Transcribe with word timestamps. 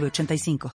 906985. 0.00 0.70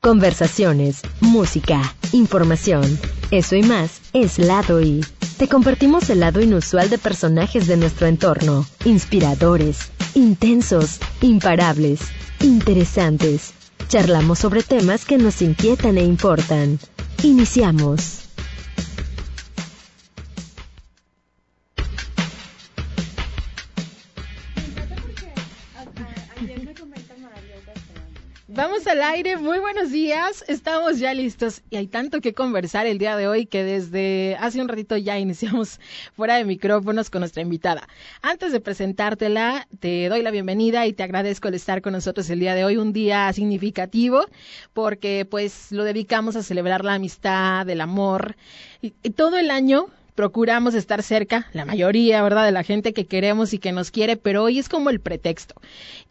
Conversaciones, 0.00 1.02
música, 1.20 1.94
información. 2.12 2.98
Eso 3.30 3.56
y 3.56 3.62
más 3.62 4.00
es 4.12 4.38
Lado 4.38 4.80
I. 4.80 5.04
Te 5.38 5.48
compartimos 5.48 6.08
el 6.10 6.20
lado 6.20 6.40
inusual 6.40 6.88
de 6.88 6.98
personajes 6.98 7.66
de 7.66 7.76
nuestro 7.76 8.06
entorno. 8.06 8.64
Inspiradores, 8.84 9.90
intensos, 10.14 11.00
imparables, 11.20 12.00
interesantes. 12.40 13.52
Charlamos 13.88 14.38
sobre 14.38 14.62
temas 14.62 15.04
que 15.04 15.18
nos 15.18 15.42
inquietan 15.42 15.98
e 15.98 16.04
importan. 16.04 16.78
Iniciamos. 17.22 18.27
Vamos 28.58 28.88
al 28.88 29.00
aire, 29.04 29.36
muy 29.36 29.60
buenos 29.60 29.92
días, 29.92 30.44
estamos 30.48 30.98
ya 30.98 31.14
listos 31.14 31.62
y 31.70 31.76
hay 31.76 31.86
tanto 31.86 32.20
que 32.20 32.34
conversar 32.34 32.88
el 32.88 32.98
día 32.98 33.16
de 33.16 33.28
hoy 33.28 33.46
que 33.46 33.62
desde 33.62 34.36
hace 34.40 34.60
un 34.60 34.66
ratito 34.66 34.96
ya 34.96 35.16
iniciamos 35.16 35.78
fuera 36.16 36.34
de 36.34 36.44
micrófonos 36.44 37.08
con 37.08 37.20
nuestra 37.20 37.40
invitada. 37.40 37.86
Antes 38.20 38.50
de 38.50 38.58
presentártela, 38.58 39.68
te 39.78 40.08
doy 40.08 40.22
la 40.22 40.32
bienvenida 40.32 40.88
y 40.88 40.92
te 40.92 41.04
agradezco 41.04 41.46
el 41.46 41.54
estar 41.54 41.82
con 41.82 41.92
nosotros 41.92 42.28
el 42.30 42.40
día 42.40 42.56
de 42.56 42.64
hoy, 42.64 42.78
un 42.78 42.92
día 42.92 43.32
significativo 43.32 44.26
porque 44.72 45.24
pues 45.24 45.70
lo 45.70 45.84
dedicamos 45.84 46.34
a 46.34 46.42
celebrar 46.42 46.84
la 46.84 46.94
amistad, 46.94 47.70
el 47.70 47.80
amor 47.80 48.34
y, 48.82 48.90
todo 49.10 49.38
el 49.38 49.52
año 49.52 49.86
procuramos 50.16 50.74
estar 50.74 51.04
cerca, 51.04 51.46
la 51.52 51.64
mayoría, 51.64 52.20
¿verdad?, 52.24 52.44
de 52.44 52.50
la 52.50 52.64
gente 52.64 52.92
que 52.92 53.06
queremos 53.06 53.54
y 53.54 53.60
que 53.60 53.70
nos 53.70 53.92
quiere, 53.92 54.16
pero 54.16 54.42
hoy 54.42 54.58
es 54.58 54.68
como 54.68 54.90
el 54.90 54.98
pretexto. 54.98 55.54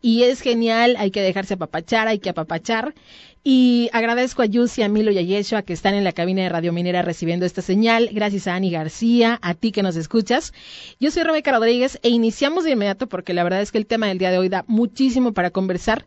Y 0.01 0.23
es 0.23 0.41
genial, 0.41 0.95
hay 0.97 1.11
que 1.11 1.21
dejarse 1.21 1.55
apapachar, 1.55 2.07
hay 2.07 2.19
que 2.19 2.29
apapachar. 2.29 2.93
Y 3.49 3.89
agradezco 3.93 4.41
a 4.41 4.45
Yusi, 4.45 4.83
a 4.83 4.89
Milo 4.89 5.09
y 5.09 5.19
a 5.19 5.21
Yeshua 5.21 5.61
que 5.61 5.71
están 5.71 5.93
en 5.93 6.03
la 6.03 6.11
cabina 6.11 6.41
de 6.41 6.49
Radio 6.49 6.73
Minera 6.73 7.01
recibiendo 7.01 7.45
esta 7.45 7.61
señal. 7.61 8.09
Gracias 8.11 8.45
a 8.45 8.55
Ani 8.55 8.69
García, 8.69 9.39
a 9.41 9.53
ti 9.53 9.71
que 9.71 9.83
nos 9.83 9.95
escuchas. 9.95 10.51
Yo 10.99 11.11
soy 11.11 11.23
Rebeca 11.23 11.53
Rodríguez 11.53 11.97
e 12.03 12.09
iniciamos 12.09 12.65
de 12.65 12.71
inmediato 12.71 13.07
porque 13.07 13.33
la 13.33 13.45
verdad 13.45 13.61
es 13.61 13.71
que 13.71 13.77
el 13.77 13.85
tema 13.85 14.07
del 14.07 14.17
día 14.17 14.31
de 14.31 14.37
hoy 14.37 14.49
da 14.49 14.65
muchísimo 14.67 15.31
para 15.31 15.49
conversar. 15.49 16.05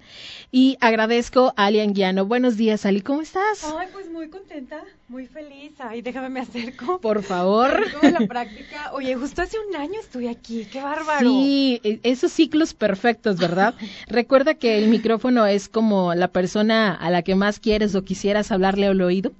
Y 0.52 0.76
agradezco 0.82 1.54
a 1.56 1.64
Ali 1.64 1.80
Anguiano. 1.80 2.26
Buenos 2.26 2.58
días, 2.58 2.84
Ali, 2.84 3.00
¿cómo 3.00 3.22
estás? 3.22 3.64
Ay, 3.64 3.88
pues 3.90 4.10
muy 4.10 4.28
contenta, 4.28 4.84
muy 5.08 5.26
feliz. 5.26 5.72
Ay, 5.78 6.02
déjame 6.02 6.28
me 6.28 6.40
acerco. 6.40 7.00
Por 7.00 7.22
favor. 7.22 7.86
la 8.02 8.26
práctica. 8.28 8.92
Oye, 8.92 9.14
justo 9.14 9.40
hace 9.40 9.56
un 9.66 9.76
año 9.76 9.98
estuve 9.98 10.28
aquí, 10.28 10.66
qué 10.70 10.82
bárbaro. 10.82 11.20
Sí, 11.20 11.80
e, 11.84 12.00
esos 12.02 12.32
ciclos 12.32 12.74
perfectos, 12.74 13.38
¿verdad? 13.38 13.74
Recuerda 14.08 14.52
que 14.52 14.76
el 14.76 14.88
micrófono 14.88 15.46
es 15.46 15.70
como 15.70 16.14
la 16.14 16.28
persona 16.28 16.94
a 16.94 17.08
la 17.08 17.22
que 17.22 17.29
más 17.36 17.60
quieres 17.60 17.94
o 17.94 18.02
quisieras 18.04 18.50
hablarle 18.52 18.86
al 18.86 19.00
oído 19.00 19.32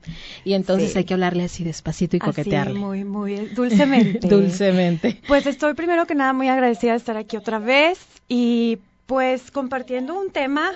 y 0.44 0.54
entonces 0.54 0.92
Sí. 0.92 0.98
hay 0.98 1.04
que 1.04 1.14
hablarle 1.14 1.44
así 1.44 1.64
despacito 1.64 2.16
y 2.16 2.20
Así, 2.22 2.30
coquetearle. 2.30 2.78
muy, 2.78 3.04
muy 3.04 3.36
dulcemente. 3.48 4.26
Dulcemente. 4.28 5.20
Pues 5.26 5.46
estoy 5.46 5.74
primero 5.74 6.06
que 6.06 6.14
nada 6.14 6.32
muy 6.32 6.48
agradecida 6.48 6.92
de 6.92 6.98
estar 6.98 7.16
aquí 7.16 7.36
otra 7.36 7.58
vez 7.58 7.98
y 8.28 8.78
pues 9.06 9.50
compartiendo 9.50 10.18
un 10.20 10.30
tema 10.30 10.70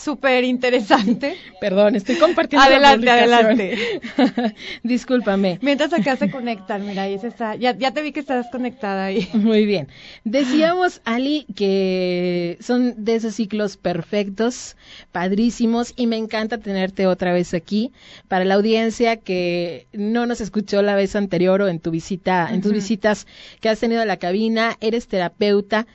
súper 0.00 0.44
interesante. 0.44 1.36
Perdón, 1.60 1.96
estoy 1.96 2.16
compartiendo 2.16 2.68
la 2.78 2.90
Adelante. 2.90 4.00
Discúlpame. 4.82 5.58
Mientras 5.62 5.92
acá 5.92 6.16
se 6.16 6.30
conectan, 6.30 6.86
mira, 6.86 7.02
ahí 7.02 7.18
se 7.18 7.28
está, 7.28 7.56
ya, 7.56 7.76
ya 7.76 7.92
te 7.92 8.02
vi 8.02 8.12
que 8.12 8.20
estás 8.20 8.46
conectada 8.50 9.06
ahí. 9.06 9.28
Muy 9.34 9.66
bien. 9.66 9.88
Decíamos, 10.24 11.00
Ali, 11.04 11.46
que 11.54 12.58
son 12.60 13.04
de 13.04 13.16
esos 13.16 13.34
ciclos 13.34 13.76
perfectos, 13.76 14.76
padrísimos, 15.12 15.92
y 15.96 16.06
me 16.06 16.16
encanta 16.16 16.58
tenerte 16.58 17.06
otra 17.06 17.32
vez 17.32 17.54
aquí. 17.54 17.92
Para 18.28 18.44
la 18.44 18.54
audiencia 18.54 19.16
que 19.16 19.86
no 19.92 20.26
nos 20.26 20.40
escuchó 20.40 20.82
la 20.82 20.94
vez 20.94 21.16
anterior 21.16 21.62
o 21.62 21.68
en 21.68 21.80
tu 21.80 21.90
visita, 21.90 22.48
en 22.50 22.62
tus 22.62 22.72
visitas 22.72 23.26
que 23.60 23.68
has 23.68 23.80
tenido 23.80 24.02
a 24.02 24.06
la 24.06 24.16
cabina, 24.16 24.76
eres 24.80 25.08
terapeuta 25.08 25.86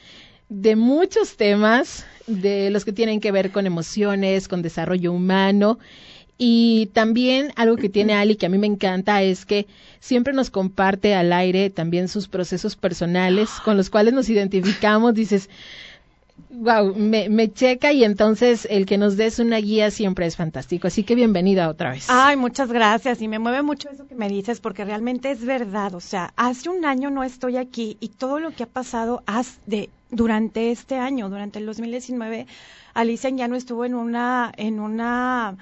de 0.50 0.75
muchos 0.75 1.38
temas, 1.38 2.06
de 2.28 2.69
los 2.69 2.85
que 2.85 2.94
tienen 2.94 3.19
que 3.19 3.31
ver 3.31 3.51
con 3.51 3.66
emociones, 3.66 4.47
con 4.47 4.61
desarrollo 4.61 5.11
humano. 5.11 5.79
Y 6.38 6.88
también 6.94 7.53
algo 7.56 7.78
que 7.78 7.88
tiene 7.88 8.13
Ali 8.13 8.35
que 8.35 8.45
a 8.45 8.50
mí 8.50 8.57
me 8.57 8.67
encanta 8.67 9.22
es 9.23 9.45
que 9.45 9.67
siempre 10.01 10.34
nos 10.34 10.50
comparte 10.50 11.16
al 11.16 11.31
aire 11.31 11.69
también 11.69 12.09
sus 12.09 12.28
procesos 12.28 12.75
personales 12.75 13.50
con 13.63 13.78
los 13.78 13.89
cuales 13.89 14.13
nos 14.13 14.28
identificamos. 14.29 15.13
Dices, 15.13 15.50
wow, 16.50 16.94
me, 16.94 17.29
me 17.29 17.51
checa 17.53 17.94
y 17.94 18.03
entonces 18.03 18.67
el 18.69 18.85
que 18.85 18.97
nos 18.97 19.16
des 19.16 19.39
una 19.39 19.57
guía 19.57 19.91
siempre 19.91 20.25
es 20.25 20.35
fantástico. 20.35 20.88
Así 20.88 21.03
que 21.03 21.16
bienvenida 21.16 21.69
otra 21.69 21.91
vez. 21.91 22.07
Ay, 22.09 22.35
muchas 22.35 22.69
gracias. 22.69 23.22
Y 23.22 23.29
me 23.29 23.39
mueve 23.39 23.61
mucho 23.61 23.89
eso 23.89 24.05
que 24.05 24.16
me 24.16 24.28
dices, 24.28 24.59
porque 24.59 24.84
realmente 24.84 25.31
es 25.31 25.45
verdad. 25.45 25.95
O 25.95 26.01
sea, 26.01 26.34
hace 26.35 26.69
un 26.69 26.84
año 26.84 27.09
no 27.11 27.23
estoy 27.23 27.55
aquí 27.57 27.95
y 28.01 28.09
todo 28.09 28.39
lo 28.39 28.51
que 28.51 28.63
ha 28.63 28.67
pasado 28.67 29.23
haz- 29.25 29.59
de, 29.66 29.89
durante 30.16 30.72
este 30.72 30.96
año, 30.98 31.30
durante 31.30 31.59
el 31.59 31.66
2019, 31.66 32.48
Alicia 32.94 33.30
ya 33.31 33.48
no 33.48 33.56
estuvo 33.56 33.86
en 33.86 33.96
una, 33.96 34.52
en 34.58 34.80
una 34.80 35.58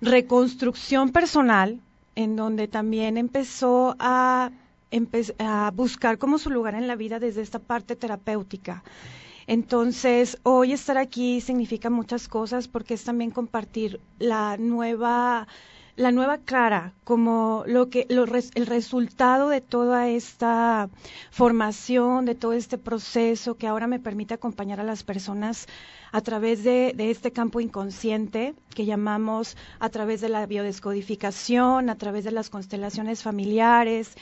reconstrucción 0.00 1.10
personal, 1.10 1.80
en 2.16 2.36
donde 2.36 2.68
también 2.68 3.16
empezó 3.16 3.94
a, 3.98 4.50
empe- 4.90 5.34
a 5.38 5.70
buscar 5.74 6.18
como 6.18 6.38
su 6.38 6.50
lugar 6.50 6.74
en 6.74 6.86
la 6.88 6.96
vida 6.96 7.18
desde 7.18 7.42
esta 7.42 7.58
parte 7.58 7.96
terapéutica. 7.96 8.82
Entonces, 9.46 10.38
hoy 10.42 10.72
estar 10.72 10.98
aquí 10.98 11.40
significa 11.40 11.88
muchas 11.90 12.28
cosas 12.28 12.68
porque 12.68 12.94
es 12.94 13.04
también 13.04 13.30
compartir 13.30 14.00
la 14.18 14.56
nueva 14.58 15.46
la 15.98 16.12
nueva 16.12 16.38
cara 16.38 16.92
como 17.02 17.64
lo 17.66 17.90
que 17.90 18.06
lo 18.08 18.24
el 18.24 18.66
resultado 18.66 19.48
de 19.48 19.60
toda 19.60 20.08
esta 20.08 20.88
formación, 21.32 22.24
de 22.24 22.36
todo 22.36 22.52
este 22.52 22.78
proceso 22.78 23.56
que 23.56 23.66
ahora 23.66 23.88
me 23.88 23.98
permite 23.98 24.32
acompañar 24.34 24.78
a 24.78 24.84
las 24.84 25.02
personas 25.02 25.66
a 26.12 26.20
través 26.20 26.62
de 26.62 26.94
este 26.96 27.32
campo 27.32 27.60
inconsciente 27.60 28.54
que 28.76 28.86
llamamos 28.86 29.56
a 29.80 29.88
través 29.88 30.20
de 30.20 30.28
la 30.28 30.46
biodescodificación, 30.46 31.90
a 31.90 31.96
través 31.96 32.22
de 32.24 32.30
las 32.30 32.48
constelaciones 32.48 33.24
familiares 33.24 34.14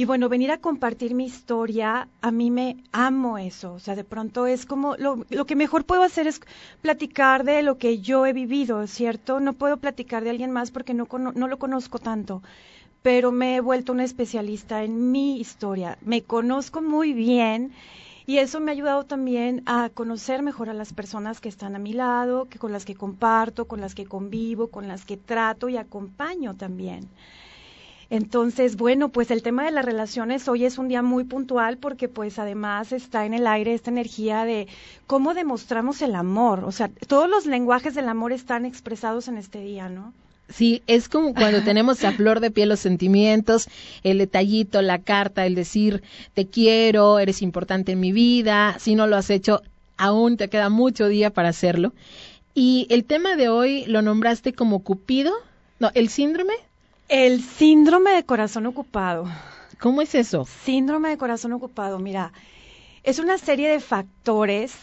y 0.00 0.06
bueno, 0.06 0.30
venir 0.30 0.50
a 0.50 0.56
compartir 0.56 1.14
mi 1.14 1.26
historia, 1.26 2.08
a 2.22 2.30
mí 2.30 2.50
me 2.50 2.78
amo 2.90 3.36
eso. 3.36 3.74
O 3.74 3.78
sea, 3.78 3.94
de 3.94 4.02
pronto 4.02 4.46
es 4.46 4.64
como 4.64 4.96
lo, 4.96 5.26
lo 5.28 5.44
que 5.44 5.56
mejor 5.56 5.84
puedo 5.84 6.02
hacer 6.02 6.26
es 6.26 6.40
platicar 6.80 7.44
de 7.44 7.60
lo 7.60 7.76
que 7.76 7.98
yo 7.98 8.24
he 8.24 8.32
vivido, 8.32 8.86
¿cierto? 8.86 9.40
No 9.40 9.52
puedo 9.52 9.76
platicar 9.76 10.24
de 10.24 10.30
alguien 10.30 10.52
más 10.52 10.70
porque 10.70 10.94
no, 10.94 11.06
no 11.34 11.48
lo 11.48 11.58
conozco 11.58 11.98
tanto. 11.98 12.42
Pero 13.02 13.30
me 13.30 13.56
he 13.56 13.60
vuelto 13.60 13.92
una 13.92 14.04
especialista 14.04 14.84
en 14.84 15.12
mi 15.12 15.38
historia. 15.38 15.98
Me 16.00 16.22
conozco 16.22 16.80
muy 16.80 17.12
bien 17.12 17.70
y 18.24 18.38
eso 18.38 18.58
me 18.58 18.70
ha 18.70 18.72
ayudado 18.72 19.04
también 19.04 19.62
a 19.66 19.90
conocer 19.90 20.42
mejor 20.42 20.70
a 20.70 20.74
las 20.74 20.94
personas 20.94 21.42
que 21.42 21.50
están 21.50 21.76
a 21.76 21.78
mi 21.78 21.92
lado, 21.92 22.46
que 22.46 22.58
con 22.58 22.72
las 22.72 22.86
que 22.86 22.94
comparto, 22.94 23.66
con 23.66 23.82
las 23.82 23.94
que 23.94 24.06
convivo, 24.06 24.68
con 24.68 24.88
las 24.88 25.04
que 25.04 25.18
trato 25.18 25.68
y 25.68 25.76
acompaño 25.76 26.56
también. 26.56 27.10
Entonces, 28.10 28.76
bueno, 28.76 29.08
pues 29.08 29.30
el 29.30 29.42
tema 29.42 29.64
de 29.64 29.70
las 29.70 29.84
relaciones 29.84 30.48
hoy 30.48 30.64
es 30.64 30.78
un 30.78 30.88
día 30.88 31.00
muy 31.00 31.22
puntual 31.22 31.78
porque 31.78 32.08
pues 32.08 32.40
además 32.40 32.90
está 32.90 33.24
en 33.24 33.34
el 33.34 33.46
aire 33.46 33.72
esta 33.72 33.90
energía 33.90 34.44
de 34.44 34.66
cómo 35.06 35.32
demostramos 35.32 36.02
el 36.02 36.16
amor. 36.16 36.64
O 36.64 36.72
sea, 36.72 36.90
todos 37.06 37.30
los 37.30 37.46
lenguajes 37.46 37.94
del 37.94 38.08
amor 38.08 38.32
están 38.32 38.66
expresados 38.66 39.28
en 39.28 39.38
este 39.38 39.60
día, 39.60 39.88
¿no? 39.88 40.12
Sí, 40.48 40.82
es 40.88 41.08
como 41.08 41.32
cuando 41.32 41.62
tenemos 41.62 42.02
a 42.02 42.10
flor 42.10 42.40
de 42.40 42.50
piel 42.50 42.70
los 42.70 42.80
sentimientos, 42.80 43.68
el 44.02 44.18
detallito, 44.18 44.82
la 44.82 44.98
carta, 44.98 45.46
el 45.46 45.54
decir 45.54 46.02
te 46.34 46.48
quiero, 46.48 47.20
eres 47.20 47.40
importante 47.40 47.92
en 47.92 48.00
mi 48.00 48.10
vida, 48.10 48.76
si 48.80 48.96
no 48.96 49.06
lo 49.06 49.16
has 49.16 49.30
hecho, 49.30 49.62
aún 49.96 50.36
te 50.36 50.48
queda 50.48 50.68
mucho 50.68 51.06
día 51.06 51.30
para 51.30 51.50
hacerlo. 51.50 51.92
Y 52.52 52.88
el 52.90 53.04
tema 53.04 53.36
de 53.36 53.48
hoy 53.48 53.84
lo 53.86 54.02
nombraste 54.02 54.52
como 54.52 54.82
Cupido, 54.82 55.32
no, 55.78 55.92
el 55.94 56.08
síndrome, 56.08 56.54
El 57.10 57.42
síndrome 57.42 58.12
de 58.12 58.24
corazón 58.24 58.66
ocupado. 58.66 59.26
¿cómo 59.80 60.02
es 60.02 60.14
eso? 60.14 60.44
Síndrome 60.64 61.08
de 61.08 61.18
corazón 61.18 61.52
ocupado, 61.52 61.98
mira, 61.98 62.32
es 63.02 63.18
una 63.18 63.38
serie 63.38 63.68
de 63.68 63.80
factores 63.80 64.76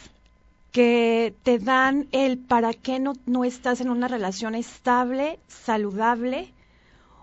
que 0.72 1.34
te 1.44 1.60
dan 1.60 2.08
el 2.12 2.38
para 2.38 2.74
qué 2.74 3.00
no, 3.00 3.14
no 3.26 3.46
estás 3.46 3.80
en 3.80 3.90
una 3.90 4.10
relación 4.10 4.56
estable, 4.56 5.40
saludable, 5.48 6.52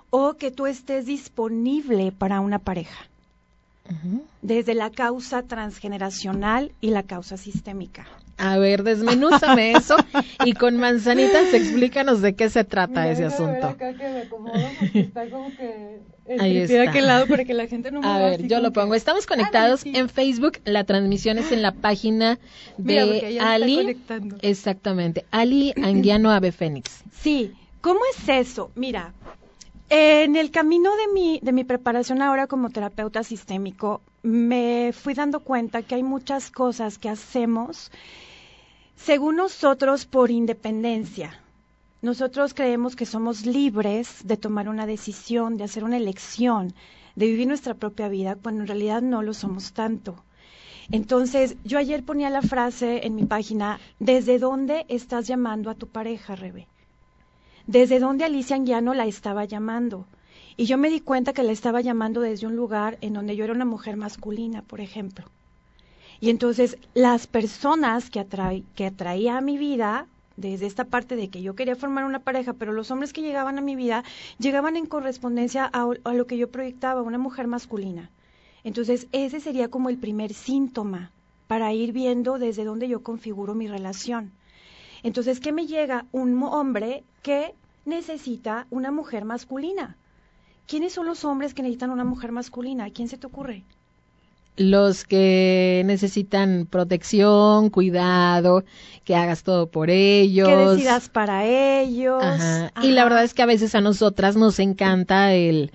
o 0.09 0.35
que 0.35 0.51
tú 0.51 0.67
estés 0.67 1.05
disponible 1.07 2.13
para 2.13 2.41
una 2.41 2.59
pareja. 2.59 3.09
Desde 4.41 4.73
la 4.73 4.89
causa 4.89 5.43
transgeneracional 5.43 6.73
y 6.81 6.89
la 6.91 7.03
causa 7.03 7.37
sistémica. 7.37 8.07
A 8.37 8.59
ver, 8.59 8.83
desmenúzame 8.83 9.73
eso 9.77 9.97
y 10.45 10.55
con 10.55 10.77
manzanitas 10.77 11.53
explícanos 11.55 12.21
de 12.21 12.35
qué 12.35 12.51
se 12.51 12.65
trata 12.65 13.11
ese 13.11 13.25
asunto. 13.25 13.67
Acá 13.69 13.93
que 13.95 14.09
me 14.09 14.21
acomodo 14.23 14.55
está 14.95 15.29
como 15.29 15.51
que 15.57 16.01
Ahí 16.39 16.59
está. 16.59 16.83
aquel 16.91 17.07
lado 17.07 17.27
para 17.27 17.45
que 17.45 17.53
la 17.53 17.67
gente 17.67 17.91
no 17.91 18.01
me 18.01 18.07
A 18.09 18.19
ver, 18.19 18.47
yo 18.47 18.61
lo 18.61 18.73
pongo. 18.73 18.95
Estamos 18.95 19.27
conectados 19.27 19.85
en 19.85 20.09
Facebook. 20.09 20.59
La 20.65 20.85
transmisión 20.85 21.39
es 21.39 21.53
en 21.53 21.61
la 21.63 21.73
página 21.73 22.39
de 22.79 23.39
Ali. 23.41 23.99
Exactamente. 24.41 25.27
Ali 25.31 25.75
Anguiano 25.83 26.31
Ave 26.31 26.53
Fénix. 26.53 27.03
Sí. 27.13 27.53
¿Cómo 27.81 28.01
es 28.17 28.29
eso? 28.29 28.71
Mira, 28.75 29.13
en 29.89 30.37
el 30.37 30.51
camino 30.51 30.91
de 30.97 31.13
mi, 31.13 31.41
de 31.43 31.53
mi 31.53 31.65
preparación 31.65 32.23
ahora 32.23 32.47
como 32.47 32.71
terapeuta 32.71 33.23
sistémico, 33.23 34.01
me 34.23 34.93
fui 34.93 35.15
dando 35.15 35.41
cuenta 35.41 35.83
que 35.83 35.95
hay 35.95 36.03
muchas 36.03 36.51
cosas 36.51 36.99
que 36.99 37.09
hacemos 37.09 37.91
según 38.97 39.37
nosotros 39.37 40.07
por 40.07 40.31
independencia. 40.31 41.41
Nosotros 42.01 42.55
creemos 42.55 42.97
que 42.97 43.07
somos 43.07 43.47
libres 43.47 44.21
de 44.25 44.37
tomar 44.37 44.69
una 44.69 44.87
decisión, 44.87 45.57
de 45.57 45.65
hacer 45.65 45.85
una 45.85 45.97
elección, 45.97 46.75
de 47.17 47.27
vivir 47.27 47.47
nuestra 47.47 47.75
propia 47.75 48.09
vida, 48.09 48.37
cuando 48.37 48.63
en 48.63 48.69
realidad 48.69 49.03
no 49.03 49.23
lo 49.23 49.35
somos 49.35 49.73
tanto. 49.73 50.25
Entonces, 50.91 51.57
yo 51.65 51.79
ayer 51.79 52.03
ponía 52.03 52.29
la 52.29 52.43
frase 52.43 53.07
en 53.07 53.15
mi 53.15 53.25
página, 53.25 53.81
¿desde 53.99 54.39
dónde 54.39 54.85
estás 54.89 55.27
llamando 55.27 55.71
a 55.71 55.75
tu 55.75 55.87
pareja, 55.87 56.37
Rebe? 56.37 56.67
Desde 57.67 57.99
donde 57.99 58.25
Alicia 58.25 58.57
Anguiano 58.57 58.95
la 58.95 59.07
estaba 59.07 59.45
llamando. 59.45 60.07
Y 60.57 60.67
yo 60.67 60.79
me 60.79 60.91
di 60.91 61.01
cuenta 61.01 61.33
que 61.33 61.43
la 61.43 61.53
estaba 61.53 61.81
llamando 61.81 62.21
desde 62.21 62.47
un 62.47 62.57
lugar 62.57 62.99
en 63.01 63.15
donde 63.15 63.37
yo 63.37 63.45
era 63.45 63.53
una 63.53 63.65
mujer 63.65 63.97
masculina, 63.97 64.63
por 64.63 64.81
ejemplo. 64.81 65.27
Y 66.21 66.31
entonces 66.31 66.79
las 66.95 67.27
personas 67.27 68.09
que, 68.09 68.21
atraía 68.21 69.37
a 69.37 69.41
mi 69.41 69.59
vida, 69.59 70.07
desde 70.37 70.67
esta 70.67 70.85
parte 70.85 71.17
de 71.17 71.29
que 71.29 71.43
yo 71.43 71.55
quería 71.55 71.77
formar 71.77 72.05
una 72.05 72.21
pareja, 72.21 72.53
pero 72.53 72.73
los 72.73 72.91
hombres 72.91 73.13
que 73.13 73.23
llegaban 73.23 73.59
a 73.59 73.63
mi 73.63 73.77
vida 73.77 74.05
llegaban 74.39 74.77
en 74.77 74.87
correspondencia 74.87 75.69
a, 75.73 75.87
a 76.05 76.15
lo 76.15 76.27
que 76.27 76.37
yo 76.37 76.51
proyectaba, 76.51 77.03
una 77.03 77.19
mujer 77.19 77.47
masculina. 77.47 78.11
Entonces 78.63 79.09
ese 79.13 79.41
sería 79.41 79.69
como 79.69 79.91
el 79.91 79.99
primer 79.99 80.33
síntoma 80.33 81.11
para 81.49 81.73
ir 81.73 81.93
viendo 81.93 82.39
desde 82.39 82.65
dónde 82.65 82.89
yo 82.89 83.03
configuro 83.03 83.55
mi 83.55 83.67
relación. 83.67 84.33
Entonces, 85.05 85.39
¿qué 85.39 85.53
me 85.53 85.67
llega? 85.67 86.07
Un 86.13 86.43
hombre 86.43 87.05
que 87.23 87.55
necesita 87.85 88.67
una 88.71 88.91
mujer 88.91 89.25
masculina. 89.27 89.97
¿Quiénes 90.67 90.95
son 90.95 91.07
los 91.07 91.27
hombres 91.27 91.53
que 91.53 91.63
necesitan 91.63 91.91
una 91.91 92.05
mujer 92.05 92.33
masculina? 92.33 92.89
¿Quién 92.91 93.09
se 93.09 93.19
te 93.19 93.27
ocurre? 93.27 93.65
Los 94.57 95.05
que 95.05 95.83
necesitan 95.85 96.67
protección, 96.71 97.69
cuidado, 97.69 98.65
que 99.05 99.15
hagas 99.15 99.43
todo 99.43 99.67
por 99.67 99.91
ellos. 99.91 100.49
Que 100.49 100.57
decidas 100.57 101.11
para 101.11 101.45
ellos. 101.45 102.25
Y 102.83 102.93
la 102.93 103.05
verdad 103.05 103.25
es 103.25 103.35
que 103.35 103.43
a 103.43 103.47
veces 103.47 103.75
a 103.75 103.83
nosotras 103.83 104.37
nos 104.37 104.59
encanta 104.59 105.35
el 105.35 105.71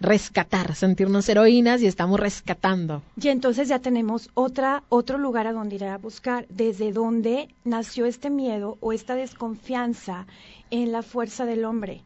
rescatar, 0.00 0.74
sentirnos 0.74 1.28
heroínas 1.28 1.82
y 1.82 1.86
estamos 1.86 2.20
rescatando. 2.20 3.02
Y 3.20 3.28
entonces 3.28 3.68
ya 3.68 3.78
tenemos 3.80 4.30
otra, 4.34 4.82
otro 4.88 5.18
lugar 5.18 5.46
a 5.46 5.52
donde 5.52 5.76
ir 5.76 5.84
a 5.84 5.98
buscar, 5.98 6.46
desde 6.48 6.92
donde 6.92 7.48
nació 7.64 8.06
este 8.06 8.30
miedo 8.30 8.78
o 8.80 8.92
esta 8.92 9.14
desconfianza 9.14 10.26
en 10.70 10.92
la 10.92 11.02
fuerza 11.02 11.44
del 11.44 11.64
hombre. 11.64 12.02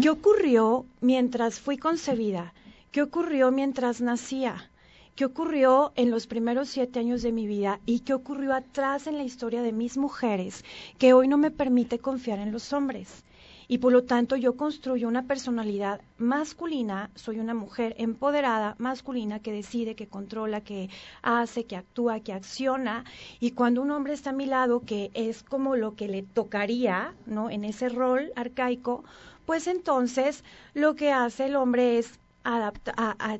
¿Qué 0.00 0.10
ocurrió 0.10 0.86
mientras 1.00 1.58
fui 1.58 1.76
concebida? 1.76 2.54
¿Qué 2.92 3.02
ocurrió 3.02 3.50
mientras 3.50 4.00
nacía? 4.00 4.70
¿Qué 5.16 5.24
ocurrió 5.24 5.92
en 5.96 6.10
los 6.10 6.26
primeros 6.26 6.68
siete 6.68 7.00
años 7.00 7.22
de 7.22 7.32
mi 7.32 7.46
vida 7.46 7.80
y 7.84 8.00
qué 8.00 8.14
ocurrió 8.14 8.54
atrás 8.54 9.06
en 9.06 9.16
la 9.16 9.24
historia 9.24 9.62
de 9.62 9.72
mis 9.72 9.96
mujeres 9.96 10.64
que 10.98 11.14
hoy 11.14 11.26
no 11.26 11.36
me 11.36 11.50
permite 11.50 11.98
confiar 11.98 12.38
en 12.38 12.52
los 12.52 12.72
hombres? 12.72 13.24
Y 13.68 13.78
por 13.78 13.92
lo 13.92 14.04
tanto 14.04 14.36
yo 14.36 14.56
construyo 14.56 15.08
una 15.08 15.26
personalidad 15.26 16.00
masculina, 16.18 17.10
soy 17.14 17.38
una 17.38 17.54
mujer 17.54 17.94
empoderada, 17.98 18.74
masculina, 18.78 19.40
que 19.40 19.52
decide, 19.52 19.94
que 19.94 20.08
controla, 20.08 20.60
que 20.60 20.88
hace, 21.22 21.64
que 21.64 21.76
actúa, 21.76 22.20
que 22.20 22.32
acciona, 22.32 23.04
y 23.40 23.52
cuando 23.52 23.82
un 23.82 23.90
hombre 23.90 24.12
está 24.12 24.30
a 24.30 24.34
mi 24.34 24.46
lado, 24.46 24.82
que 24.84 25.10
es 25.14 25.42
como 25.42 25.76
lo 25.76 25.94
que 25.94 26.08
le 26.08 26.22
tocaría, 26.22 27.14
¿no? 27.26 27.50
En 27.50 27.64
ese 27.64 27.88
rol 27.88 28.32
arcaico, 28.36 29.04
pues 29.44 29.66
entonces 29.66 30.44
lo 30.74 30.94
que 30.94 31.12
hace 31.12 31.46
el 31.46 31.56
hombre 31.56 31.98
es 31.98 32.18
adaptar 32.44 32.94
a, 32.98 33.38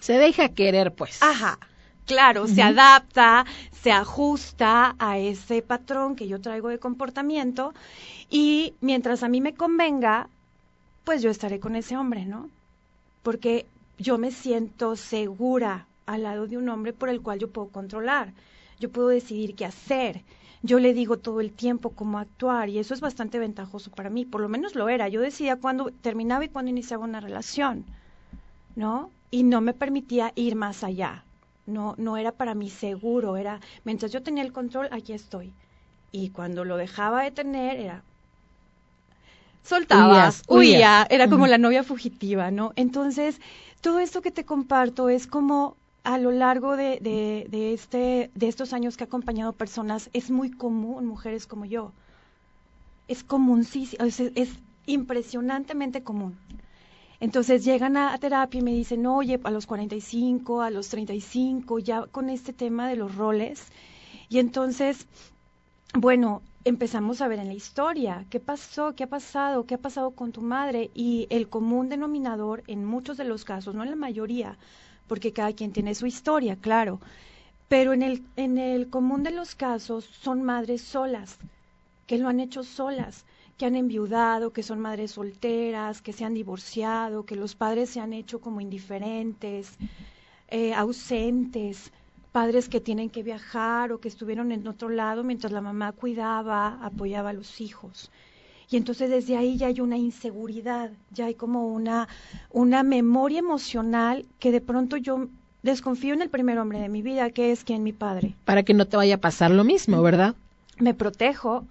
se 0.00 0.14
deja 0.14 0.48
querer, 0.48 0.92
pues. 0.92 1.22
Ajá. 1.22 1.58
Claro, 2.06 2.46
se 2.46 2.62
adapta, 2.62 3.46
se 3.84 3.92
ajusta 3.92 4.96
a 4.98 5.18
ese 5.18 5.60
patrón 5.60 6.16
que 6.16 6.26
yo 6.26 6.40
traigo 6.40 6.70
de 6.70 6.78
comportamiento 6.78 7.74
y 8.30 8.72
mientras 8.80 9.22
a 9.22 9.28
mí 9.28 9.42
me 9.42 9.52
convenga, 9.52 10.30
pues 11.04 11.20
yo 11.20 11.28
estaré 11.28 11.60
con 11.60 11.76
ese 11.76 11.94
hombre, 11.94 12.24
¿no? 12.24 12.48
Porque 13.22 13.66
yo 13.98 14.16
me 14.16 14.30
siento 14.30 14.96
segura 14.96 15.86
al 16.06 16.22
lado 16.22 16.46
de 16.46 16.56
un 16.56 16.70
hombre 16.70 16.94
por 16.94 17.10
el 17.10 17.20
cual 17.20 17.40
yo 17.40 17.50
puedo 17.50 17.68
controlar, 17.68 18.32
yo 18.80 18.90
puedo 18.90 19.08
decidir 19.08 19.54
qué 19.54 19.66
hacer, 19.66 20.22
yo 20.62 20.78
le 20.78 20.94
digo 20.94 21.18
todo 21.18 21.42
el 21.42 21.52
tiempo 21.52 21.90
cómo 21.90 22.18
actuar 22.18 22.70
y 22.70 22.78
eso 22.78 22.94
es 22.94 23.02
bastante 23.02 23.38
ventajoso 23.38 23.90
para 23.90 24.08
mí, 24.08 24.24
por 24.24 24.40
lo 24.40 24.48
menos 24.48 24.74
lo 24.74 24.88
era, 24.88 25.08
yo 25.08 25.20
decidía 25.20 25.56
cuándo 25.56 25.90
terminaba 26.00 26.46
y 26.46 26.48
cuándo 26.48 26.70
iniciaba 26.70 27.04
una 27.04 27.20
relación, 27.20 27.84
¿no? 28.76 29.10
Y 29.30 29.42
no 29.42 29.60
me 29.60 29.74
permitía 29.74 30.32
ir 30.36 30.56
más 30.56 30.84
allá, 30.84 31.22
no, 31.66 31.94
no 31.98 32.16
era 32.16 32.32
para 32.32 32.54
mí 32.54 32.70
seguro, 32.70 33.36
era, 33.36 33.60
mientras 33.84 34.12
yo 34.12 34.22
tenía 34.22 34.42
el 34.42 34.52
control, 34.52 34.88
aquí 34.90 35.12
estoy. 35.12 35.52
Y 36.12 36.30
cuando 36.30 36.64
lo 36.64 36.76
dejaba 36.76 37.22
de 37.22 37.30
tener, 37.30 37.78
era, 37.78 38.02
soltabas, 39.62 40.42
huía, 40.48 41.06
era 41.10 41.28
como 41.28 41.46
la 41.46 41.58
novia 41.58 41.82
fugitiva, 41.82 42.50
¿no? 42.50 42.72
Entonces, 42.76 43.40
todo 43.80 43.98
esto 43.98 44.22
que 44.22 44.30
te 44.30 44.44
comparto 44.44 45.08
es 45.08 45.26
como 45.26 45.76
a 46.04 46.18
lo 46.18 46.30
largo 46.30 46.76
de, 46.76 46.98
de, 47.00 47.72
este, 47.72 48.30
de 48.34 48.48
estos 48.48 48.72
años 48.74 48.96
que 48.96 49.04
he 49.04 49.06
acompañado 49.06 49.52
personas, 49.52 50.10
es 50.12 50.30
muy 50.30 50.50
común, 50.50 51.06
mujeres 51.06 51.46
como 51.46 51.64
yo. 51.64 51.92
Es 53.08 53.24
común, 53.24 53.64
sí, 53.64 53.88
es, 53.98 54.20
es 54.20 54.50
impresionantemente 54.86 56.02
común. 56.02 56.36
Entonces 57.24 57.64
llegan 57.64 57.96
a, 57.96 58.18
terapia 58.18 58.58
y 58.58 58.62
me 58.62 58.74
dicen, 58.74 59.06
oye, 59.06 59.40
a 59.44 59.50
los 59.50 59.64
45, 59.64 60.60
a 60.60 60.68
los 60.68 60.90
35, 60.90 61.78
ya 61.78 62.02
con 62.02 62.28
este 62.28 62.52
tema 62.52 62.86
de 62.86 62.96
los 62.96 63.14
roles. 63.14 63.68
Y 64.28 64.40
entonces, 64.40 65.06
bueno, 65.94 66.42
empezamos 66.66 67.22
a 67.22 67.28
ver 67.28 67.38
en 67.38 67.48
la 67.48 67.54
historia 67.54 68.26
qué 68.28 68.40
pasó, 68.40 68.94
qué 68.94 69.04
ha 69.04 69.06
pasado, 69.06 69.64
qué 69.64 69.76
ha 69.76 69.78
pasado 69.78 70.10
con 70.10 70.32
tu 70.32 70.42
madre 70.42 70.90
y 70.94 71.26
el 71.30 71.48
común 71.48 71.88
denominador 71.88 72.62
en 72.66 72.84
muchos 72.84 73.16
de 73.16 73.24
los 73.24 73.46
casos, 73.46 73.74
no 73.74 73.84
en 73.84 73.88
la 73.88 73.96
mayoría, 73.96 74.58
porque 75.08 75.32
cada 75.32 75.54
quien 75.54 75.72
tiene 75.72 75.94
su 75.94 76.06
historia, 76.06 76.56
claro, 76.56 77.00
pero 77.68 77.94
en 77.94 78.02
el, 78.02 78.22
en 78.36 78.58
el 78.58 78.90
común 78.90 79.22
de 79.22 79.30
los 79.30 79.54
casos 79.54 80.04
son 80.04 80.42
madres 80.42 80.82
solas, 80.82 81.38
que 82.06 82.18
lo 82.18 82.28
han 82.28 82.40
hecho 82.40 82.64
solas, 82.64 83.24
que 83.56 83.66
han 83.66 83.76
enviudado, 83.76 84.52
que 84.52 84.62
son 84.62 84.80
madres 84.80 85.12
solteras, 85.12 86.02
que 86.02 86.12
se 86.12 86.24
han 86.24 86.34
divorciado, 86.34 87.24
que 87.24 87.36
los 87.36 87.54
padres 87.54 87.90
se 87.90 88.00
han 88.00 88.12
hecho 88.12 88.40
como 88.40 88.60
indiferentes, 88.60 89.76
eh, 90.48 90.74
ausentes, 90.74 91.92
padres 92.32 92.68
que 92.68 92.80
tienen 92.80 93.10
que 93.10 93.22
viajar 93.22 93.92
o 93.92 94.00
que 94.00 94.08
estuvieron 94.08 94.50
en 94.50 94.66
otro 94.66 94.88
lado 94.88 95.22
mientras 95.22 95.52
la 95.52 95.60
mamá 95.60 95.92
cuidaba, 95.92 96.78
apoyaba 96.82 97.30
a 97.30 97.32
los 97.32 97.60
hijos. 97.60 98.10
Y 98.70 98.76
entonces 98.76 99.08
desde 99.08 99.36
ahí 99.36 99.56
ya 99.56 99.68
hay 99.68 99.80
una 99.80 99.96
inseguridad, 99.96 100.90
ya 101.12 101.26
hay 101.26 101.34
como 101.34 101.68
una, 101.68 102.08
una 102.50 102.82
memoria 102.82 103.38
emocional 103.38 104.26
que 104.40 104.50
de 104.50 104.60
pronto 104.60 104.96
yo 104.96 105.28
desconfío 105.62 106.14
en 106.14 106.22
el 106.22 106.28
primer 106.28 106.58
hombre 106.58 106.80
de 106.80 106.88
mi 106.88 107.02
vida, 107.02 107.30
que 107.30 107.52
es 107.52 107.62
quien 107.62 107.82
mi 107.82 107.92
padre. 107.92 108.34
Para 108.44 108.62
que 108.64 108.74
no 108.74 108.86
te 108.86 108.96
vaya 108.96 109.14
a 109.14 109.20
pasar 109.20 109.50
lo 109.50 109.64
mismo, 109.64 110.02
¿verdad? 110.02 110.34
Me 110.78 110.92
protejo, 110.92 111.64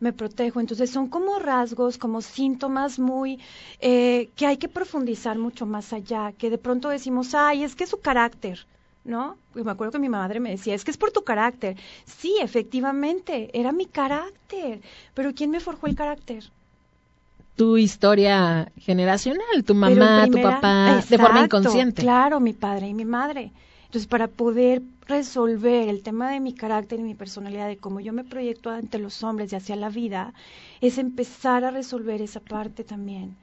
me 0.00 0.12
protejo. 0.12 0.60
Entonces 0.60 0.90
son 0.90 1.08
como 1.08 1.38
rasgos, 1.38 1.96
como 1.98 2.20
síntomas 2.20 2.98
muy 2.98 3.38
eh, 3.80 4.30
que 4.36 4.46
hay 4.46 4.56
que 4.56 4.68
profundizar 4.68 5.38
mucho 5.38 5.64
más 5.66 5.92
allá, 5.92 6.32
que 6.32 6.50
de 6.50 6.58
pronto 6.58 6.88
decimos, 6.88 7.34
ay, 7.34 7.62
es 7.62 7.76
que 7.76 7.86
su 7.86 8.00
carácter, 8.00 8.66
¿no? 9.04 9.36
Me 9.54 9.70
acuerdo 9.70 9.92
que 9.92 9.98
mi 10.00 10.08
madre 10.08 10.40
me 10.40 10.50
decía, 10.50 10.74
es 10.74 10.84
que 10.84 10.90
es 10.90 10.96
por 10.96 11.12
tu 11.12 11.22
carácter. 11.22 11.76
Sí, 12.04 12.36
efectivamente, 12.42 13.50
era 13.52 13.70
mi 13.72 13.86
carácter, 13.86 14.80
pero 15.14 15.32
¿quién 15.34 15.50
me 15.50 15.60
forjó 15.60 15.86
el 15.86 15.94
carácter? 15.94 16.50
Tu 17.56 17.76
historia 17.76 18.70
generacional, 18.76 19.64
tu 19.64 19.74
mamá, 19.74 20.28
tu 20.30 20.40
papá, 20.40 21.04
de 21.08 21.18
forma 21.18 21.42
inconsciente. 21.42 22.02
Claro, 22.02 22.40
mi 22.40 22.52
padre 22.52 22.88
y 22.88 22.94
mi 22.94 23.04
madre. 23.04 23.52
Entonces, 23.86 24.06
para 24.06 24.28
poder 24.28 24.82
resolver 25.08 25.88
el 25.88 26.02
tema 26.02 26.30
de 26.30 26.38
mi 26.38 26.52
carácter 26.52 27.00
y 27.00 27.02
mi 27.02 27.14
personalidad, 27.14 27.66
de 27.66 27.78
cómo 27.78 27.98
yo 27.98 28.12
me 28.12 28.24
proyecto 28.24 28.70
ante 28.70 28.98
los 28.98 29.22
hombres 29.24 29.52
y 29.52 29.56
hacia 29.56 29.74
la 29.74 29.88
vida, 29.88 30.34
es 30.82 30.98
empezar 30.98 31.64
a 31.64 31.70
resolver 31.70 32.20
esa 32.20 32.40
parte 32.40 32.84
también. 32.84 33.34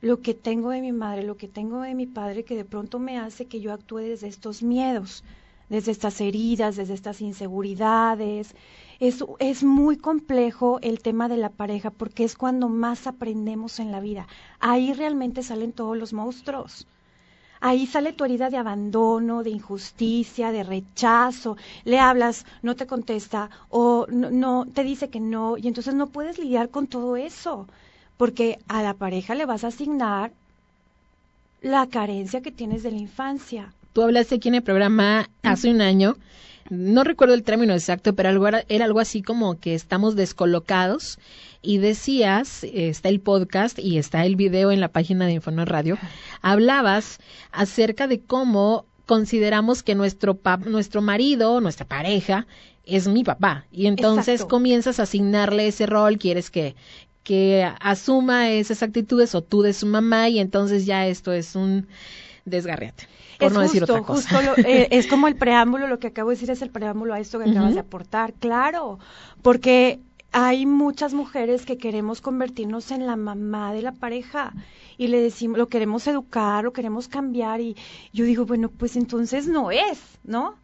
Lo 0.00 0.20
que 0.20 0.32
tengo 0.32 0.70
de 0.70 0.80
mi 0.80 0.92
madre, 0.92 1.24
lo 1.24 1.36
que 1.36 1.48
tengo 1.48 1.80
de 1.80 1.94
mi 1.94 2.06
padre, 2.06 2.44
que 2.44 2.56
de 2.56 2.64
pronto 2.64 3.00
me 3.00 3.18
hace 3.18 3.46
que 3.46 3.60
yo 3.60 3.72
actúe 3.72 3.98
desde 3.98 4.28
estos 4.28 4.62
miedos, 4.62 5.24
desde 5.68 5.90
estas 5.90 6.20
heridas, 6.20 6.76
desde 6.76 6.94
estas 6.94 7.20
inseguridades. 7.20 8.54
Es, 9.00 9.24
es 9.40 9.64
muy 9.64 9.96
complejo 9.96 10.78
el 10.82 11.00
tema 11.00 11.28
de 11.28 11.36
la 11.36 11.50
pareja 11.50 11.90
porque 11.90 12.24
es 12.24 12.36
cuando 12.36 12.68
más 12.68 13.08
aprendemos 13.08 13.80
en 13.80 13.90
la 13.90 14.00
vida. 14.00 14.28
Ahí 14.60 14.92
realmente 14.92 15.42
salen 15.42 15.72
todos 15.72 15.96
los 15.96 16.12
monstruos 16.12 16.86
ahí 17.62 17.86
sale 17.86 18.12
tu 18.12 18.24
herida 18.24 18.50
de 18.50 18.58
abandono, 18.58 19.42
de 19.42 19.50
injusticia, 19.50 20.52
de 20.52 20.64
rechazo. 20.64 21.56
Le 21.84 21.98
hablas, 21.98 22.44
no 22.60 22.74
te 22.74 22.86
contesta 22.86 23.48
o 23.70 24.06
no, 24.10 24.66
te 24.66 24.82
dice 24.82 25.08
que 25.08 25.20
no 25.20 25.56
y 25.56 25.68
entonces 25.68 25.94
no 25.94 26.08
puedes 26.08 26.38
lidiar 26.38 26.68
con 26.68 26.88
todo 26.88 27.16
eso 27.16 27.66
porque 28.18 28.58
a 28.68 28.82
la 28.82 28.94
pareja 28.94 29.34
le 29.34 29.46
vas 29.46 29.64
a 29.64 29.68
asignar 29.68 30.32
la 31.62 31.86
carencia 31.86 32.42
que 32.42 32.50
tienes 32.50 32.82
de 32.82 32.90
la 32.90 32.98
infancia. 32.98 33.72
Tú 33.92 34.02
hablaste 34.02 34.34
aquí 34.34 34.48
en 34.48 34.56
el 34.56 34.62
programa 34.62 35.30
hace 35.42 35.70
un 35.70 35.80
año 35.80 36.16
no 36.72 37.04
recuerdo 37.04 37.34
el 37.34 37.42
término 37.42 37.74
exacto, 37.74 38.14
pero 38.14 38.30
algo 38.30 38.48
era, 38.48 38.64
algo 38.82 38.98
así 38.98 39.20
como 39.20 39.60
que 39.60 39.74
estamos 39.74 40.16
descolocados 40.16 41.18
y 41.60 41.78
decías, 41.78 42.64
está 42.64 43.10
el 43.10 43.20
podcast 43.20 43.78
y 43.78 43.98
está 43.98 44.24
el 44.24 44.36
video 44.36 44.72
en 44.72 44.80
la 44.80 44.88
página 44.88 45.26
de 45.26 45.34
Infono 45.34 45.66
Radio, 45.66 45.98
hablabas 46.40 47.18
acerca 47.50 48.06
de 48.06 48.20
cómo 48.20 48.86
consideramos 49.04 49.82
que 49.82 49.94
nuestro, 49.94 50.40
nuestro 50.64 51.02
marido, 51.02 51.60
nuestra 51.60 51.86
pareja, 51.86 52.46
es 52.86 53.06
mi 53.06 53.22
papá. 53.22 53.66
Y 53.70 53.86
entonces 53.86 54.46
comienzas 54.46 54.98
a 54.98 55.02
asignarle 55.02 55.68
ese 55.68 55.84
rol, 55.84 56.16
quieres 56.16 56.50
que, 56.50 56.74
que 57.22 57.70
asuma 57.80 58.50
esas 58.50 58.82
actitudes 58.82 59.34
o 59.34 59.42
tú 59.42 59.60
de 59.60 59.74
su 59.74 59.86
mamá 59.86 60.30
y 60.30 60.38
entonces 60.38 60.86
ya 60.86 61.06
esto 61.06 61.32
es 61.32 61.54
un 61.54 61.86
desgarriate 62.44 63.08
es 63.46 63.52
justo, 64.04 64.36
eh, 64.58 64.88
es 64.90 65.06
como 65.06 65.26
el 65.28 65.36
preámbulo, 65.36 65.88
lo 65.88 65.98
que 65.98 66.08
acabo 66.08 66.30
de 66.30 66.36
decir 66.36 66.50
es 66.50 66.62
el 66.62 66.70
preámbulo 66.70 67.14
a 67.14 67.20
esto 67.20 67.38
que 67.38 67.50
acabas 67.50 67.74
de 67.74 67.80
aportar, 67.80 68.34
claro, 68.34 68.98
porque 69.42 70.00
hay 70.32 70.64
muchas 70.64 71.12
mujeres 71.12 71.66
que 71.66 71.76
queremos 71.76 72.20
convertirnos 72.20 72.90
en 72.90 73.06
la 73.06 73.16
mamá 73.16 73.72
de 73.74 73.82
la 73.82 73.92
pareja 73.92 74.54
y 74.96 75.08
le 75.08 75.20
decimos, 75.20 75.58
lo 75.58 75.68
queremos 75.68 76.06
educar, 76.06 76.64
lo 76.64 76.72
queremos 76.72 77.08
cambiar 77.08 77.60
y 77.60 77.76
yo 78.12 78.24
digo, 78.24 78.46
bueno, 78.46 78.70
pues 78.70 78.96
entonces 78.96 79.46
no 79.46 79.70
es, 79.70 79.98
¿no? 80.24 80.56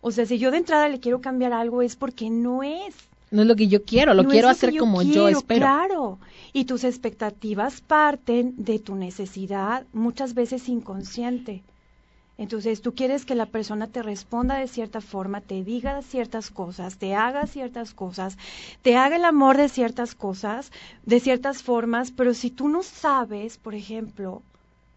O 0.00 0.12
sea, 0.12 0.26
si 0.26 0.38
yo 0.38 0.50
de 0.50 0.58
entrada 0.58 0.88
le 0.88 1.00
quiero 1.00 1.20
cambiar 1.20 1.52
algo 1.52 1.82
es 1.82 1.96
porque 1.96 2.30
no 2.30 2.62
es. 2.62 2.94
No 3.30 3.42
es 3.42 3.48
lo 3.48 3.54
que 3.54 3.68
yo 3.68 3.84
quiero, 3.84 4.12
lo 4.14 4.26
quiero 4.26 4.48
hacer 4.48 4.76
como 4.76 5.02
yo 5.02 5.28
espero. 5.28 5.60
Claro, 5.60 6.18
y 6.52 6.64
tus 6.64 6.82
expectativas 6.82 7.80
parten 7.80 8.54
de 8.56 8.80
tu 8.80 8.96
necesidad, 8.96 9.86
muchas 9.92 10.34
veces 10.34 10.68
inconsciente. 10.68 11.62
Entonces 12.40 12.80
tú 12.80 12.94
quieres 12.94 13.26
que 13.26 13.34
la 13.34 13.46
persona 13.46 13.86
te 13.86 14.02
responda 14.02 14.56
de 14.56 14.66
cierta 14.66 15.00
forma, 15.02 15.42
te 15.42 15.62
diga 15.62 16.00
ciertas 16.00 16.50
cosas, 16.50 16.96
te 16.96 17.14
haga 17.14 17.46
ciertas 17.46 17.92
cosas, 17.92 18.38
te 18.80 18.96
haga 18.96 19.16
el 19.16 19.26
amor 19.26 19.58
de 19.58 19.68
ciertas 19.68 20.14
cosas, 20.14 20.72
de 21.04 21.20
ciertas 21.20 21.62
formas, 21.62 22.10
pero 22.10 22.32
si 22.32 22.50
tú 22.50 22.68
no 22.68 22.82
sabes, 22.82 23.58
por 23.58 23.74
ejemplo, 23.74 24.42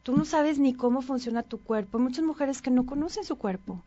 tú 0.03 0.15
no 0.15 0.23
sabes 0.23 0.57
ni 0.57 0.73
cómo 0.73 1.01
funciona 1.01 1.43
tu 1.43 1.59
cuerpo, 1.59 1.97
hay 1.97 2.03
muchas 2.05 2.23
mujeres 2.23 2.61
que 2.61 2.71
no 2.71 2.85
conocen 2.85 3.25
su 3.25 3.35
cuerpo, 3.35 3.81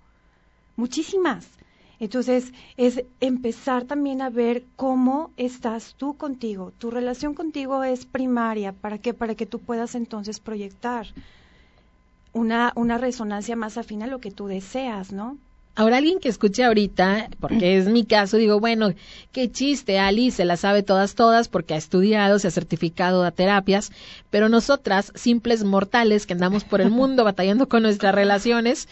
muchísimas. 0.76 1.48
Entonces, 1.98 2.52
es 2.76 3.04
empezar 3.20 3.84
también 3.84 4.20
a 4.20 4.30
ver 4.30 4.64
cómo 4.76 5.30
estás 5.36 5.94
tú 5.96 6.16
contigo. 6.16 6.72
Tu 6.78 6.90
relación 6.90 7.34
contigo 7.34 7.82
es 7.84 8.04
primaria. 8.06 8.72
¿Para 8.72 8.98
qué? 8.98 9.14
Para 9.14 9.34
que 9.34 9.46
tú 9.46 9.60
puedas 9.60 9.94
entonces 9.94 10.40
proyectar 10.40 11.06
una, 12.32 12.72
una 12.76 12.98
resonancia 12.98 13.56
más 13.56 13.78
afín 13.78 14.02
a 14.02 14.06
lo 14.06 14.20
que 14.20 14.30
tú 14.30 14.46
deseas, 14.46 15.12
¿no? 15.12 15.38
Ahora 15.78 15.98
alguien 15.98 16.20
que 16.20 16.30
escuche 16.30 16.64
ahorita, 16.64 17.28
porque 17.38 17.76
es 17.76 17.86
mi 17.86 18.06
caso, 18.06 18.38
digo, 18.38 18.58
bueno, 18.58 18.94
qué 19.30 19.52
chiste, 19.52 19.98
Ali 19.98 20.30
se 20.30 20.46
la 20.46 20.56
sabe 20.56 20.82
todas, 20.82 21.14
todas, 21.14 21.48
porque 21.48 21.74
ha 21.74 21.76
estudiado, 21.76 22.38
se 22.38 22.48
ha 22.48 22.50
certificado 22.50 23.22
a 23.24 23.30
terapias, 23.30 23.92
pero 24.30 24.48
nosotras, 24.48 25.12
simples 25.14 25.64
mortales 25.64 26.24
que 26.24 26.32
andamos 26.32 26.64
por 26.64 26.80
el 26.80 26.90
mundo 26.90 27.24
batallando 27.24 27.68
con 27.68 27.82
nuestras 27.82 28.14
relaciones, 28.14 28.88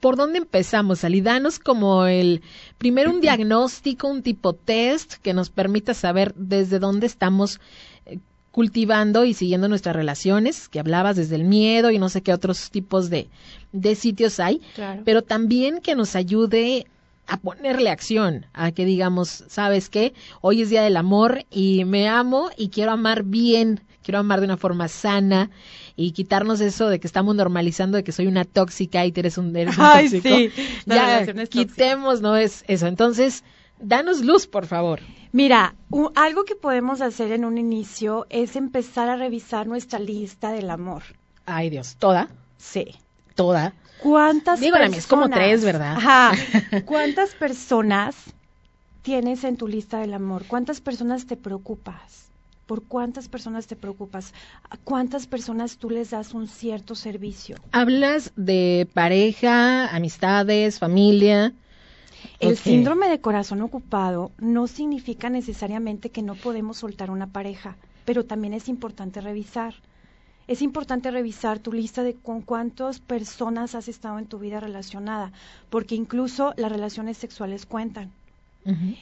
¿por 0.00 0.16
dónde 0.16 0.38
empezamos, 0.38 1.04
Ali? 1.04 1.20
Danos 1.20 1.60
como 1.60 2.06
el, 2.06 2.42
primero 2.76 3.10
un 3.10 3.20
diagnóstico, 3.20 4.08
un 4.08 4.24
tipo 4.24 4.52
test 4.52 5.14
que 5.22 5.32
nos 5.32 5.50
permita 5.50 5.94
saber 5.94 6.34
desde 6.34 6.80
dónde 6.80 7.06
estamos 7.06 7.60
cultivando 8.56 9.26
y 9.26 9.34
siguiendo 9.34 9.68
nuestras 9.68 9.94
relaciones, 9.94 10.70
que 10.70 10.80
hablabas 10.80 11.14
desde 11.16 11.36
el 11.36 11.44
miedo 11.44 11.90
y 11.90 11.98
no 11.98 12.08
sé 12.08 12.22
qué 12.22 12.32
otros 12.32 12.70
tipos 12.70 13.10
de, 13.10 13.28
de 13.80 13.94
sitios 13.94 14.40
hay, 14.40 14.60
pero 15.04 15.22
también 15.22 15.80
que 15.80 15.94
nos 15.94 16.16
ayude 16.16 16.86
a 17.26 17.38
ponerle 17.38 17.90
acción, 17.90 18.46
a 18.52 18.70
que 18.70 18.84
digamos, 18.84 19.44
¿sabes 19.48 19.88
qué? 19.88 20.14
Hoy 20.40 20.62
es 20.62 20.70
Día 20.70 20.82
del 20.82 20.96
Amor 20.96 21.44
y 21.50 21.84
me 21.84 22.08
amo 22.08 22.50
y 22.56 22.68
quiero 22.68 22.92
amar 22.92 23.24
bien, 23.24 23.80
quiero 24.02 24.20
amar 24.20 24.40
de 24.40 24.46
una 24.46 24.56
forma 24.56 24.86
sana 24.88 25.50
y 25.96 26.12
quitarnos 26.12 26.60
eso 26.60 26.88
de 26.88 27.00
que 27.00 27.06
estamos 27.06 27.34
normalizando 27.34 27.96
de 27.96 28.04
que 28.04 28.12
soy 28.12 28.26
una 28.26 28.44
tóxica 28.44 29.04
y 29.04 29.12
eres 29.16 29.38
un, 29.38 29.56
eres 29.56 29.76
un 29.76 29.84
Ay, 29.84 30.08
tóxico. 30.08 30.28
Sí, 30.36 30.50
ya 30.86 31.26
quitemos, 31.46 32.20
no 32.20 32.36
es 32.36 32.64
eso. 32.68 32.86
Entonces, 32.86 33.42
danos 33.80 34.20
luz, 34.20 34.46
por 34.46 34.66
favor. 34.66 35.00
Mira, 35.32 35.74
algo 36.14 36.44
que 36.44 36.54
podemos 36.54 37.00
hacer 37.00 37.32
en 37.32 37.44
un 37.44 37.58
inicio 37.58 38.26
es 38.30 38.56
empezar 38.56 39.08
a 39.08 39.16
revisar 39.16 39.66
nuestra 39.66 39.98
lista 39.98 40.52
del 40.52 40.70
amor. 40.70 41.02
Ay, 41.44 41.70
Dios, 41.70 41.96
¿toda? 41.98 42.28
Sí. 42.58 42.94
¿Toda? 43.36 43.74
¿Cuántas 44.02 44.60
Digo, 44.60 44.76
personas? 44.76 44.98
es 44.98 45.06
como 45.06 45.28
tres, 45.28 45.64
¿verdad? 45.64 45.96
Ajá. 45.96 46.32
¿Cuántas 46.84 47.34
personas 47.34 48.16
tienes 49.02 49.44
en 49.44 49.56
tu 49.56 49.68
lista 49.68 50.00
del 50.00 50.14
amor? 50.14 50.44
¿Cuántas 50.48 50.80
personas 50.80 51.26
te 51.26 51.36
preocupas? 51.36 52.26
¿Por 52.66 52.82
cuántas 52.82 53.28
personas 53.28 53.68
te 53.68 53.76
preocupas? 53.76 54.34
¿A 54.70 54.76
cuántas 54.78 55.28
personas 55.28 55.76
tú 55.76 55.88
les 55.90 56.10
das 56.10 56.34
un 56.34 56.48
cierto 56.48 56.96
servicio? 56.96 57.56
¿Hablas 57.70 58.32
de 58.34 58.88
pareja, 58.92 59.86
amistades, 59.94 60.80
familia? 60.80 61.52
El 62.40 62.56
síndrome 62.56 63.08
de 63.08 63.20
corazón 63.20 63.62
ocupado 63.62 64.32
no 64.38 64.66
significa 64.66 65.30
necesariamente 65.30 66.10
que 66.10 66.22
no 66.22 66.34
podemos 66.34 66.78
soltar 66.78 67.10
una 67.10 67.28
pareja, 67.28 67.76
pero 68.04 68.24
también 68.24 68.54
es 68.54 68.68
importante 68.68 69.20
revisar. 69.20 69.74
Es 70.48 70.62
importante 70.62 71.10
revisar 71.10 71.58
tu 71.58 71.72
lista 71.72 72.04
de 72.04 72.14
con 72.14 72.40
cuántas 72.40 73.00
personas 73.00 73.74
has 73.74 73.88
estado 73.88 74.18
en 74.18 74.26
tu 74.26 74.38
vida 74.38 74.60
relacionada, 74.60 75.32
porque 75.70 75.96
incluso 75.96 76.54
las 76.56 76.70
relaciones 76.70 77.16
sexuales 77.16 77.66
cuentan. 77.66 78.12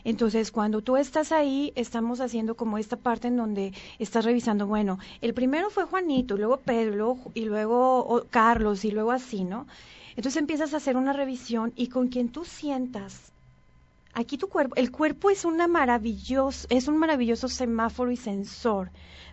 Entonces, 0.04 0.50
cuando 0.50 0.82
tú 0.82 0.98
estás 0.98 1.32
ahí, 1.32 1.72
estamos 1.74 2.20
haciendo 2.20 2.54
como 2.54 2.76
esta 2.76 2.96
parte 2.96 3.28
en 3.28 3.38
donde 3.38 3.72
estás 3.98 4.26
revisando, 4.26 4.66
bueno, 4.66 4.98
el 5.22 5.32
primero 5.32 5.70
fue 5.70 5.84
Juanito, 5.84 6.34
y 6.34 6.38
luego 6.38 6.58
Pedro, 6.58 7.16
y 7.32 7.46
luego 7.46 8.26
Carlos, 8.28 8.84
y 8.84 8.90
luego 8.90 9.10
así, 9.10 9.44
¿no? 9.44 9.66
Entonces 10.16 10.36
empiezas 10.36 10.74
a 10.74 10.76
hacer 10.76 10.98
una 10.98 11.14
revisión 11.14 11.72
y 11.76 11.88
con 11.88 12.08
quien 12.08 12.28
tú 12.28 12.44
sientas 12.44 13.33
aquí 14.14 14.38
tu 14.38 14.48
cuerpo, 14.48 14.76
el 14.76 14.90
cuerpo 14.90 15.30
es 15.30 15.44
una 15.44 15.68
maravilloso, 15.68 16.66
es 16.70 16.88
un 16.88 16.96
maravilloso 16.96 17.48
semáforo 17.48 18.10
y 18.10 18.16
sensor 18.16 18.90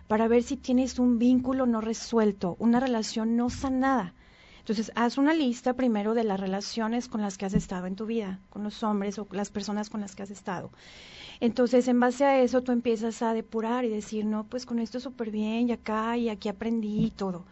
para 0.08 0.28
ver 0.28 0.42
si 0.42 0.56
tienes 0.56 0.98
un 0.98 1.18
vínculo 1.18 1.66
no 1.66 1.80
resuelto, 1.80 2.56
una 2.58 2.80
relación 2.80 3.36
no 3.36 3.48
sanada. 3.50 4.14
Entonces, 4.58 4.92
haz 4.94 5.18
una 5.18 5.34
lista 5.34 5.74
primero 5.74 6.14
de 6.14 6.22
las 6.22 6.38
relaciones 6.38 7.08
con 7.08 7.20
las 7.20 7.36
que 7.36 7.46
has 7.46 7.54
estado 7.54 7.86
en 7.86 7.96
tu 7.96 8.06
vida, 8.06 8.38
con 8.50 8.62
los 8.62 8.82
hombres 8.82 9.18
o 9.18 9.26
las 9.32 9.50
personas 9.50 9.90
con 9.90 10.00
las 10.00 10.14
que 10.14 10.22
has 10.22 10.30
estado. 10.30 10.70
Entonces, 11.40 11.88
en 11.88 11.98
base 11.98 12.24
a 12.24 12.40
eso, 12.40 12.62
tú 12.62 12.70
empiezas 12.70 13.22
a 13.22 13.34
depurar 13.34 13.84
y 13.84 13.88
decir, 13.88 14.24
no, 14.24 14.44
pues 14.44 14.64
con 14.64 14.78
esto 14.78 15.00
súper 15.00 15.32
bien, 15.32 15.68
y 15.68 15.72
acá, 15.72 16.16
y 16.16 16.28
aquí 16.28 16.48
aprendí 16.48 17.06
y 17.06 17.10
todo 17.10 17.44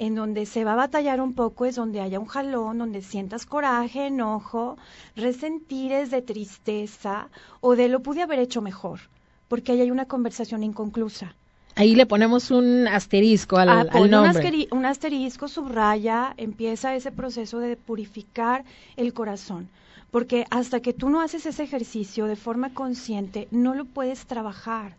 en 0.00 0.14
donde 0.14 0.46
se 0.46 0.64
va 0.64 0.72
a 0.72 0.76
batallar 0.76 1.20
un 1.20 1.34
poco 1.34 1.66
es 1.66 1.76
donde 1.76 2.00
haya 2.00 2.18
un 2.18 2.24
jalón, 2.24 2.78
donde 2.78 3.02
sientas 3.02 3.44
coraje, 3.44 4.06
enojo, 4.06 4.78
resentires 5.14 6.10
de 6.10 6.22
tristeza 6.22 7.28
o 7.60 7.76
de 7.76 7.88
lo 7.88 8.00
pude 8.00 8.22
haber 8.22 8.38
hecho 8.38 8.62
mejor, 8.62 9.00
porque 9.46 9.72
ahí 9.72 9.82
hay 9.82 9.90
una 9.90 10.06
conversación 10.06 10.62
inconclusa. 10.62 11.34
Ahí 11.76 11.94
le 11.94 12.06
ponemos 12.06 12.50
un 12.50 12.88
asterisco 12.88 13.58
al, 13.58 13.68
ah, 13.68 13.84
nombre. 14.08 14.68
Un, 14.70 14.86
asterisco, 14.86 15.48
subraya, 15.48 16.32
empieza 16.38 16.94
ese 16.94 17.12
proceso 17.12 17.58
de 17.58 17.76
purificar 17.76 18.64
el 18.96 19.12
corazón. 19.12 19.68
Porque 20.10 20.46
hasta 20.50 20.80
que 20.80 20.94
tú 20.94 21.10
no 21.10 21.20
haces 21.20 21.44
ese 21.44 21.62
ejercicio 21.62 22.24
de 22.24 22.36
forma 22.36 22.72
consciente, 22.72 23.48
no 23.50 23.74
lo 23.74 23.84
puedes 23.84 24.24
trabajar. 24.24 24.96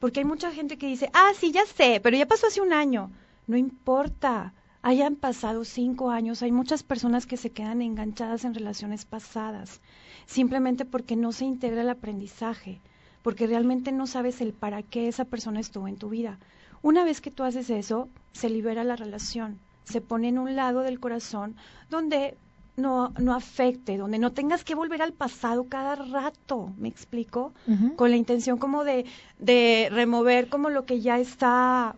Porque 0.00 0.20
hay 0.20 0.24
mucha 0.24 0.52
gente 0.52 0.78
que 0.78 0.86
dice, 0.86 1.10
ah, 1.12 1.32
sí, 1.38 1.52
ya 1.52 1.66
sé, 1.66 2.00
pero 2.02 2.16
ya 2.16 2.24
pasó 2.24 2.46
hace 2.46 2.62
un 2.62 2.72
año. 2.72 3.10
No 3.48 3.56
importa. 3.56 4.52
hayan 4.82 5.16
pasado 5.16 5.64
cinco 5.64 6.10
años, 6.10 6.42
hay 6.42 6.52
muchas 6.52 6.82
personas 6.82 7.26
que 7.26 7.38
se 7.38 7.50
quedan 7.50 7.82
enganchadas 7.82 8.44
en 8.44 8.54
relaciones 8.54 9.06
pasadas, 9.06 9.80
simplemente 10.26 10.84
porque 10.84 11.16
no 11.16 11.32
se 11.32 11.46
integra 11.46 11.80
el 11.80 11.90
aprendizaje, 11.90 12.80
porque 13.22 13.46
realmente 13.46 13.90
no 13.90 14.06
sabes 14.06 14.40
el 14.42 14.52
para 14.52 14.82
qué 14.82 15.08
esa 15.08 15.24
persona 15.24 15.60
estuvo 15.60 15.88
en 15.88 15.96
tu 15.96 16.10
vida. 16.10 16.38
Una 16.82 17.04
vez 17.04 17.20
que 17.22 17.30
tú 17.30 17.42
haces 17.42 17.70
eso, 17.70 18.08
se 18.32 18.50
libera 18.50 18.84
la 18.84 18.96
relación, 18.96 19.58
se 19.84 20.00
pone 20.00 20.28
en 20.28 20.38
un 20.38 20.54
lado 20.54 20.82
del 20.82 21.00
corazón 21.00 21.56
donde 21.90 22.36
no, 22.76 23.12
no 23.18 23.34
afecte, 23.34 23.96
donde 23.96 24.18
no 24.18 24.32
tengas 24.32 24.62
que 24.62 24.74
volver 24.74 25.00
al 25.02 25.12
pasado 25.12 25.64
cada 25.64 25.96
rato, 25.96 26.72
¿me 26.76 26.88
explico? 26.88 27.52
Con 27.96 28.10
la 28.10 28.16
intención 28.16 28.58
como 28.58 28.84
de, 28.84 29.06
de 29.38 29.88
remover 29.90 30.48
como 30.48 30.70
lo 30.70 30.84
que 30.84 31.00
ya 31.00 31.18
está, 31.18 31.96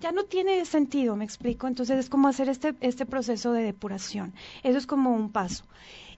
ya 0.00 0.12
no 0.12 0.24
tiene 0.24 0.64
sentido, 0.64 1.14
¿me 1.16 1.24
explico? 1.24 1.66
Entonces 1.66 1.98
es 1.98 2.08
como 2.08 2.28
hacer 2.28 2.48
este, 2.48 2.74
este 2.80 3.06
proceso 3.06 3.52
de 3.52 3.62
depuración. 3.62 4.32
Eso 4.62 4.78
es 4.78 4.86
como 4.86 5.14
un 5.14 5.30
paso. 5.30 5.64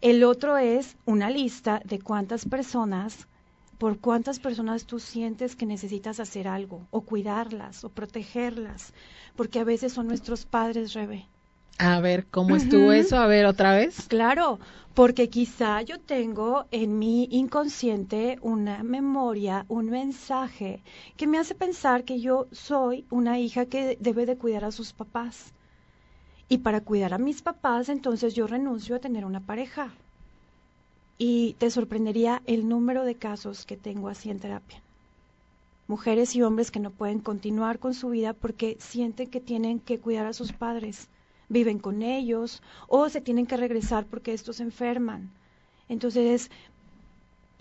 El 0.00 0.24
otro 0.24 0.56
es 0.56 0.96
una 1.04 1.30
lista 1.30 1.82
de 1.84 2.00
cuántas 2.00 2.46
personas 2.46 3.26
por 3.78 3.98
cuántas 3.98 4.38
personas 4.38 4.86
tú 4.86 5.00
sientes 5.00 5.56
que 5.56 5.66
necesitas 5.66 6.20
hacer 6.20 6.46
algo, 6.46 6.86
o 6.92 7.00
cuidarlas, 7.00 7.82
o 7.82 7.88
protegerlas, 7.88 8.94
porque 9.34 9.58
a 9.58 9.64
veces 9.64 9.92
son 9.92 10.06
nuestros 10.06 10.46
padres, 10.46 10.92
Rebe. 10.92 11.26
A 11.84 12.00
ver, 12.00 12.26
¿cómo 12.26 12.54
estuvo 12.54 12.92
eso? 12.92 13.16
A 13.16 13.26
ver, 13.26 13.44
otra 13.44 13.74
vez. 13.74 14.06
Claro, 14.06 14.60
porque 14.94 15.28
quizá 15.28 15.82
yo 15.82 15.98
tengo 15.98 16.66
en 16.70 16.96
mi 16.96 17.24
inconsciente 17.32 18.38
una 18.40 18.84
memoria, 18.84 19.66
un 19.66 19.86
mensaje 19.90 20.84
que 21.16 21.26
me 21.26 21.38
hace 21.38 21.56
pensar 21.56 22.04
que 22.04 22.20
yo 22.20 22.46
soy 22.52 23.04
una 23.10 23.40
hija 23.40 23.66
que 23.66 23.98
debe 23.98 24.26
de 24.26 24.36
cuidar 24.36 24.64
a 24.64 24.70
sus 24.70 24.92
papás. 24.92 25.54
Y 26.48 26.58
para 26.58 26.82
cuidar 26.82 27.14
a 27.14 27.18
mis 27.18 27.42
papás, 27.42 27.88
entonces 27.88 28.32
yo 28.32 28.46
renuncio 28.46 28.94
a 28.94 29.00
tener 29.00 29.24
una 29.24 29.40
pareja 29.40 29.90
y 31.18 31.54
te 31.54 31.68
sorprendería 31.68 32.42
el 32.46 32.68
número 32.68 33.04
de 33.04 33.16
casos 33.16 33.66
que 33.66 33.76
tengo 33.76 34.08
así 34.08 34.30
en 34.30 34.38
terapia. 34.38 34.80
Mujeres 35.88 36.36
y 36.36 36.42
hombres 36.42 36.70
que 36.70 36.78
no 36.78 36.92
pueden 36.92 37.18
continuar 37.18 37.80
con 37.80 37.92
su 37.92 38.10
vida 38.10 38.34
porque 38.34 38.76
sienten 38.78 39.30
que 39.30 39.40
tienen 39.40 39.80
que 39.80 39.98
cuidar 39.98 40.26
a 40.26 40.32
sus 40.32 40.52
padres, 40.52 41.08
viven 41.48 41.78
con 41.78 42.02
ellos 42.02 42.62
o 42.88 43.08
se 43.08 43.20
tienen 43.20 43.46
que 43.46 43.56
regresar 43.56 44.06
porque 44.06 44.32
estos 44.32 44.60
enferman. 44.60 45.30
Entonces, 45.88 46.50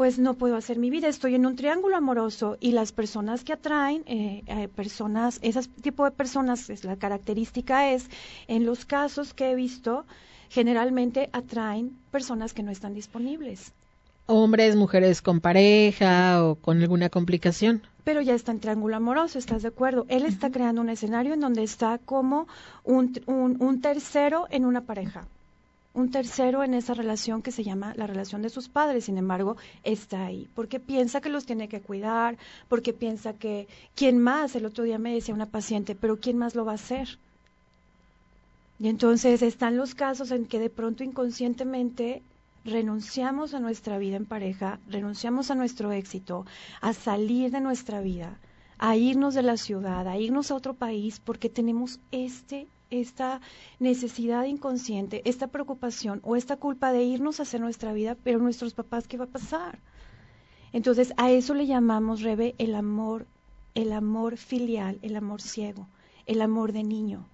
pues 0.01 0.17
no 0.17 0.33
puedo 0.33 0.55
hacer 0.55 0.79
mi 0.79 0.89
vida, 0.89 1.07
estoy 1.07 1.35
en 1.35 1.45
un 1.45 1.55
triángulo 1.55 1.95
amoroso 1.95 2.57
y 2.59 2.71
las 2.71 2.91
personas 2.91 3.43
que 3.43 3.53
atraen, 3.53 4.03
eh, 4.07 4.43
eh 4.47 4.67
personas, 4.67 5.37
ese 5.43 5.61
tipo 5.81 6.05
de 6.05 6.11
personas, 6.11 6.69
es, 6.71 6.83
la 6.83 6.95
característica 6.95 7.91
es, 7.91 8.09
en 8.47 8.65
los 8.65 8.85
casos 8.85 9.35
que 9.35 9.51
he 9.51 9.55
visto, 9.55 10.05
generalmente 10.49 11.29
atraen 11.33 11.97
personas 12.09 12.53
que 12.53 12.63
no 12.63 12.71
están 12.71 12.95
disponibles. 12.95 13.73
Hombres, 14.25 14.75
mujeres 14.75 15.21
con 15.21 15.39
pareja 15.39 16.43
o 16.43 16.55
con 16.55 16.81
alguna 16.81 17.09
complicación. 17.09 17.83
Pero 18.03 18.21
ya 18.21 18.33
está 18.33 18.51
en 18.51 18.59
triángulo 18.59 18.95
amoroso, 18.95 19.37
¿estás 19.37 19.61
de 19.61 19.67
acuerdo? 19.67 20.05
Él 20.09 20.25
está 20.25 20.49
creando 20.49 20.81
un 20.81 20.89
escenario 20.89 21.33
en 21.33 21.39
donde 21.39 21.63
está 21.63 21.99
como 21.99 22.47
un, 22.83 23.21
un 23.27 23.81
tercero 23.81 24.47
en 24.49 24.65
una 24.65 24.81
pareja 24.81 25.25
un 25.93 26.09
tercero 26.09 26.63
en 26.63 26.73
esa 26.73 26.93
relación 26.93 27.41
que 27.41 27.51
se 27.51 27.63
llama 27.63 27.93
la 27.97 28.07
relación 28.07 28.41
de 28.41 28.49
sus 28.49 28.69
padres, 28.69 29.05
sin 29.05 29.17
embargo, 29.17 29.57
está 29.83 30.25
ahí, 30.25 30.47
porque 30.55 30.79
piensa 30.79 31.19
que 31.19 31.29
los 31.29 31.45
tiene 31.45 31.67
que 31.67 31.81
cuidar, 31.81 32.37
porque 32.69 32.93
piensa 32.93 33.33
que, 33.33 33.67
¿quién 33.95 34.17
más? 34.19 34.55
El 34.55 34.65
otro 34.65 34.83
día 34.85 34.97
me 34.97 35.13
decía 35.13 35.35
una 35.35 35.47
paciente, 35.47 35.95
pero 35.95 36.17
¿quién 36.17 36.37
más 36.37 36.55
lo 36.55 36.63
va 36.65 36.73
a 36.73 36.75
hacer? 36.75 37.17
Y 38.79 38.87
entonces 38.87 39.41
están 39.41 39.77
los 39.77 39.93
casos 39.93 40.31
en 40.31 40.45
que 40.45 40.59
de 40.59 40.69
pronto 40.69 41.03
inconscientemente 41.03 42.21
renunciamos 42.63 43.53
a 43.53 43.59
nuestra 43.59 43.97
vida 43.97 44.17
en 44.17 44.25
pareja, 44.25 44.79
renunciamos 44.87 45.51
a 45.51 45.55
nuestro 45.55 45.91
éxito, 45.91 46.45
a 46.81 46.93
salir 46.93 47.51
de 47.51 47.61
nuestra 47.61 48.01
vida, 48.01 48.39
a 48.77 48.95
irnos 48.95 49.33
de 49.33 49.43
la 49.43 49.57
ciudad, 49.57 50.07
a 50.07 50.17
irnos 50.17 50.51
a 50.51 50.55
otro 50.55 50.73
país 50.73 51.19
porque 51.19 51.49
tenemos 51.49 51.99
este 52.11 52.67
esta 52.91 53.39
necesidad 53.79 54.43
inconsciente, 54.43 55.21
esta 55.23 55.47
preocupación 55.47 56.19
o 56.23 56.35
esta 56.35 56.57
culpa 56.57 56.91
de 56.91 57.03
irnos 57.03 57.39
a 57.39 57.43
hacer 57.43 57.61
nuestra 57.61 57.93
vida, 57.93 58.17
pero 58.21 58.39
nuestros 58.39 58.73
papás, 58.73 59.07
¿qué 59.07 59.17
va 59.17 59.25
a 59.25 59.29
pasar? 59.29 59.79
Entonces, 60.73 61.13
a 61.15 61.31
eso 61.31 61.53
le 61.53 61.67
llamamos, 61.67 62.21
Rebe, 62.21 62.53
el 62.57 62.75
amor, 62.75 63.27
el 63.75 63.93
amor 63.93 64.35
filial, 64.35 64.99
el 65.01 65.15
amor 65.15 65.41
ciego, 65.41 65.87
el 66.25 66.41
amor 66.41 66.73
de 66.73 66.83
niño. 66.83 67.25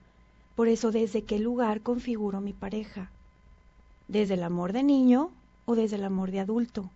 Por 0.55 0.67
eso, 0.67 0.91
¿desde 0.91 1.23
qué 1.23 1.39
lugar 1.39 1.81
configuro 1.81 2.39
mi 2.39 2.53
pareja? 2.53 3.11
¿Desde 4.07 4.35
el 4.35 4.43
amor 4.43 4.71
de 4.71 4.83
niño 4.83 5.31
o 5.65 5.75
desde 5.75 5.97
el 5.97 6.05
amor 6.05 6.31
de 6.31 6.39
adulto? 6.39 6.89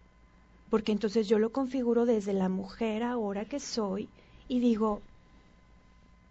Porque 0.70 0.94
entonces 0.94 1.28
yo 1.28 1.40
lo 1.40 1.52
configuro 1.52 2.06
desde 2.06 2.34
la 2.34 2.48
mujer 2.48 3.04
ahora 3.04 3.46
que 3.46 3.60
soy 3.60 4.08
y 4.48 4.60
digo, 4.60 5.02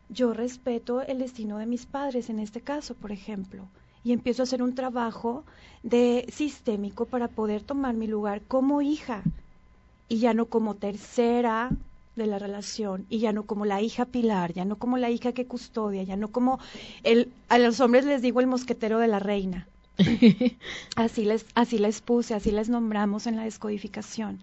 yo 0.09 0.33
respeto 0.33 1.03
el 1.03 1.19
destino 1.19 1.59
de 1.59 1.67
mis 1.67 1.87
padres 1.87 2.31
en 2.31 2.39
este 2.39 2.63
caso, 2.63 2.95
por 2.95 3.13
ejemplo, 3.13 3.65
y 4.03 4.13
empiezo 4.13 4.43
a 4.43 4.45
hacer 4.45 4.63
un 4.63 4.75
trabajo 4.75 5.45
de 5.83 6.27
sistémico 6.33 7.05
para 7.05 7.29
poder 7.29 7.63
tomar 7.63 7.95
mi 7.95 8.07
lugar 8.07 8.43
como 8.43 8.81
hija 8.81 9.23
y 10.09 10.19
ya 10.19 10.33
no 10.33 10.47
como 10.47 10.75
tercera 10.75 11.71
de 12.17 12.27
la 12.27 12.39
relación 12.39 13.07
y 13.09 13.19
ya 13.19 13.33
no 13.33 13.45
como 13.45 13.67
la 13.67 13.83
hija 13.83 14.07
pilar, 14.07 14.53
ya 14.55 14.65
no 14.65 14.77
como 14.77 14.97
la 14.97 15.11
hija 15.11 15.33
que 15.33 15.47
custodia, 15.47 16.03
ya 16.03 16.17
no 16.17 16.29
como 16.29 16.59
el 17.03 17.31
a 17.49 17.59
los 17.59 17.81
hombres 17.81 18.07
les 18.07 18.23
digo 18.23 18.41
el 18.41 18.47
mosquetero 18.47 18.99
de 18.99 19.09
la 19.09 19.19
reina. 19.19 19.69
así 20.97 21.25
les 21.25 21.47
así 21.55 21.79
les 21.79 22.01
puse, 22.01 22.35
así 22.35 22.51
les 22.51 22.69
nombramos 22.69 23.27
en 23.27 23.37
la 23.37 23.45
descodificación. 23.45 24.43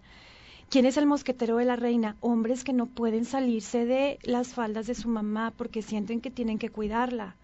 ¿Quién 0.70 0.86
es 0.86 0.98
el 0.98 1.06
mosquetero 1.06 1.58
de 1.58 1.66
la 1.66 1.76
reina? 1.76 2.18
Hombres 2.20 2.64
que 2.64 2.74
no 2.74 2.88
pueden 2.88 3.26
salirse 3.26 3.86
de 3.86 4.20
las 4.24 4.54
faldas 4.54 4.88
de 4.88 4.96
su 4.96 5.08
mamá 5.10 5.54
porque 5.56 5.82
sienten 5.82 6.22
que 6.22 6.32
tienen 6.32 6.60
que 6.60 6.70
cuidarla 6.70 7.36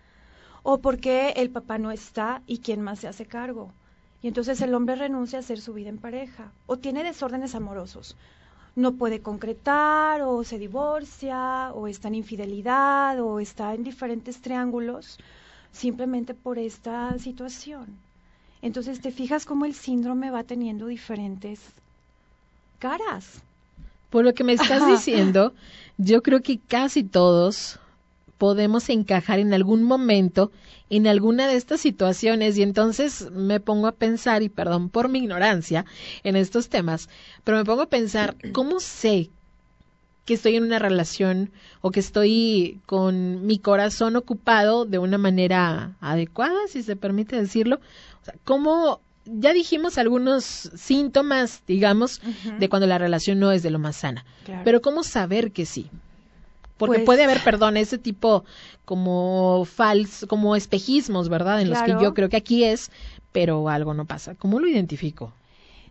o 0.61 0.79
porque 0.79 1.33
el 1.37 1.49
papá 1.49 1.77
no 1.77 1.91
está 1.91 2.41
y 2.45 2.59
quién 2.59 2.81
más 2.81 2.99
se 2.99 3.07
hace 3.07 3.25
cargo. 3.25 3.71
Y 4.21 4.27
entonces 4.27 4.61
el 4.61 4.73
hombre 4.73 4.95
renuncia 4.95 5.39
a 5.39 5.41
hacer 5.41 5.59
su 5.59 5.73
vida 5.73 5.89
en 5.89 5.97
pareja 5.97 6.51
o 6.65 6.77
tiene 6.77 7.03
desórdenes 7.03 7.55
amorosos 7.55 8.15
no 8.75 8.95
puede 8.95 9.21
concretar 9.21 10.21
o 10.23 10.43
se 10.43 10.57
divorcia 10.57 11.71
o 11.73 11.87
está 11.87 12.07
en 12.07 12.15
infidelidad 12.15 13.19
o 13.19 13.39
está 13.39 13.73
en 13.75 13.83
diferentes 13.83 14.41
triángulos 14.41 15.19
simplemente 15.73 16.33
por 16.33 16.57
esta 16.57 17.19
situación. 17.19 17.97
Entonces 18.61 19.01
te 19.01 19.11
fijas 19.11 19.45
cómo 19.45 19.65
el 19.65 19.73
síndrome 19.73 20.31
va 20.31 20.43
teniendo 20.43 20.87
diferentes 20.87 21.59
caras. 22.79 23.41
Por 24.09 24.23
lo 24.23 24.33
que 24.33 24.45
me 24.45 24.53
estás 24.53 24.87
diciendo, 24.87 25.53
yo 25.97 26.21
creo 26.21 26.41
que 26.41 26.59
casi 26.59 27.03
todos 27.03 27.79
podemos 28.37 28.89
encajar 28.89 29.39
en 29.39 29.53
algún 29.53 29.83
momento 29.83 30.51
en 30.89 31.07
alguna 31.07 31.47
de 31.47 31.55
estas 31.55 31.81
situaciones 31.81 32.57
y 32.57 32.61
entonces 32.61 33.31
me 33.31 33.59
pongo 33.59 33.87
a 33.87 33.93
pensar, 33.93 34.43
y 34.43 34.49
perdón 34.49 34.89
por 34.89 35.09
mi 35.09 35.19
ignorancia 35.19 35.85
en 36.23 36.35
estos 36.35 36.69
temas, 36.69 37.09
pero 37.43 37.57
me 37.57 37.65
pongo 37.65 37.81
a 37.81 37.89
pensar, 37.89 38.35
¿cómo 38.51 38.79
sé 38.79 39.31
que 40.25 40.35
estoy 40.35 40.55
en 40.55 40.63
una 40.63 40.79
relación 40.79 41.51
o 41.81 41.91
que 41.91 41.99
estoy 41.99 42.79
con 42.85 43.45
mi 43.45 43.59
corazón 43.59 44.15
ocupado 44.15 44.85
de 44.85 44.99
una 44.99 45.17
manera 45.17 45.95
adecuada, 45.99 46.59
si 46.67 46.83
se 46.83 46.95
permite 46.95 47.35
decirlo? 47.35 47.79
O 48.21 48.25
sea, 48.25 48.35
¿cómo 48.45 49.01
ya 49.25 49.53
dijimos 49.53 49.97
algunos 49.97 50.43
síntomas, 50.43 51.63
digamos, 51.67 52.21
de 52.59 52.69
cuando 52.69 52.87
la 52.87 52.97
relación 52.97 53.39
no 53.39 53.51
es 53.51 53.63
de 53.63 53.69
lo 53.69 53.79
más 53.79 53.97
sana. 53.97 54.25
Pero 54.63 54.81
¿cómo 54.81 55.03
saber 55.03 55.51
que 55.51 55.65
sí? 55.65 55.89
Porque 56.77 56.99
pues 56.99 57.05
puede 57.05 57.23
haber, 57.23 57.41
perdón, 57.43 57.77
ese 57.77 57.97
tipo 57.97 58.43
como 58.83 59.65
fals, 59.65 60.25
como 60.27 60.55
espejismos, 60.55 61.29
¿verdad? 61.29 61.61
En 61.61 61.69
los 61.69 61.81
que 61.83 61.95
yo 62.01 62.13
creo 62.13 62.29
que 62.29 62.37
aquí 62.37 62.63
es, 62.63 62.91
pero 63.31 63.69
algo 63.69 63.93
no 63.93 64.05
pasa. 64.05 64.35
¿Cómo 64.35 64.59
lo 64.59 64.67
identifico? 64.67 65.33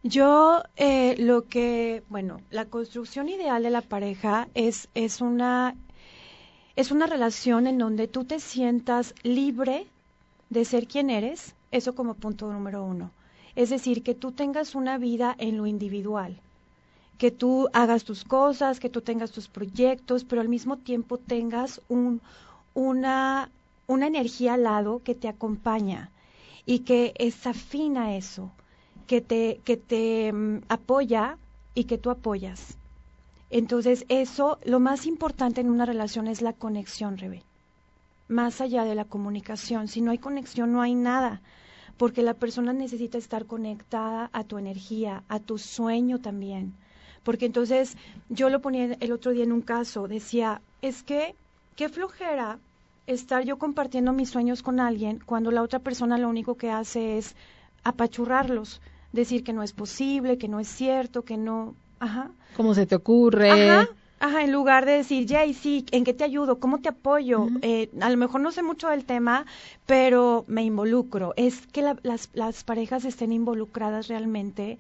Yo 0.04 0.62
eh, 0.76 1.14
lo 1.18 1.46
que, 1.46 2.02
bueno, 2.08 2.40
la 2.50 2.64
construcción 2.64 3.28
ideal 3.28 3.62
de 3.62 3.70
la 3.70 3.82
pareja 3.82 4.48
es, 4.54 4.88
es 4.94 5.20
una 5.20 5.76
es 6.74 6.90
una 6.90 7.06
relación 7.06 7.66
en 7.66 7.78
donde 7.78 8.08
tú 8.08 8.24
te 8.24 8.40
sientas 8.40 9.14
libre 9.22 9.86
de 10.50 10.64
ser 10.64 10.88
quien 10.88 11.10
eres, 11.10 11.54
eso 11.70 11.94
como 11.94 12.14
punto 12.14 12.52
número 12.52 12.82
uno. 12.82 13.10
Es 13.54 13.70
decir, 13.70 14.02
que 14.02 14.14
tú 14.14 14.32
tengas 14.32 14.74
una 14.74 14.98
vida 14.98 15.36
en 15.38 15.56
lo 15.56 15.66
individual, 15.66 16.40
que 17.18 17.30
tú 17.30 17.68
hagas 17.72 18.04
tus 18.04 18.24
cosas, 18.24 18.80
que 18.80 18.88
tú 18.88 19.02
tengas 19.02 19.30
tus 19.30 19.48
proyectos, 19.48 20.24
pero 20.24 20.40
al 20.40 20.48
mismo 20.48 20.78
tiempo 20.78 21.18
tengas 21.18 21.80
un, 21.88 22.22
una, 22.74 23.50
una 23.86 24.06
energía 24.06 24.54
al 24.54 24.64
lado 24.64 25.02
que 25.04 25.14
te 25.14 25.28
acompaña 25.28 26.10
y 26.64 26.80
que 26.80 27.12
es 27.18 27.46
afín 27.46 27.98
a 27.98 28.16
eso, 28.16 28.50
que 29.06 29.20
te, 29.20 29.60
que 29.64 29.76
te 29.76 30.32
mm, 30.32 30.62
apoya 30.68 31.38
y 31.74 31.84
que 31.84 31.98
tú 31.98 32.10
apoyas. 32.10 32.76
Entonces, 33.50 34.06
eso, 34.08 34.58
lo 34.64 34.80
más 34.80 35.06
importante 35.06 35.60
en 35.60 35.70
una 35.70 35.84
relación 35.84 36.26
es 36.26 36.40
la 36.42 36.54
conexión, 36.54 37.18
Rebe. 37.18 37.42
más 38.28 38.60
allá 38.60 38.84
de 38.84 38.94
la 38.94 39.04
comunicación. 39.04 39.88
Si 39.88 40.00
no 40.00 40.10
hay 40.10 40.18
conexión, 40.18 40.72
no 40.72 40.80
hay 40.80 40.94
nada, 40.94 41.42
porque 41.98 42.22
la 42.22 42.34
persona 42.34 42.72
necesita 42.72 43.18
estar 43.18 43.46
conectada 43.46 44.30
a 44.32 44.44
tu 44.44 44.58
energía, 44.58 45.22
a 45.28 45.38
tu 45.38 45.58
sueño 45.58 46.18
también. 46.18 46.72
Porque 47.24 47.46
entonces 47.46 47.96
yo 48.30 48.48
lo 48.48 48.60
ponía 48.60 48.96
el 49.00 49.12
otro 49.12 49.32
día 49.32 49.44
en 49.44 49.52
un 49.52 49.60
caso, 49.62 50.08
decía, 50.08 50.62
es 50.80 51.02
que 51.02 51.34
qué 51.76 51.88
flojera 51.88 52.58
estar 53.06 53.44
yo 53.44 53.58
compartiendo 53.58 54.12
mis 54.12 54.30
sueños 54.30 54.62
con 54.62 54.80
alguien 54.80 55.20
cuando 55.24 55.50
la 55.50 55.62
otra 55.62 55.78
persona 55.80 56.18
lo 56.18 56.28
único 56.28 56.56
que 56.56 56.70
hace 56.70 57.18
es 57.18 57.36
apachurrarlos, 57.84 58.80
decir 59.12 59.44
que 59.44 59.52
no 59.52 59.62
es 59.62 59.72
posible, 59.72 60.38
que 60.38 60.48
no 60.48 60.60
es 60.60 60.68
cierto, 60.68 61.22
que 61.22 61.36
no, 61.36 61.74
ajá. 62.00 62.30
¿Cómo 62.56 62.74
se 62.74 62.86
te 62.86 62.94
ocurre? 62.94 63.50
Ajá, 63.50 63.88
ajá, 64.20 64.42
en 64.42 64.52
lugar 64.52 64.86
de 64.86 64.92
decir, 64.92 65.26
Jay, 65.28 65.54
sí, 65.54 65.84
¿en 65.90 66.04
qué 66.04 66.14
te 66.14 66.24
ayudo? 66.24 66.58
¿Cómo 66.58 66.80
te 66.80 66.88
apoyo? 66.88 67.48
eh, 67.62 67.90
a 68.00 68.10
lo 68.10 68.16
mejor 68.16 68.40
no 68.40 68.52
sé 68.52 68.62
mucho 68.62 68.88
del 68.88 69.04
tema, 69.04 69.46
pero 69.86 70.44
me 70.48 70.62
involucro. 70.62 71.34
Es 71.36 71.66
que 71.66 71.82
la, 71.82 71.96
las, 72.02 72.30
las 72.34 72.64
parejas 72.64 73.04
estén 73.04 73.32
involucradas 73.32 74.08
realmente 74.08 74.78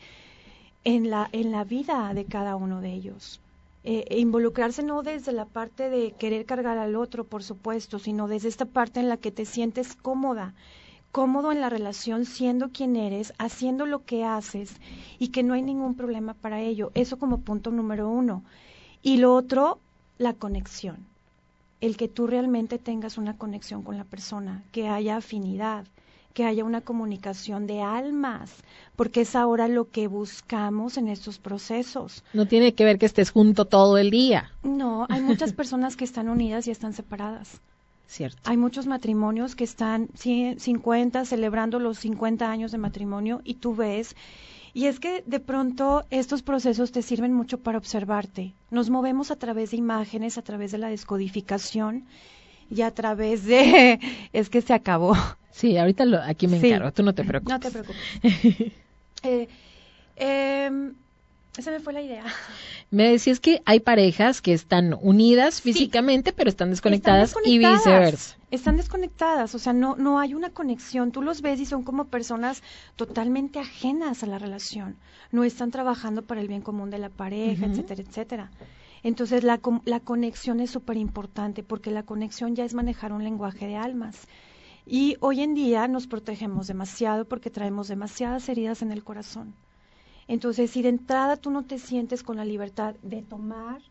en 0.84 1.10
la, 1.10 1.28
en 1.32 1.52
la 1.52 1.64
vida 1.64 2.12
de 2.14 2.24
cada 2.24 2.56
uno 2.56 2.80
de 2.80 2.92
ellos. 2.92 3.40
Eh, 3.84 4.04
e 4.10 4.20
involucrarse 4.20 4.84
no 4.84 5.02
desde 5.02 5.32
la 5.32 5.44
parte 5.44 5.90
de 5.90 6.12
querer 6.12 6.44
cargar 6.46 6.78
al 6.78 6.94
otro, 6.94 7.24
por 7.24 7.42
supuesto, 7.42 7.98
sino 7.98 8.28
desde 8.28 8.48
esta 8.48 8.64
parte 8.64 9.00
en 9.00 9.08
la 9.08 9.16
que 9.16 9.32
te 9.32 9.44
sientes 9.44 9.96
cómoda, 9.96 10.54
cómodo 11.12 11.52
en 11.52 11.60
la 11.60 11.68
relación, 11.68 12.24
siendo 12.24 12.70
quien 12.70 12.96
eres, 12.96 13.34
haciendo 13.38 13.84
lo 13.84 14.04
que 14.04 14.24
haces 14.24 14.76
y 15.18 15.28
que 15.28 15.42
no 15.42 15.54
hay 15.54 15.62
ningún 15.62 15.94
problema 15.94 16.34
para 16.34 16.60
ello. 16.60 16.90
Eso 16.94 17.18
como 17.18 17.42
punto 17.42 17.70
número 17.70 18.08
uno. 18.08 18.42
Y 19.02 19.18
lo 19.18 19.34
otro, 19.34 19.78
la 20.18 20.32
conexión. 20.32 21.06
El 21.80 21.96
que 21.96 22.08
tú 22.08 22.26
realmente 22.26 22.78
tengas 22.78 23.18
una 23.18 23.36
conexión 23.36 23.82
con 23.82 23.98
la 23.98 24.04
persona, 24.04 24.62
que 24.72 24.88
haya 24.88 25.16
afinidad, 25.16 25.84
que 26.32 26.44
haya 26.44 26.64
una 26.64 26.80
comunicación 26.80 27.66
de 27.66 27.82
almas, 27.82 28.54
porque 28.96 29.22
es 29.22 29.36
ahora 29.36 29.68
lo 29.68 29.90
que 29.90 30.06
buscamos 30.06 30.96
en 30.96 31.08
estos 31.08 31.38
procesos. 31.38 32.24
No 32.32 32.46
tiene 32.46 32.72
que 32.72 32.84
ver 32.84 32.98
que 32.98 33.06
estés 33.06 33.30
junto 33.30 33.66
todo 33.66 33.98
el 33.98 34.10
día. 34.10 34.50
No, 34.62 35.06
hay 35.10 35.20
muchas 35.20 35.52
personas 35.60 35.96
que 35.96 36.04
están 36.04 36.28
unidas 36.28 36.66
y 36.68 36.70
están 36.70 36.94
separadas. 36.94 37.60
Cierto. 38.12 38.42
Hay 38.44 38.58
muchos 38.58 38.86
matrimonios 38.86 39.56
que 39.56 39.64
están 39.64 40.10
50, 40.14 41.24
celebrando 41.24 41.78
los 41.78 41.98
50 41.98 42.50
años 42.50 42.70
de 42.70 42.76
matrimonio 42.76 43.40
y 43.42 43.54
tú 43.54 43.74
ves, 43.74 44.16
y 44.74 44.84
es 44.84 45.00
que 45.00 45.22
de 45.26 45.40
pronto 45.40 46.04
estos 46.10 46.42
procesos 46.42 46.92
te 46.92 47.00
sirven 47.00 47.32
mucho 47.32 47.60
para 47.60 47.78
observarte. 47.78 48.52
Nos 48.70 48.90
movemos 48.90 49.30
a 49.30 49.36
través 49.36 49.70
de 49.70 49.78
imágenes, 49.78 50.36
a 50.36 50.42
través 50.42 50.72
de 50.72 50.78
la 50.78 50.88
descodificación 50.88 52.04
y 52.70 52.82
a 52.82 52.90
través 52.90 53.46
de... 53.46 53.98
es 54.34 54.50
que 54.50 54.60
se 54.60 54.74
acabó. 54.74 55.16
Sí, 55.50 55.78
ahorita 55.78 56.04
lo, 56.04 56.20
aquí 56.22 56.48
me 56.48 56.60
Sí. 56.60 56.66
encargo, 56.68 56.92
tú 56.92 57.02
no 57.02 57.14
te 57.14 57.24
preocupes. 57.24 57.50
No 57.54 57.60
te 57.60 57.70
preocupes. 57.70 57.98
eh, 59.22 59.48
em, 60.16 60.92
se 61.60 61.70
me 61.70 61.80
fue 61.80 61.92
la 61.92 62.00
idea. 62.00 62.24
Me 62.90 63.10
decías 63.10 63.40
que 63.40 63.62
hay 63.66 63.80
parejas 63.80 64.40
que 64.40 64.54
están 64.54 64.96
unidas 65.00 65.60
físicamente, 65.60 66.32
pero 66.32 66.48
están 66.48 66.70
desconectadas, 66.70 67.30
Están 67.30 67.42
y 67.46 67.58
viceversa. 67.58 68.36
Están 68.50 68.76
desconectadas, 68.76 69.54
o 69.54 69.58
sea, 69.58 69.72
no, 69.72 69.96
no 69.96 70.18
hay 70.18 70.34
una 70.34 70.50
conexión. 70.50 71.10
Tú 71.12 71.22
los 71.22 71.42
ves 71.42 71.60
y 71.60 71.66
son 71.66 71.82
como 71.82 72.06
personas 72.06 72.62
totalmente 72.96 73.58
ajenas 73.58 74.22
a 74.22 74.26
la 74.26 74.38
relación. 74.38 74.96
No 75.30 75.44
están 75.44 75.70
trabajando 75.70 76.22
para 76.22 76.40
el 76.40 76.48
bien 76.48 76.62
común 76.62 76.90
de 76.90 76.98
la 76.98 77.08
pareja, 77.08 77.66
etcétera, 77.66 78.02
etcétera. 78.02 78.50
Entonces, 79.02 79.42
la, 79.42 79.60
la 79.84 80.00
conexión 80.00 80.60
es 80.60 80.70
súper 80.70 80.96
importante 80.96 81.62
porque 81.62 81.90
la 81.90 82.02
conexión 82.02 82.54
ya 82.54 82.64
es 82.64 82.74
manejar 82.74 83.12
un 83.12 83.24
lenguaje 83.24 83.66
de 83.66 83.76
almas. 83.76 84.26
Y 84.86 85.16
hoy 85.20 85.42
en 85.42 85.54
día 85.54 85.88
nos 85.88 86.06
protegemos 86.06 86.66
demasiado 86.66 87.24
porque 87.24 87.50
traemos 87.50 87.88
demasiadas 87.88 88.48
heridas 88.48 88.82
en 88.82 88.92
el 88.92 89.04
corazón. 89.04 89.54
Entonces, 90.28 90.70
si 90.70 90.82
de 90.82 90.88
entrada 90.88 91.36
tú 91.36 91.50
no 91.50 91.64
te 91.64 91.78
sientes 91.78 92.22
con 92.22 92.36
la 92.36 92.44
libertad 92.44 92.94
de 93.02 93.22
tomar, 93.22 93.82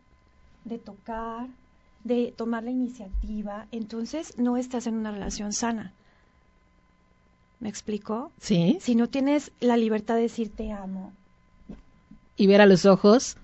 de 0.64 0.78
tocar, 0.78 1.48
de 2.04 2.32
tomar 2.36 2.64
la 2.64 2.70
iniciativa, 2.70 3.66
entonces 3.70 4.38
no 4.38 4.56
estás 4.56 4.86
en 4.86 4.94
una 4.94 5.12
relación 5.12 5.52
sana. 5.52 5.92
¿Me 7.60 7.68
explico? 7.68 8.32
Sí. 8.40 8.78
Si 8.80 8.96
no 8.96 9.08
tienes 9.08 9.52
la 9.60 9.76
libertad 9.76 10.16
de 10.16 10.22
decir 10.22 10.50
te 10.50 10.72
amo, 10.72 11.12
Y 12.36 12.46
ver 12.46 12.60
a 12.60 12.66
los 12.66 12.86
ojos. 12.86 13.36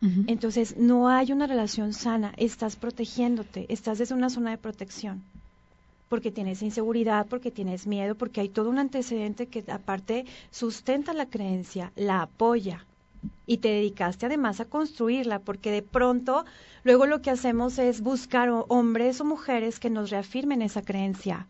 Entonces 0.00 0.76
no 0.76 1.08
hay 1.08 1.32
una 1.32 1.48
relación 1.48 1.92
sana, 1.92 2.32
estás 2.36 2.76
protegiéndote, 2.76 3.66
estás 3.68 3.98
desde 3.98 4.14
una 4.14 4.30
zona 4.30 4.50
de 4.50 4.58
protección. 4.58 5.24
Porque 6.08 6.30
tienes 6.30 6.62
inseguridad, 6.62 7.26
porque 7.26 7.50
tienes 7.50 7.86
miedo, 7.86 8.14
porque 8.14 8.40
hay 8.40 8.48
todo 8.48 8.70
un 8.70 8.78
antecedente 8.78 9.46
que 9.46 9.64
aparte 9.70 10.24
sustenta 10.50 11.12
la 11.12 11.26
creencia, 11.26 11.92
la 11.96 12.22
apoya. 12.22 12.86
Y 13.46 13.58
te 13.58 13.68
dedicaste 13.68 14.26
además 14.26 14.60
a 14.60 14.64
construirla, 14.64 15.40
porque 15.40 15.70
de 15.70 15.82
pronto 15.82 16.44
luego 16.84 17.06
lo 17.06 17.20
que 17.20 17.30
hacemos 17.30 17.78
es 17.78 18.00
buscar 18.00 18.48
hombres 18.68 19.20
o 19.20 19.24
mujeres 19.24 19.80
que 19.80 19.90
nos 19.90 20.10
reafirmen 20.10 20.62
esa 20.62 20.82
creencia. 20.82 21.46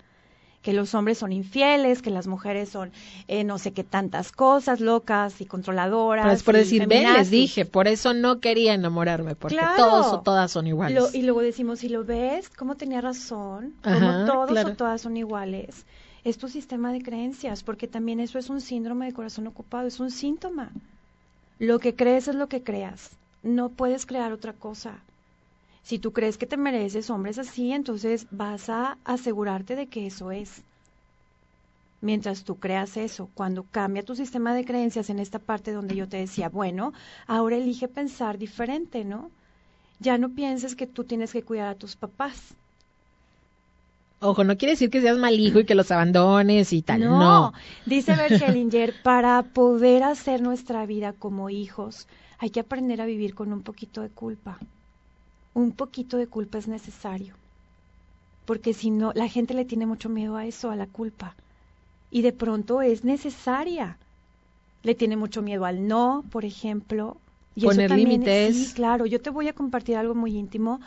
Que 0.62 0.72
los 0.72 0.94
hombres 0.94 1.18
son 1.18 1.32
infieles, 1.32 2.02
que 2.02 2.10
las 2.10 2.26
mujeres 2.26 2.68
son 2.68 2.90
eh, 3.28 3.44
no 3.44 3.58
sé 3.58 3.72
qué 3.72 3.84
tantas 3.84 4.32
cosas, 4.32 4.80
locas 4.80 5.40
y 5.40 5.46
controladoras. 5.46 6.24
Pero 6.24 6.34
es 6.36 6.42
por 6.42 6.56
decir, 6.56 6.80
ven, 6.86 6.88
les 6.88 7.06
feminazis". 7.06 7.30
dije, 7.30 7.64
por 7.64 7.86
eso 7.88 8.12
no 8.12 8.40
quería 8.40 8.74
enamorarme, 8.74 9.34
porque 9.36 9.56
Claro. 9.56 9.76
todos 9.76 10.06
o 10.12 10.20
todas 10.20 10.50
son 10.50 10.66
iguales. 10.66 10.98
Lo- 11.00 11.16
y 11.16 11.22
luego 11.22 11.40
decimos, 11.42 11.78
si 11.78 11.88
lo 11.88 12.04
ves, 12.04 12.48
¿cómo 12.50 12.74
tenía 12.76 13.00
razón? 13.00 13.74
¿Cómo 13.84 14.26
todos 14.26 14.50
claro. 14.50 14.70
o 14.70 14.74
todas 14.74 15.00
son 15.00 15.16
iguales? 15.16 15.86
Es 16.24 16.36
tu 16.38 16.48
sistema 16.48 16.92
de 16.92 17.00
creencias, 17.02 17.62
porque 17.62 17.86
también 17.86 18.18
eso 18.18 18.38
es 18.38 18.50
un 18.50 18.60
síndrome 18.60 19.06
de 19.06 19.12
corazón 19.12 19.46
ocupado, 19.46 19.86
es 19.86 20.00
un 20.00 20.10
síntoma. 20.10 20.70
Lo 21.60 21.78
que 21.78 21.94
crees 21.94 22.28
es 22.28 22.34
lo 22.34 22.48
que 22.48 22.62
creas. 22.62 23.10
No 23.44 23.68
puedes 23.70 24.04
crear 24.06 24.32
otra 24.32 24.52
cosa. 24.52 24.98
Si 25.88 25.98
tú 25.98 26.12
crees 26.12 26.36
que 26.36 26.44
te 26.44 26.58
mereces 26.58 27.08
hombres 27.08 27.38
así, 27.38 27.72
entonces 27.72 28.26
vas 28.30 28.68
a 28.68 28.98
asegurarte 29.06 29.74
de 29.74 29.86
que 29.86 30.06
eso 30.06 30.30
es. 30.30 30.62
Mientras 32.02 32.44
tú 32.44 32.56
creas 32.56 32.98
eso, 32.98 33.30
cuando 33.32 33.64
cambia 33.70 34.02
tu 34.02 34.14
sistema 34.14 34.52
de 34.52 34.66
creencias 34.66 35.08
en 35.08 35.18
esta 35.18 35.38
parte 35.38 35.72
donde 35.72 35.96
yo 35.96 36.06
te 36.06 36.18
decía, 36.18 36.50
bueno, 36.50 36.92
ahora 37.26 37.56
elige 37.56 37.88
pensar 37.88 38.36
diferente, 38.36 39.02
¿no? 39.02 39.30
Ya 39.98 40.18
no 40.18 40.28
pienses 40.28 40.76
que 40.76 40.86
tú 40.86 41.04
tienes 41.04 41.32
que 41.32 41.42
cuidar 41.42 41.68
a 41.68 41.74
tus 41.74 41.96
papás. 41.96 42.54
Ojo, 44.20 44.44
no 44.44 44.58
quiere 44.58 44.72
decir 44.72 44.90
que 44.90 45.00
seas 45.00 45.16
mal 45.16 45.40
hijo 45.40 45.60
y 45.60 45.64
que 45.64 45.74
los 45.74 45.90
abandones 45.90 46.74
y 46.74 46.82
tal. 46.82 47.00
No. 47.00 47.18
No, 47.18 47.52
dice 47.86 48.14
Bert 48.14 48.42
Hellinger, 48.42 48.92
para 49.02 49.42
poder 49.42 50.02
hacer 50.02 50.42
nuestra 50.42 50.84
vida 50.84 51.14
como 51.14 51.48
hijos, 51.48 52.08
hay 52.36 52.50
que 52.50 52.60
aprender 52.60 53.00
a 53.00 53.06
vivir 53.06 53.34
con 53.34 53.54
un 53.54 53.62
poquito 53.62 54.02
de 54.02 54.10
culpa. 54.10 54.58
Un 55.58 55.72
poquito 55.72 56.16
de 56.18 56.28
culpa 56.28 56.58
es 56.58 56.68
necesario. 56.68 57.34
Porque 58.46 58.74
si 58.74 58.90
no, 58.90 59.12
la 59.14 59.26
gente 59.28 59.54
le 59.54 59.64
tiene 59.64 59.86
mucho 59.86 60.08
miedo 60.08 60.36
a 60.36 60.46
eso, 60.46 60.70
a 60.70 60.76
la 60.76 60.86
culpa. 60.86 61.34
Y 62.12 62.22
de 62.22 62.32
pronto 62.32 62.80
es 62.80 63.02
necesaria. 63.02 63.98
Le 64.84 64.94
tiene 64.94 65.16
mucho 65.16 65.42
miedo 65.42 65.64
al 65.64 65.88
no, 65.88 66.22
por 66.30 66.44
ejemplo. 66.44 67.16
Y 67.56 67.62
eso 67.62 67.70
Poner 67.70 67.88
también- 67.88 68.08
límites. 68.10 68.56
Sí, 68.68 68.74
claro. 68.74 69.04
Yo 69.04 69.20
te 69.20 69.30
voy 69.30 69.48
a 69.48 69.52
compartir 69.52 69.96
algo 69.96 70.14
muy 70.14 70.36
íntimo. 70.36 70.80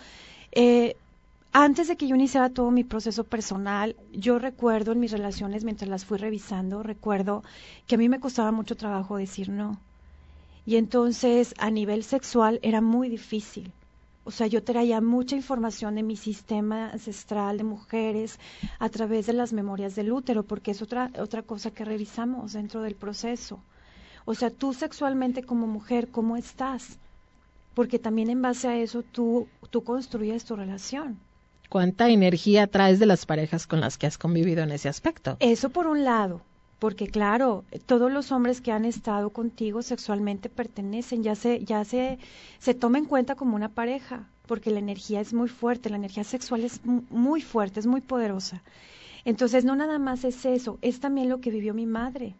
Eh, 0.53 0.95
antes 1.51 1.89
de 1.89 1.97
que 1.97 2.07
yo 2.07 2.15
iniciara 2.15 2.49
todo 2.49 2.71
mi 2.71 2.85
proceso 2.85 3.25
personal, 3.25 3.97
yo 4.13 4.39
recuerdo 4.39 4.93
en 4.93 5.01
mis 5.01 5.11
relaciones, 5.11 5.65
mientras 5.65 5.89
las 5.89 6.05
fui 6.05 6.17
revisando, 6.17 6.81
recuerdo 6.81 7.43
que 7.87 7.95
a 7.95 7.97
mí 7.97 8.07
me 8.07 8.21
costaba 8.21 8.53
mucho 8.53 8.77
trabajo 8.77 9.17
decir 9.17 9.49
no. 9.49 9.77
Y 10.65 10.77
entonces, 10.77 11.53
a 11.57 11.69
nivel 11.71 12.03
sexual, 12.05 12.59
era 12.63 12.79
muy 12.79 13.09
difícil. 13.09 13.73
O 14.23 14.31
sea, 14.31 14.47
yo 14.47 14.63
traía 14.63 15.01
mucha 15.01 15.35
información 15.35 15.95
de 15.95 16.03
mi 16.03 16.15
sistema 16.15 16.91
ancestral 16.91 17.57
de 17.57 17.63
mujeres 17.63 18.39
a 18.77 18.89
través 18.89 19.25
de 19.25 19.33
las 19.33 19.51
memorias 19.51 19.95
del 19.95 20.11
útero, 20.11 20.43
porque 20.43 20.71
es 20.71 20.81
otra, 20.81 21.11
otra 21.17 21.41
cosa 21.41 21.71
que 21.71 21.85
revisamos 21.85 22.53
dentro 22.53 22.81
del 22.81 22.95
proceso. 22.95 23.59
O 24.25 24.35
sea, 24.35 24.51
tú 24.51 24.73
sexualmente 24.73 25.43
como 25.43 25.65
mujer, 25.65 26.09
¿cómo 26.09 26.37
estás? 26.37 26.99
Porque 27.73 27.97
también 27.97 28.29
en 28.29 28.41
base 28.41 28.67
a 28.67 28.77
eso 28.77 29.01
tú, 29.01 29.47
tú 29.71 29.83
construyes 29.83 30.45
tu 30.45 30.55
relación. 30.55 31.19
¿Cuánta 31.69 32.09
energía 32.09 32.67
traes 32.67 32.99
de 32.99 33.05
las 33.05 33.25
parejas 33.25 33.65
con 33.65 33.79
las 33.79 33.97
que 33.97 34.05
has 34.05 34.17
convivido 34.17 34.61
en 34.61 34.71
ese 34.71 34.89
aspecto? 34.89 35.37
Eso 35.39 35.69
por 35.69 35.87
un 35.87 36.03
lado, 36.03 36.41
porque 36.81 37.05
claro, 37.07 37.63
todos 37.85 38.11
los 38.11 38.31
hombres 38.31 38.59
que 38.59 38.71
han 38.71 38.85
estado 38.85 39.29
contigo 39.29 39.83
sexualmente 39.83 40.49
pertenecen, 40.49 41.21
ya 41.21 41.35
se, 41.35 41.63
ya 41.63 41.85
se, 41.85 42.17
se 42.57 42.73
toma 42.73 42.97
en 42.97 43.05
cuenta 43.05 43.35
como 43.35 43.55
una 43.55 43.69
pareja, 43.69 44.23
porque 44.47 44.71
la 44.71 44.79
energía 44.79 45.21
es 45.21 45.31
muy 45.31 45.47
fuerte, 45.47 45.91
la 45.91 45.97
energía 45.97 46.23
sexual 46.23 46.63
es 46.63 46.83
mu- 46.83 47.03
muy 47.11 47.41
fuerte, 47.41 47.79
es 47.79 47.85
muy 47.85 48.01
poderosa. 48.01 48.63
Entonces, 49.25 49.63
no 49.63 49.75
nada 49.75 49.99
más 49.99 50.23
es 50.23 50.43
eso, 50.43 50.79
es 50.81 50.99
también 50.99 51.29
lo 51.29 51.39
que 51.39 51.51
vivió 51.51 51.75
mi 51.75 51.85
madre, 51.85 52.33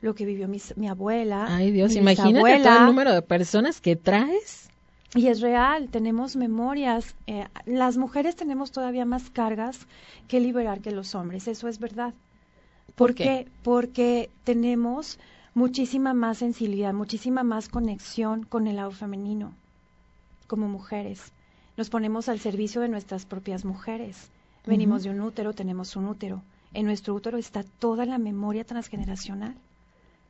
lo 0.00 0.14
que 0.14 0.24
vivió 0.24 0.46
mis- 0.46 0.76
mi 0.76 0.86
abuela. 0.86 1.46
Ay, 1.48 1.72
Dios, 1.72 1.96
imagínate 1.96 2.60
todo 2.62 2.76
el 2.78 2.86
número 2.86 3.12
de 3.12 3.22
personas 3.22 3.80
que 3.80 3.96
traes 3.96 4.68
Y 5.16 5.26
es 5.26 5.40
real, 5.40 5.88
tenemos 5.90 6.36
memorias. 6.36 7.16
Eh, 7.26 7.44
las 7.66 7.96
mujeres 7.96 8.36
tenemos 8.36 8.70
todavía 8.70 9.04
más 9.04 9.30
cargas 9.30 9.80
que 10.28 10.38
liberar 10.38 10.80
que 10.80 10.92
los 10.92 11.16
hombres, 11.16 11.48
eso 11.48 11.66
es 11.66 11.80
verdad. 11.80 12.14
¿Por, 12.94 13.14
qué? 13.14 13.48
Porque 13.62 14.30
tenemos 14.44 15.18
muchísima 15.54 16.14
más 16.14 16.38
sensibilidad, 16.38 16.92
muchísima 16.92 17.42
más 17.42 17.68
conexión 17.68 18.44
con 18.44 18.66
el 18.66 18.76
lado 18.76 18.90
femenino 18.90 19.54
como 20.46 20.68
mujeres. 20.68 21.32
Nos 21.76 21.90
ponemos 21.90 22.28
al 22.28 22.40
servicio 22.40 22.80
de 22.80 22.88
nuestras 22.88 23.24
propias 23.24 23.64
mujeres. 23.64 24.30
Venimos 24.66 25.04
de 25.04 25.10
un 25.10 25.20
útero, 25.20 25.52
tenemos 25.54 25.94
un 25.96 26.08
útero. 26.08 26.42
En 26.74 26.86
nuestro 26.86 27.14
útero 27.14 27.38
está 27.38 27.62
toda 27.62 28.04
la 28.04 28.18
memoria 28.18 28.64
transgeneracional. 28.64 29.54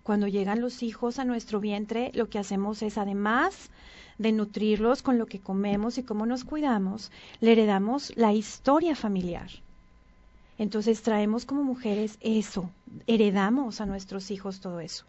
Cuando 0.02 0.28
llegan 0.28 0.60
los 0.60 0.82
hijos 0.82 1.18
a 1.18 1.24
nuestro 1.24 1.58
vientre, 1.58 2.10
lo 2.14 2.28
que 2.28 2.38
hacemos 2.38 2.82
es, 2.82 2.98
además 2.98 3.70
de 4.18 4.32
nutrirlos 4.32 5.02
con 5.02 5.18
lo 5.18 5.26
que 5.26 5.40
comemos 5.40 5.96
y 5.96 6.02
cómo 6.02 6.26
nos 6.26 6.44
cuidamos, 6.44 7.10
le 7.40 7.52
heredamos 7.52 8.12
la 8.16 8.34
historia 8.34 8.94
familiar. 8.94 9.50
Entonces 10.60 11.00
traemos 11.00 11.46
como 11.46 11.64
mujeres 11.64 12.18
eso, 12.20 12.68
heredamos 13.06 13.80
a 13.80 13.86
nuestros 13.86 14.30
hijos 14.30 14.60
todo 14.60 14.80
eso. 14.80 15.06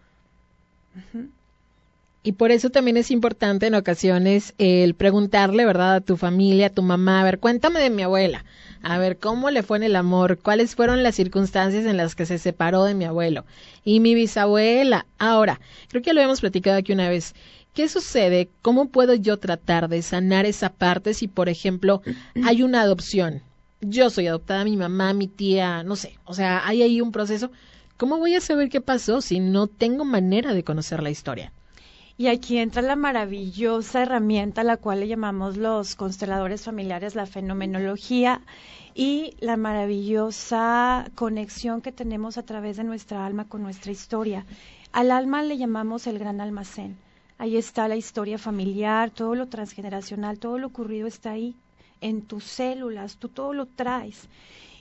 Y 2.23 2.31
por 2.31 2.51
eso 2.51 2.69
también 2.69 2.95
es 2.95 3.11
importante 3.11 3.67
en 3.67 3.75
ocasiones 3.75 4.53
el 4.59 4.93
preguntarle, 4.93 5.65
¿verdad?, 5.65 5.95
a 5.95 5.99
tu 5.99 6.15
familia, 6.15 6.67
a 6.67 6.69
tu 6.69 6.83
mamá, 6.83 7.19
a 7.19 7.25
ver, 7.25 7.39
cuéntame 7.39 7.81
de 7.81 7.89
mi 7.89 8.01
abuela, 8.01 8.45
a 8.81 8.97
ver 8.97 9.17
cómo 9.17 9.51
le 9.51 9.61
fue 9.61 9.75
en 9.75 9.83
el 9.83 9.97
amor, 9.97 10.39
cuáles 10.39 10.73
fueron 10.73 11.03
las 11.03 11.15
circunstancias 11.15 11.85
en 11.85 11.97
las 11.97 12.15
que 12.15 12.25
se 12.25 12.37
separó 12.37 12.85
de 12.85 12.93
mi 12.93 13.03
abuelo 13.03 13.43
y 13.83 13.99
mi 13.99 14.15
bisabuela. 14.15 15.05
Ahora, 15.19 15.59
creo 15.89 16.01
que 16.01 16.13
lo 16.13 16.21
hemos 16.21 16.39
platicado 16.39 16.77
aquí 16.77 16.93
una 16.93 17.09
vez. 17.09 17.35
¿Qué 17.73 17.89
sucede? 17.89 18.47
¿Cómo 18.61 18.87
puedo 18.87 19.15
yo 19.15 19.35
tratar 19.35 19.89
de 19.89 20.01
sanar 20.01 20.45
esa 20.45 20.69
parte 20.69 21.13
si, 21.13 21.27
por 21.27 21.49
ejemplo, 21.49 22.01
hay 22.45 22.63
una 22.63 22.83
adopción? 22.83 23.41
Yo 23.81 24.11
soy 24.11 24.27
adoptada, 24.27 24.63
mi 24.63 24.77
mamá, 24.77 25.13
mi 25.13 25.27
tía, 25.27 25.83
no 25.83 25.95
sé, 25.95 26.19
o 26.25 26.35
sea, 26.35 26.67
hay 26.67 26.83
ahí 26.83 27.01
un 27.01 27.11
proceso. 27.11 27.51
¿Cómo 27.97 28.19
voy 28.19 28.35
a 28.35 28.41
saber 28.41 28.69
qué 28.69 28.79
pasó 28.79 29.21
si 29.21 29.39
no 29.39 29.65
tengo 29.65 30.05
manera 30.05 30.53
de 30.53 30.63
conocer 30.63 31.01
la 31.01 31.09
historia? 31.09 31.51
Y 32.15 32.27
aquí 32.27 32.59
entra 32.59 32.83
la 32.83 32.95
maravillosa 32.95 34.03
herramienta 34.03 34.61
a 34.61 34.63
la 34.63 34.77
cual 34.77 34.99
le 34.99 35.07
llamamos 35.07 35.57
los 35.57 35.95
consteladores 35.95 36.61
familiares, 36.63 37.15
la 37.15 37.25
fenomenología 37.25 38.41
y 38.93 39.35
la 39.39 39.57
maravillosa 39.57 41.09
conexión 41.15 41.81
que 41.81 41.91
tenemos 41.91 42.37
a 42.37 42.43
través 42.43 42.77
de 42.77 42.83
nuestra 42.83 43.25
alma 43.25 43.47
con 43.47 43.63
nuestra 43.63 43.91
historia. 43.91 44.45
Al 44.91 45.09
alma 45.09 45.41
le 45.41 45.57
llamamos 45.57 46.05
el 46.05 46.19
gran 46.19 46.41
almacén. 46.41 46.97
Ahí 47.39 47.57
está 47.57 47.87
la 47.87 47.95
historia 47.95 48.37
familiar, 48.37 49.09
todo 49.09 49.33
lo 49.33 49.47
transgeneracional, 49.47 50.37
todo 50.37 50.59
lo 50.59 50.67
ocurrido 50.67 51.07
está 51.07 51.31
ahí, 51.31 51.55
en 52.01 52.23
tus 52.23 52.43
células, 52.43 53.17
tú 53.17 53.29
todo 53.29 53.53
lo 53.53 53.65
traes. 53.67 54.27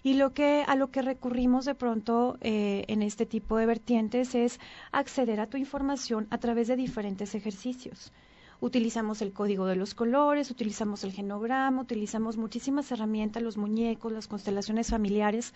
Y 0.02 0.14
lo 0.14 0.32
que, 0.32 0.64
a 0.66 0.74
lo 0.76 0.90
que 0.90 1.02
recurrimos 1.02 1.66
de 1.66 1.74
pronto 1.74 2.38
eh, 2.40 2.84
en 2.88 3.02
este 3.02 3.26
tipo 3.26 3.58
de 3.58 3.66
vertientes 3.66 4.34
es 4.34 4.58
acceder 4.92 5.40
a 5.40 5.46
tu 5.46 5.58
información 5.58 6.26
a 6.30 6.38
través 6.38 6.68
de 6.68 6.76
diferentes 6.76 7.34
ejercicios 7.34 8.12
utilizamos 8.60 9.22
el 9.22 9.32
código 9.32 9.66
de 9.66 9.76
los 9.76 9.94
colores, 9.94 10.50
utilizamos 10.50 11.04
el 11.04 11.12
genograma, 11.12 11.82
utilizamos 11.82 12.36
muchísimas 12.36 12.90
herramientas, 12.92 13.42
los 13.42 13.56
muñecos, 13.56 14.12
las 14.12 14.28
constelaciones 14.28 14.88
familiares, 14.88 15.54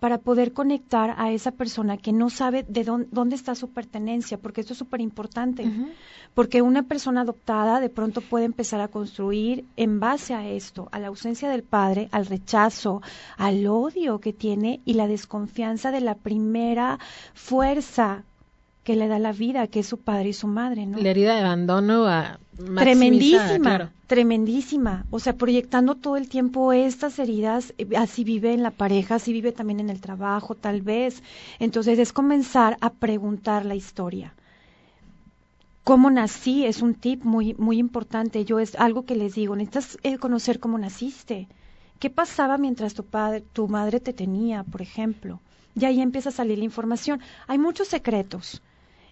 para 0.00 0.18
poder 0.18 0.52
conectar 0.52 1.14
a 1.16 1.32
esa 1.32 1.52
persona 1.52 1.96
que 1.96 2.12
no 2.12 2.28
sabe 2.28 2.64
de 2.68 2.84
dónde, 2.84 3.36
está 3.36 3.54
su 3.54 3.70
pertenencia, 3.70 4.38
porque 4.38 4.60
esto 4.60 4.74
es 4.74 4.78
súper 4.78 5.00
importante, 5.00 5.70
porque 6.34 6.60
una 6.62 6.82
persona 6.82 7.22
adoptada 7.22 7.80
de 7.80 7.88
pronto 7.88 8.20
puede 8.20 8.44
empezar 8.44 8.80
a 8.80 8.88
construir 8.88 9.64
en 9.76 10.00
base 10.00 10.34
a 10.34 10.46
esto, 10.46 10.88
a 10.92 10.98
la 10.98 11.08
ausencia 11.08 11.48
del 11.48 11.62
padre, 11.62 12.08
al 12.12 12.26
rechazo, 12.26 13.00
al 13.36 13.66
odio 13.66 14.20
que 14.20 14.32
tiene 14.32 14.80
y 14.84 14.94
la 14.94 15.06
desconfianza 15.06 15.90
de 15.90 16.00
la 16.00 16.14
primera 16.14 16.98
fuerza 17.34 18.24
que 18.86 18.94
le 18.94 19.08
da 19.08 19.18
la 19.18 19.32
vida, 19.32 19.66
que 19.66 19.80
es 19.80 19.88
su 19.88 19.98
padre 19.98 20.28
y 20.28 20.32
su 20.32 20.46
madre, 20.46 20.86
¿no? 20.86 20.96
La 20.98 21.10
herida 21.10 21.34
de 21.34 21.40
abandono 21.40 22.06
a 22.06 22.38
tremendísima, 22.76 23.90
tremendísima. 24.06 25.04
O 25.10 25.18
sea, 25.18 25.32
proyectando 25.32 25.96
todo 25.96 26.16
el 26.16 26.28
tiempo 26.28 26.72
estas 26.72 27.18
heridas, 27.18 27.74
eh, 27.78 27.96
así 27.96 28.22
vive 28.22 28.54
en 28.54 28.62
la 28.62 28.70
pareja, 28.70 29.16
así 29.16 29.32
vive 29.32 29.50
también 29.50 29.80
en 29.80 29.90
el 29.90 30.00
trabajo, 30.00 30.54
tal 30.54 30.82
vez. 30.82 31.24
Entonces 31.58 31.98
es 31.98 32.12
comenzar 32.12 32.76
a 32.80 32.90
preguntar 32.90 33.64
la 33.64 33.74
historia. 33.74 34.34
¿Cómo 35.82 36.08
nací? 36.08 36.64
Es 36.64 36.80
un 36.80 36.94
tip 36.94 37.24
muy, 37.24 37.54
muy 37.54 37.78
importante. 37.78 38.44
Yo 38.44 38.60
es 38.60 38.76
algo 38.76 39.04
que 39.04 39.16
les 39.16 39.34
digo, 39.34 39.56
necesitas 39.56 39.98
eh, 40.04 40.16
conocer 40.18 40.60
cómo 40.60 40.78
naciste. 40.78 41.48
¿Qué 41.98 42.08
pasaba 42.08 42.56
mientras 42.56 42.94
tu 42.94 43.02
padre, 43.02 43.40
tu 43.40 43.66
madre 43.66 43.98
te 43.98 44.12
tenía, 44.12 44.62
por 44.62 44.80
ejemplo? 44.80 45.40
Y 45.74 45.86
ahí 45.86 46.00
empieza 46.00 46.28
a 46.28 46.38
salir 46.40 46.58
la 46.58 46.64
información. 46.64 47.20
Hay 47.48 47.58
muchos 47.58 47.88
secretos 47.88 48.62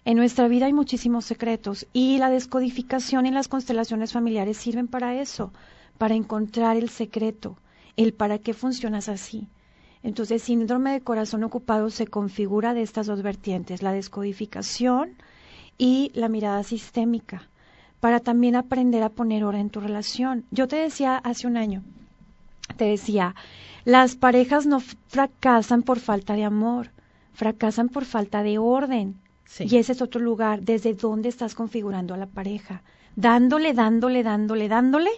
en 0.05 0.17
nuestra 0.17 0.47
vida 0.47 0.67
hay 0.67 0.73
muchísimos 0.73 1.25
secretos 1.25 1.87
y 1.91 2.19
la 2.19 2.29
descodificación 2.29 3.25
en 3.25 3.33
las 3.33 3.47
constelaciones 3.47 4.13
familiares 4.13 4.57
sirven 4.57 4.87
para 4.87 5.19
eso, 5.19 5.51
para 5.97 6.13
encontrar 6.13 6.77
el 6.77 6.89
secreto, 6.89 7.57
el 7.97 8.13
para 8.13 8.37
qué 8.37 8.53
funcionas 8.53 9.09
así. 9.09 9.47
Entonces, 10.03 10.43
síndrome 10.43 10.91
de 10.91 11.01
corazón 11.01 11.43
ocupado 11.43 11.89
se 11.89 12.05
configura 12.05 12.75
de 12.75 12.83
estas 12.83 13.07
dos 13.07 13.23
vertientes, 13.23 13.81
la 13.81 13.91
descodificación 13.91 15.15
y 15.79 16.11
la 16.13 16.29
mirada 16.29 16.61
sistémica, 16.61 17.49
para 17.99 18.19
también 18.19 18.55
aprender 18.55 19.01
a 19.01 19.09
poner 19.09 19.43
orden 19.43 19.61
en 19.61 19.69
tu 19.71 19.79
relación. 19.79 20.45
Yo 20.51 20.67
te 20.67 20.75
decía 20.75 21.17
hace 21.17 21.47
un 21.47 21.57
año, 21.57 21.81
te 22.77 22.85
decía, 22.85 23.33
las 23.85 24.15
parejas 24.15 24.67
no 24.67 24.79
fracasan 24.79 25.81
por 25.81 25.99
falta 25.99 26.35
de 26.35 26.43
amor, 26.43 26.91
fracasan 27.33 27.89
por 27.89 28.05
falta 28.05 28.43
de 28.43 28.59
orden. 28.59 29.19
Y 29.59 29.77
ese 29.77 29.93
es 29.93 30.01
otro 30.01 30.19
lugar 30.19 30.61
desde 30.61 30.93
donde 30.93 31.29
estás 31.29 31.55
configurando 31.55 32.13
a 32.13 32.17
la 32.17 32.25
pareja. 32.25 32.81
Dándole, 33.15 33.73
dándole, 33.73 34.23
dándole, 34.23 34.67
dándole. 34.67 35.11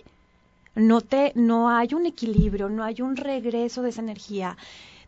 No, 0.76 1.02
te, 1.02 1.32
no 1.36 1.70
hay 1.70 1.94
un 1.94 2.06
equilibrio, 2.06 2.70
no 2.70 2.84
hay 2.84 3.02
un 3.02 3.16
regreso 3.16 3.82
de 3.82 3.90
esa 3.90 4.02
energía. 4.02 4.58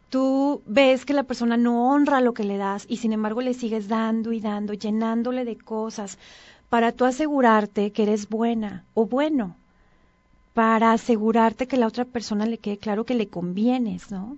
Tú 0.10 0.64
ves 0.66 1.06
que 1.06 1.14
la 1.14 1.24
persona 1.24 1.58
no 1.58 1.92
honra 1.92 2.22
lo 2.22 2.34
que 2.34 2.44
le 2.44 2.58
das 2.58 2.86
y 2.90 2.98
sin 2.98 3.14
embargo 3.14 3.42
le 3.42 3.54
sigues 3.54 3.88
dando 3.88 4.34
y 4.34 4.40
dando, 4.40 4.74
llenándole 4.74 5.46
de 5.46 5.58
cosas 5.58 6.18
para 6.70 6.92
tú 6.92 7.06
asegurarte 7.06 7.92
que 7.92 8.04
eres 8.04 8.28
buena 8.28 8.86
o 8.96 9.06
bueno, 9.06 9.56
para 10.56 10.94
asegurarte 10.94 11.68
que 11.68 11.78
la 11.78 11.86
otra 11.88 12.06
persona 12.06 12.48
le 12.48 12.58
quede 12.58 12.80
claro 12.80 13.06
que 13.06 13.14
le 13.14 13.28
convienes, 13.28 14.10
¿no? 14.10 14.38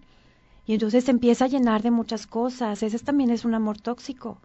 Y 0.65 0.73
entonces 0.73 1.05
se 1.05 1.11
empieza 1.11 1.45
a 1.45 1.49
llenar 1.49 1.81
de 1.81 1.91
muchas 1.91 2.27
cosas. 2.27 2.83
Ese 2.83 2.99
también 2.99 3.29
es 3.29 3.45
un 3.45 3.55
amor 3.55 3.79
tóxico 3.79 4.37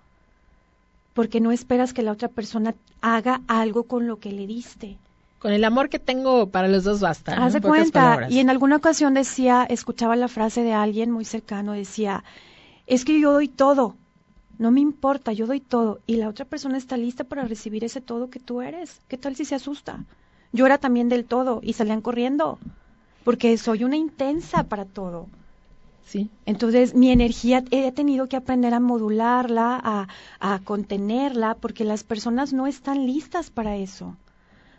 porque 1.16 1.40
no 1.40 1.50
esperas 1.50 1.94
que 1.94 2.02
la 2.02 2.12
otra 2.12 2.28
persona 2.28 2.74
haga 3.00 3.40
algo 3.48 3.84
con 3.84 4.06
lo 4.06 4.18
que 4.18 4.32
le 4.32 4.46
diste. 4.46 4.98
Con 5.38 5.54
el 5.54 5.64
amor 5.64 5.88
que 5.88 5.98
tengo 5.98 6.50
para 6.50 6.68
los 6.68 6.84
dos 6.84 7.00
basta. 7.00 7.42
Haz 7.42 7.54
de 7.54 7.62
cuenta. 7.62 8.26
Y 8.28 8.38
en 8.40 8.50
alguna 8.50 8.76
ocasión 8.76 9.14
decía, 9.14 9.64
escuchaba 9.64 10.14
la 10.14 10.28
frase 10.28 10.62
de 10.62 10.74
alguien 10.74 11.10
muy 11.10 11.24
cercano, 11.24 11.72
decía, 11.72 12.22
es 12.86 13.06
que 13.06 13.18
yo 13.18 13.32
doy 13.32 13.48
todo, 13.48 13.96
no 14.58 14.70
me 14.70 14.80
importa, 14.80 15.32
yo 15.32 15.46
doy 15.46 15.60
todo. 15.60 16.00
Y 16.06 16.16
la 16.16 16.28
otra 16.28 16.44
persona 16.44 16.76
está 16.76 16.98
lista 16.98 17.24
para 17.24 17.46
recibir 17.46 17.82
ese 17.82 18.02
todo 18.02 18.28
que 18.28 18.38
tú 18.38 18.60
eres. 18.60 19.00
¿Qué 19.08 19.16
tal 19.16 19.36
si 19.36 19.46
se 19.46 19.54
asusta? 19.54 20.04
Yo 20.52 20.66
era 20.66 20.76
también 20.76 21.08
del 21.08 21.24
todo 21.24 21.60
y 21.62 21.72
salían 21.72 22.02
corriendo, 22.02 22.58
porque 23.24 23.56
soy 23.56 23.84
una 23.84 23.96
intensa 23.96 24.64
para 24.64 24.84
todo. 24.84 25.28
Sí. 26.06 26.30
Entonces, 26.46 26.94
mi 26.94 27.10
energía 27.10 27.64
he 27.72 27.90
tenido 27.90 28.28
que 28.28 28.36
aprender 28.36 28.72
a 28.74 28.80
modularla, 28.80 29.80
a, 29.82 30.06
a 30.38 30.60
contenerla, 30.60 31.56
porque 31.56 31.84
las 31.84 32.04
personas 32.04 32.52
no 32.52 32.68
están 32.68 33.06
listas 33.06 33.50
para 33.50 33.76
eso. 33.76 34.16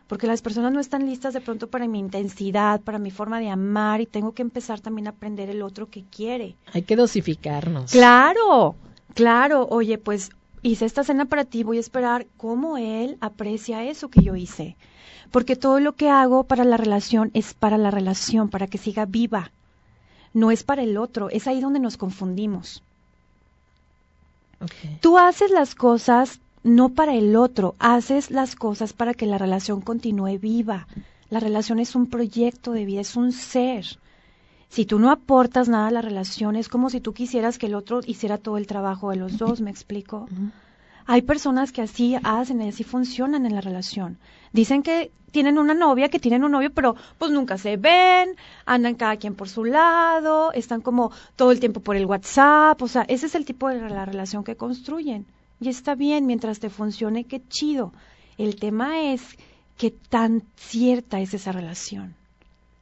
Porque 0.08 0.26
las 0.26 0.42
personas 0.42 0.72
no 0.72 0.80
están 0.80 1.06
listas 1.06 1.34
de 1.34 1.42
pronto 1.42 1.70
para 1.70 1.86
mi 1.86 2.00
intensidad, 2.00 2.80
para 2.80 2.98
mi 2.98 3.12
forma 3.12 3.42
de 3.42 3.50
amar, 3.50 4.00
y 4.00 4.06
tengo 4.06 4.32
que 4.32 4.42
empezar 4.42 4.80
también 4.80 5.08
a 5.08 5.10
aprender 5.10 5.50
el 5.50 5.62
otro 5.64 5.90
que 5.90 6.06
quiere. 6.06 6.56
Hay 6.72 6.84
que 6.84 6.96
dosificarnos. 6.96 7.92
Claro, 7.92 8.76
claro. 9.14 9.68
Oye, 9.70 9.98
pues 9.98 10.30
hice 10.62 10.86
esta 10.86 11.04
cena 11.04 11.26
para 11.26 11.44
ti, 11.44 11.64
voy 11.64 11.76
a 11.76 11.82
esperar 11.82 12.26
cómo 12.38 12.78
él 12.78 13.18
aprecia 13.20 13.84
eso 13.84 14.08
que 14.08 14.22
yo 14.22 14.38
hice. 14.38 14.78
Porque 15.30 15.58
todo 15.58 15.82
lo 15.82 15.92
que 15.92 16.10
hago 16.10 16.46
para 16.46 16.64
la 16.64 16.78
relación 16.78 17.32
es 17.34 17.54
para 17.54 17.78
la 17.78 17.92
relación, 17.92 18.48
para 18.48 18.68
que 18.68 18.78
siga 18.78 19.06
viva 19.06 19.52
no 20.38 20.52
es 20.52 20.62
para 20.62 20.84
el 20.84 20.98
otro, 20.98 21.32
es 21.32 21.48
ahí 21.48 21.60
donde 21.60 21.80
nos 21.80 21.98
confundimos. 21.98 22.84
Tú 25.02 25.18
haces 25.18 25.50
las 25.50 25.74
cosas 25.74 26.40
no 26.64 26.90
para 26.90 27.16
el 27.16 27.36
otro, 27.36 27.74
haces 27.80 28.30
las 28.30 28.56
cosas 28.56 28.94
para 28.94 29.16
que 29.16 29.26
la 29.26 29.40
relación 29.40 29.82
continúe 29.82 30.38
viva. 30.38 30.88
La 31.32 31.40
relación 31.40 31.80
es 31.80 31.96
un 31.96 32.06
proyecto 32.06 32.72
de 32.72 32.86
vida, 32.86 33.02
es 33.02 33.16
un 33.16 33.32
ser. 33.32 33.86
Si 34.70 34.86
tú 34.86 35.00
no 35.00 35.10
aportas 35.10 35.70
nada 35.70 35.88
a 35.88 35.92
la 35.92 36.04
relación, 36.04 36.56
es 36.56 36.70
como 36.70 36.92
si 36.92 37.02
tú 37.02 37.14
quisieras 37.14 37.58
que 37.58 37.66
el 37.66 37.74
otro 37.74 38.02
hiciera 38.06 38.38
todo 38.38 38.58
el 38.58 38.68
trabajo 38.68 39.10
de 39.10 39.16
los 39.16 39.40
dos, 39.40 39.60
¿me 39.60 39.72
explico? 39.72 40.28
Hay 41.10 41.22
personas 41.22 41.72
que 41.72 41.82
así 41.82 42.18
hacen 42.22 42.62
así 42.62 42.84
funcionan 42.84 43.46
en 43.46 43.56
la 43.56 43.62
relación. 43.62 44.18
Dicen 44.52 44.84
que 44.84 45.10
tienen 45.32 45.58
una 45.58 45.74
novia, 45.74 46.10
que 46.10 46.20
tienen 46.20 46.44
un 46.44 46.52
novio, 46.52 46.70
pero 46.72 46.96
pues 47.18 47.32
nunca 47.32 47.58
se 47.58 47.78
ven, 47.78 48.36
andan 48.66 48.96
cada 48.96 49.16
quien 49.16 49.34
por 49.34 49.48
su 49.48 49.64
lado, 49.64 50.52
están 50.52 50.82
como 50.82 51.12
todo 51.38 51.52
el 51.52 51.62
tiempo 51.62 51.80
por 51.80 51.96
el 51.96 52.06
WhatsApp, 52.06 52.82
o 52.82 52.88
sea, 52.90 53.04
ese 53.08 53.28
es 53.28 53.36
el 53.36 53.46
tipo 53.46 53.70
de 53.70 53.80
la 53.90 54.04
relación 54.04 54.44
que 54.44 54.58
construyen. 54.58 55.26
Y 55.62 55.70
está 55.70 55.96
bien, 55.96 56.26
mientras 56.26 56.60
te 56.60 56.70
funcione, 56.70 57.24
qué 57.24 57.42
chido. 57.48 57.94
El 58.38 58.58
tema 58.58 59.12
es 59.12 59.22
qué 59.78 59.92
tan 59.92 60.44
cierta 60.56 61.22
es 61.22 61.34
esa 61.34 61.54
relación. 61.54 62.16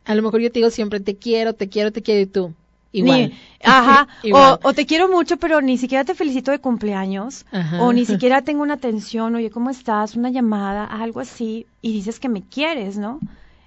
A 0.03 0.15
lo 0.15 0.23
mejor 0.23 0.41
yo 0.41 0.51
te 0.51 0.59
digo 0.59 0.71
siempre, 0.71 0.99
te 0.99 1.15
quiero, 1.15 1.53
te 1.53 1.69
quiero, 1.69 1.91
te 1.91 2.01
quiero 2.01 2.21
y 2.21 2.25
tú. 2.25 2.53
Igual. 2.95 3.33
ajá. 3.63 4.07
O, 4.63 4.73
te 4.73 4.85
quiero 4.85 5.09
mucho, 5.09 5.37
pero 5.37 5.61
ni 5.61 5.77
siquiera 5.77 6.03
te 6.03 6.15
felicito 6.15 6.51
de 6.51 6.59
cumpleaños. 6.59 7.45
O 7.79 7.93
ni 7.93 8.05
siquiera 8.11 8.41
tengo 8.41 8.63
una 8.63 8.75
atención, 8.75 9.35
oye, 9.35 9.49
¿cómo 9.49 9.69
estás? 9.69 10.15
Una 10.15 10.29
llamada, 10.29 10.85
algo 10.85 11.19
así. 11.19 11.65
Y 11.81 11.93
dices 11.93 12.19
que 12.19 12.29
me 12.29 12.41
quieres, 12.41 12.97
¿no? 12.97 13.19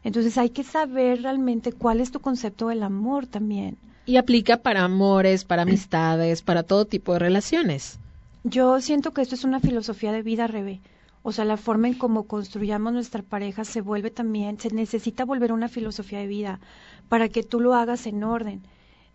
Entonces 0.04 0.38
hay 0.38 0.50
que 0.50 0.64
saber 0.64 1.22
realmente 1.22 1.72
cuál 1.72 2.00
es 2.00 2.10
tu 2.10 2.20
concepto 2.20 2.68
del 2.68 2.82
amor 2.82 3.26
también. 3.26 3.76
Y 4.06 4.16
aplica 4.16 4.56
para 4.56 4.84
amores, 4.84 5.44
para 5.44 5.62
amistades, 5.62 6.40
para 6.40 6.62
todo 6.62 6.86
tipo 6.86 7.12
de 7.12 7.18
relaciones. 7.18 7.98
Yo 8.44 8.80
siento 8.80 9.10
que 9.10 9.20
esto 9.20 9.34
es 9.34 9.44
una 9.44 9.60
filosofía 9.60 10.12
de 10.12 10.22
vida, 10.22 10.46
Rebe. 10.46 10.80
O 11.22 11.32
sea, 11.32 11.44
la 11.44 11.58
forma 11.58 11.88
en 11.88 11.94
cómo 11.94 12.22
construyamos 12.22 12.92
nuestra 12.92 13.22
pareja 13.22 13.64
se 13.64 13.82
vuelve 13.82 14.10
también, 14.10 14.58
se 14.58 14.72
necesita 14.72 15.26
volver 15.26 15.52
una 15.52 15.68
filosofía 15.68 16.20
de 16.20 16.26
vida 16.26 16.60
para 17.08 17.28
que 17.28 17.42
tú 17.42 17.60
lo 17.60 17.74
hagas 17.74 18.06
en 18.06 18.24
orden 18.24 18.62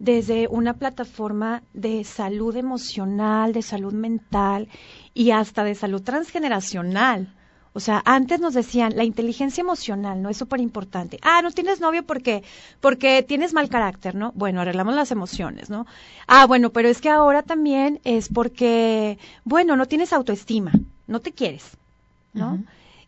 desde 0.04 0.50
una 0.50 0.74
plataforma 0.74 1.64
de 1.74 2.04
salud 2.04 2.58
emocional, 2.58 3.54
de 3.54 3.62
salud 3.62 3.94
mental 3.94 4.68
y 5.14 5.32
hasta 5.32 5.64
de 5.64 5.76
salud 5.76 6.02
transgeneracional. 6.02 7.34
O 7.72 7.80
sea, 7.80 8.02
antes 8.04 8.42
nos 8.42 8.54
decían 8.54 8.98
la 8.98 9.06
inteligencia 9.06 9.62
emocional, 9.62 10.22
¿no? 10.22 10.30
Es 10.30 10.36
súper 10.36 10.60
importante. 10.60 11.20
Ah, 11.22 11.42
no 11.42 11.52
tienes 11.52 11.80
novio 11.80 12.04
porque, 12.04 12.44
porque 12.82 13.24
tienes 13.24 13.54
mal 13.54 13.70
carácter, 13.70 14.14
¿no? 14.14 14.34
Bueno, 14.36 14.60
arreglamos 14.60 14.94
las 14.94 15.12
emociones, 15.12 15.70
¿no? 15.70 15.88
Ah, 16.28 16.48
bueno, 16.48 16.72
pero 16.72 16.90
es 16.90 17.00
que 17.00 17.10
ahora 17.10 17.42
también 17.42 18.02
es 18.04 18.28
porque, 18.28 19.18
bueno, 19.46 19.78
no 19.78 19.86
tienes 19.86 20.12
autoestima, 20.12 20.74
no 21.08 21.22
te 21.22 21.32
quieres, 21.32 21.64
¿no? 22.34 22.60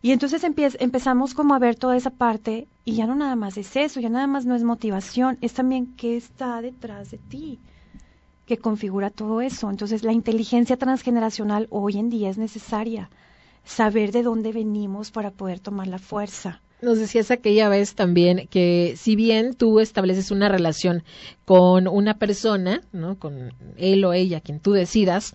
Y 0.06 0.12
entonces 0.12 0.44
empezamos 0.44 1.34
como 1.34 1.52
a 1.56 1.58
ver 1.58 1.74
toda 1.74 1.96
esa 1.96 2.10
parte 2.10 2.68
y 2.84 2.94
ya 2.94 3.08
no 3.08 3.16
nada 3.16 3.34
más 3.34 3.58
es 3.58 3.74
eso, 3.74 3.98
ya 3.98 4.08
nada 4.08 4.28
más 4.28 4.46
no 4.46 4.54
es 4.54 4.62
motivación, 4.62 5.36
es 5.40 5.52
también 5.52 5.96
qué 5.96 6.16
está 6.16 6.62
detrás 6.62 7.10
de 7.10 7.18
ti, 7.18 7.58
que 8.46 8.56
configura 8.56 9.10
todo 9.10 9.40
eso. 9.40 9.68
Entonces 9.68 10.04
la 10.04 10.12
inteligencia 10.12 10.76
transgeneracional 10.76 11.66
hoy 11.70 11.98
en 11.98 12.08
día 12.08 12.30
es 12.30 12.38
necesaria, 12.38 13.10
saber 13.64 14.12
de 14.12 14.22
dónde 14.22 14.52
venimos 14.52 15.10
para 15.10 15.32
poder 15.32 15.58
tomar 15.58 15.88
la 15.88 15.98
fuerza. 15.98 16.62
Nos 16.82 17.00
decías 17.00 17.32
aquella 17.32 17.68
vez 17.68 17.96
también 17.96 18.46
que 18.48 18.94
si 18.96 19.16
bien 19.16 19.54
tú 19.54 19.80
estableces 19.80 20.30
una 20.30 20.48
relación 20.48 21.02
con 21.44 21.88
una 21.88 22.16
persona, 22.16 22.80
¿no? 22.92 23.18
con 23.18 23.54
él 23.76 24.04
o 24.04 24.12
ella, 24.12 24.40
quien 24.40 24.60
tú 24.60 24.70
decidas, 24.70 25.34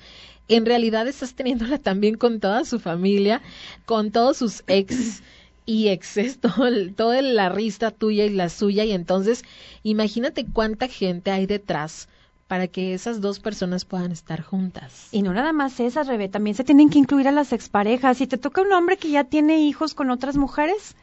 en 0.55 0.65
realidad 0.65 1.07
estás 1.07 1.33
teniéndola 1.33 1.77
también 1.77 2.15
con 2.15 2.39
toda 2.39 2.65
su 2.65 2.79
familia, 2.79 3.41
con 3.85 4.11
todos 4.11 4.37
sus 4.37 4.63
ex 4.67 5.21
y 5.65 5.89
exes, 5.89 6.39
todo 6.41 6.69
toda 6.95 7.21
la 7.21 7.49
rista 7.49 7.91
tuya 7.91 8.25
y 8.25 8.29
la 8.29 8.49
suya, 8.49 8.83
y 8.83 8.91
entonces 8.91 9.43
imagínate 9.83 10.45
cuánta 10.45 10.87
gente 10.87 11.31
hay 11.31 11.45
detrás 11.45 12.09
para 12.47 12.67
que 12.67 12.93
esas 12.93 13.21
dos 13.21 13.39
personas 13.39 13.85
puedan 13.85 14.11
estar 14.11 14.41
juntas. 14.41 15.07
Y 15.13 15.21
no 15.21 15.33
nada 15.33 15.53
más 15.53 15.79
esas, 15.79 16.07
Rebe, 16.07 16.27
también 16.27 16.55
se 16.55 16.65
tienen 16.65 16.89
que 16.89 16.99
incluir 16.99 17.29
a 17.29 17.31
las 17.31 17.53
exparejas. 17.53 18.17
Si 18.17 18.27
te 18.27 18.37
toca 18.37 18.61
un 18.61 18.73
hombre 18.73 18.97
que 18.97 19.09
ya 19.09 19.23
tiene 19.23 19.61
hijos 19.61 19.93
con 19.93 20.11
otras 20.11 20.35
mujeres, 20.35 20.97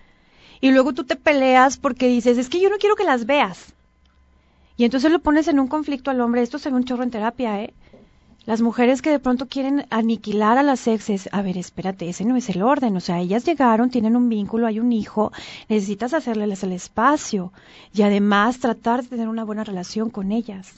y 0.60 0.72
luego 0.72 0.92
tú 0.92 1.04
te 1.04 1.16
peleas 1.16 1.78
porque 1.78 2.08
dices, 2.08 2.36
es 2.36 2.48
que 2.48 2.60
yo 2.60 2.68
no 2.68 2.76
quiero 2.76 2.96
que 2.96 3.04
las 3.04 3.24
veas. 3.24 3.72
Y 4.76 4.84
entonces 4.84 5.10
lo 5.10 5.20
pones 5.20 5.48
en 5.48 5.58
un 5.58 5.68
conflicto 5.68 6.10
al 6.10 6.20
hombre. 6.20 6.42
Esto 6.42 6.58
se 6.58 6.70
ve 6.70 6.76
un 6.76 6.84
chorro 6.84 7.02
en 7.02 7.10
terapia, 7.10 7.62
¿eh? 7.62 7.74
Las 8.46 8.62
mujeres 8.62 9.02
que 9.02 9.10
de 9.10 9.18
pronto 9.18 9.46
quieren 9.46 9.86
aniquilar 9.90 10.56
a 10.56 10.62
las 10.62 10.86
exes, 10.86 11.28
a 11.32 11.42
ver, 11.42 11.58
espérate, 11.58 12.08
ese 12.08 12.24
no 12.24 12.34
es 12.34 12.48
el 12.48 12.62
orden, 12.62 12.96
o 12.96 13.00
sea, 13.00 13.20
ellas 13.20 13.44
llegaron, 13.44 13.90
tienen 13.90 14.16
un 14.16 14.30
vínculo, 14.30 14.66
hay 14.66 14.80
un 14.80 14.90
hijo, 14.90 15.32
necesitas 15.68 16.14
hacerles 16.14 16.62
el 16.62 16.72
espacio 16.72 17.52
y 17.92 18.02
además 18.02 18.58
tratar 18.58 19.02
de 19.02 19.08
tener 19.08 19.28
una 19.28 19.44
buena 19.44 19.64
relación 19.64 20.08
con 20.08 20.32
ellas, 20.32 20.72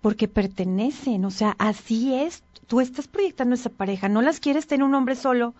porque 0.00 0.28
pertenecen, 0.28 1.26
o 1.26 1.30
sea, 1.30 1.54
así 1.58 2.14
es, 2.14 2.42
tú 2.66 2.80
estás 2.80 3.06
proyectando 3.06 3.54
esa 3.54 3.68
pareja, 3.68 4.08
no 4.08 4.22
las 4.22 4.40
quieres 4.40 4.66
tener 4.66 4.84
un 4.84 4.94
hombre 4.94 5.14
solo. 5.14 5.52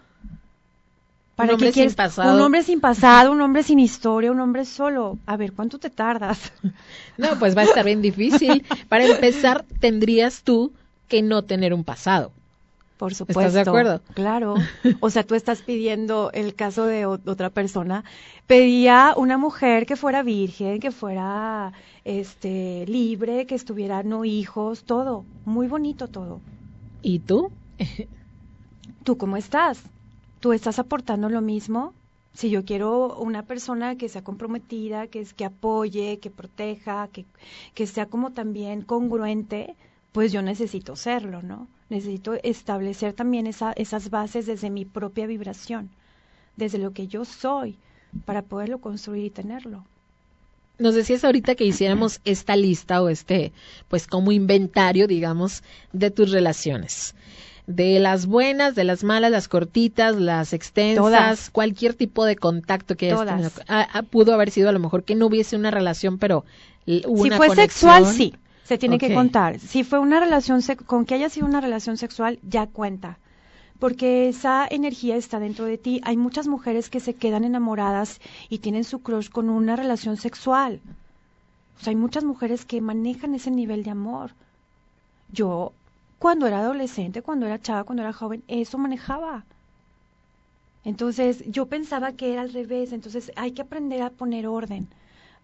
¿Para 1.36 1.50
un 1.50 1.54
hombre 1.56 1.72
sin 1.72 1.92
pasado. 1.92 2.34
Un 2.34 2.40
hombre 2.40 2.62
sin 2.62 2.80
pasado, 2.80 3.32
un 3.32 3.40
hombre 3.42 3.62
sin 3.62 3.80
historia, 3.80 4.32
un 4.32 4.40
hombre 4.40 4.64
solo. 4.64 5.18
A 5.26 5.36
ver, 5.36 5.52
¿cuánto 5.52 5.78
te 5.78 5.90
tardas? 5.90 6.52
No, 7.18 7.38
pues 7.38 7.54
va 7.54 7.60
a 7.60 7.64
estar 7.64 7.84
bien 7.84 8.00
difícil. 8.00 8.64
Para 8.88 9.04
empezar, 9.04 9.66
tendrías 9.78 10.42
tú 10.42 10.72
que 11.12 11.20
no 11.20 11.42
tener 11.42 11.74
un 11.74 11.84
pasado. 11.84 12.32
Por 12.96 13.14
supuesto. 13.14 13.40
¿Estás 13.40 13.52
de 13.52 13.60
acuerdo? 13.60 14.00
Claro. 14.14 14.54
O 15.00 15.10
sea, 15.10 15.24
tú 15.24 15.34
estás 15.34 15.60
pidiendo 15.60 16.30
el 16.32 16.54
caso 16.54 16.86
de 16.86 17.04
otra 17.04 17.50
persona. 17.50 18.02
Pedía 18.46 19.12
una 19.18 19.36
mujer 19.36 19.84
que 19.84 19.96
fuera 19.96 20.22
virgen, 20.22 20.80
que 20.80 20.90
fuera 20.90 21.74
este 22.06 22.86
libre, 22.86 23.44
que 23.44 23.54
estuviera 23.54 24.02
no 24.02 24.24
hijos, 24.24 24.84
todo. 24.84 25.26
Muy 25.44 25.66
bonito 25.68 26.08
todo. 26.08 26.40
¿Y 27.02 27.18
tú? 27.18 27.50
¿Tú 29.04 29.18
cómo 29.18 29.36
estás? 29.36 29.82
¿Tú 30.40 30.54
estás 30.54 30.78
aportando 30.78 31.28
lo 31.28 31.42
mismo? 31.42 31.92
Si 32.32 32.48
yo 32.48 32.64
quiero 32.64 33.18
una 33.18 33.42
persona 33.42 33.96
que 33.96 34.08
sea 34.08 34.24
comprometida, 34.24 35.08
que, 35.08 35.20
es, 35.20 35.34
que 35.34 35.44
apoye, 35.44 36.20
que 36.20 36.30
proteja, 36.30 37.08
que, 37.12 37.26
que 37.74 37.86
sea 37.86 38.06
como 38.06 38.30
también 38.30 38.80
congruente, 38.80 39.76
pues 40.12 40.30
yo 40.30 40.42
necesito 40.42 40.94
serlo, 40.94 41.42
¿no? 41.42 41.66
Necesito 41.88 42.34
establecer 42.42 43.14
también 43.14 43.46
esa, 43.46 43.72
esas 43.72 44.10
bases 44.10 44.46
desde 44.46 44.70
mi 44.70 44.84
propia 44.84 45.26
vibración, 45.26 45.90
desde 46.56 46.78
lo 46.78 46.92
que 46.92 47.06
yo 47.06 47.24
soy, 47.24 47.76
para 48.24 48.42
poderlo 48.42 48.78
construir 48.78 49.24
y 49.24 49.30
tenerlo. 49.30 49.84
Nos 50.78 50.94
decías 50.94 51.24
ahorita 51.24 51.54
que 51.54 51.64
hiciéramos 51.64 52.20
esta 52.24 52.56
lista 52.56 53.02
o 53.02 53.08
este, 53.08 53.52
pues 53.88 54.06
como 54.06 54.32
inventario, 54.32 55.06
digamos, 55.06 55.62
de 55.92 56.10
tus 56.10 56.30
relaciones. 56.30 57.14
De 57.66 58.00
las 58.00 58.26
buenas, 58.26 58.74
de 58.74 58.84
las 58.84 59.04
malas, 59.04 59.30
las 59.30 59.48
cortitas, 59.48 60.16
las 60.16 60.52
extensas, 60.52 61.48
cualquier 61.50 61.94
tipo 61.94 62.24
de 62.24 62.36
contacto 62.36 62.96
que 62.96 63.12
hayas 63.12 63.26
tenido. 63.26 63.50
Ah, 63.68 63.86
ah, 63.92 64.02
pudo 64.02 64.34
haber 64.34 64.50
sido 64.50 64.68
a 64.68 64.72
lo 64.72 64.80
mejor 64.80 65.04
que 65.04 65.14
no 65.14 65.26
hubiese 65.26 65.56
una 65.56 65.70
relación, 65.70 66.18
pero 66.18 66.44
una 67.06 67.22
Si 67.22 67.30
fue 67.30 67.54
sexual, 67.54 68.06
sí 68.06 68.34
se 68.64 68.78
tiene 68.78 68.98
que 68.98 69.12
contar. 69.12 69.58
Si 69.58 69.84
fue 69.84 69.98
una 69.98 70.20
relación, 70.20 70.60
con 70.86 71.04
que 71.04 71.14
haya 71.14 71.28
sido 71.28 71.46
una 71.46 71.60
relación 71.60 71.96
sexual, 71.96 72.38
ya 72.42 72.66
cuenta. 72.66 73.18
Porque 73.78 74.28
esa 74.28 74.66
energía 74.70 75.16
está 75.16 75.40
dentro 75.40 75.64
de 75.64 75.78
ti. 75.78 76.00
Hay 76.04 76.16
muchas 76.16 76.46
mujeres 76.46 76.88
que 76.88 77.00
se 77.00 77.14
quedan 77.14 77.44
enamoradas 77.44 78.20
y 78.48 78.58
tienen 78.58 78.84
su 78.84 79.00
crush 79.00 79.28
con 79.28 79.50
una 79.50 79.74
relación 79.74 80.16
sexual. 80.16 80.80
O 81.78 81.82
sea, 81.82 81.90
hay 81.90 81.96
muchas 81.96 82.22
mujeres 82.22 82.64
que 82.64 82.80
manejan 82.80 83.34
ese 83.34 83.50
nivel 83.50 83.82
de 83.82 83.90
amor. 83.90 84.32
Yo, 85.32 85.72
cuando 86.20 86.46
era 86.46 86.60
adolescente, 86.60 87.22
cuando 87.22 87.46
era 87.46 87.60
chava, 87.60 87.82
cuando 87.82 88.02
era 88.02 88.12
joven, 88.12 88.44
eso 88.46 88.78
manejaba. 88.78 89.44
Entonces, 90.84 91.42
yo 91.46 91.66
pensaba 91.66 92.12
que 92.12 92.32
era 92.32 92.42
al 92.42 92.52
revés. 92.52 92.92
Entonces, 92.92 93.32
hay 93.34 93.50
que 93.50 93.62
aprender 93.62 94.02
a 94.02 94.10
poner 94.10 94.46
orden 94.46 94.88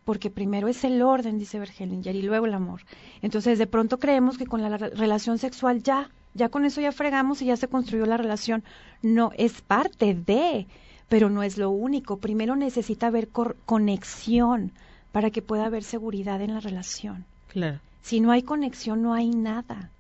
porque 0.05 0.31
primero 0.31 0.69
es 0.69 0.85
el 0.85 1.03
orden, 1.03 1.39
dice 1.39 1.59
Bergelinger, 1.59 2.17
y 2.17 2.23
luego 2.23 2.47
el 2.47 2.55
amor. 2.55 2.83
Entonces, 3.23 3.59
de 3.59 3.67
pronto 3.67 3.99
creemos 3.99 4.39
que 4.39 4.47
con 4.47 4.63
la 4.63 4.77
relación 4.77 5.39
sexual 5.39 5.83
ya, 5.83 6.11
ya 6.35 6.49
con 6.49 6.65
eso 6.65 6.81
ya 6.81 6.93
fregamos 6.93 7.43
y 7.43 7.47
ya 7.47 7.57
se 7.57 7.69
construyó 7.69 8.07
la 8.07 8.17
relación. 8.17 8.65
No, 9.03 9.33
es 9.37 9.61
parte 9.61 10.15
de, 10.15 10.67
pero 11.09 11.31
no 11.31 11.43
es 11.43 11.59
lo 11.59 11.71
único. 11.71 12.19
Primero 12.19 12.57
necesita 12.57 13.09
haber 13.09 13.29
conexión 13.29 14.73
para 15.13 15.31
que 15.31 15.43
pueda 15.43 15.67
haber 15.67 15.85
seguridad 15.85 16.41
en 16.41 16.55
la 16.55 16.61
relación. 16.61 17.25
Claro. 17.49 17.81
Si 18.03 18.21
no 18.21 18.31
hay 18.31 18.43
conexión, 18.43 19.03
no 19.03 19.15
hay 19.15 19.31
nada. 19.31 19.91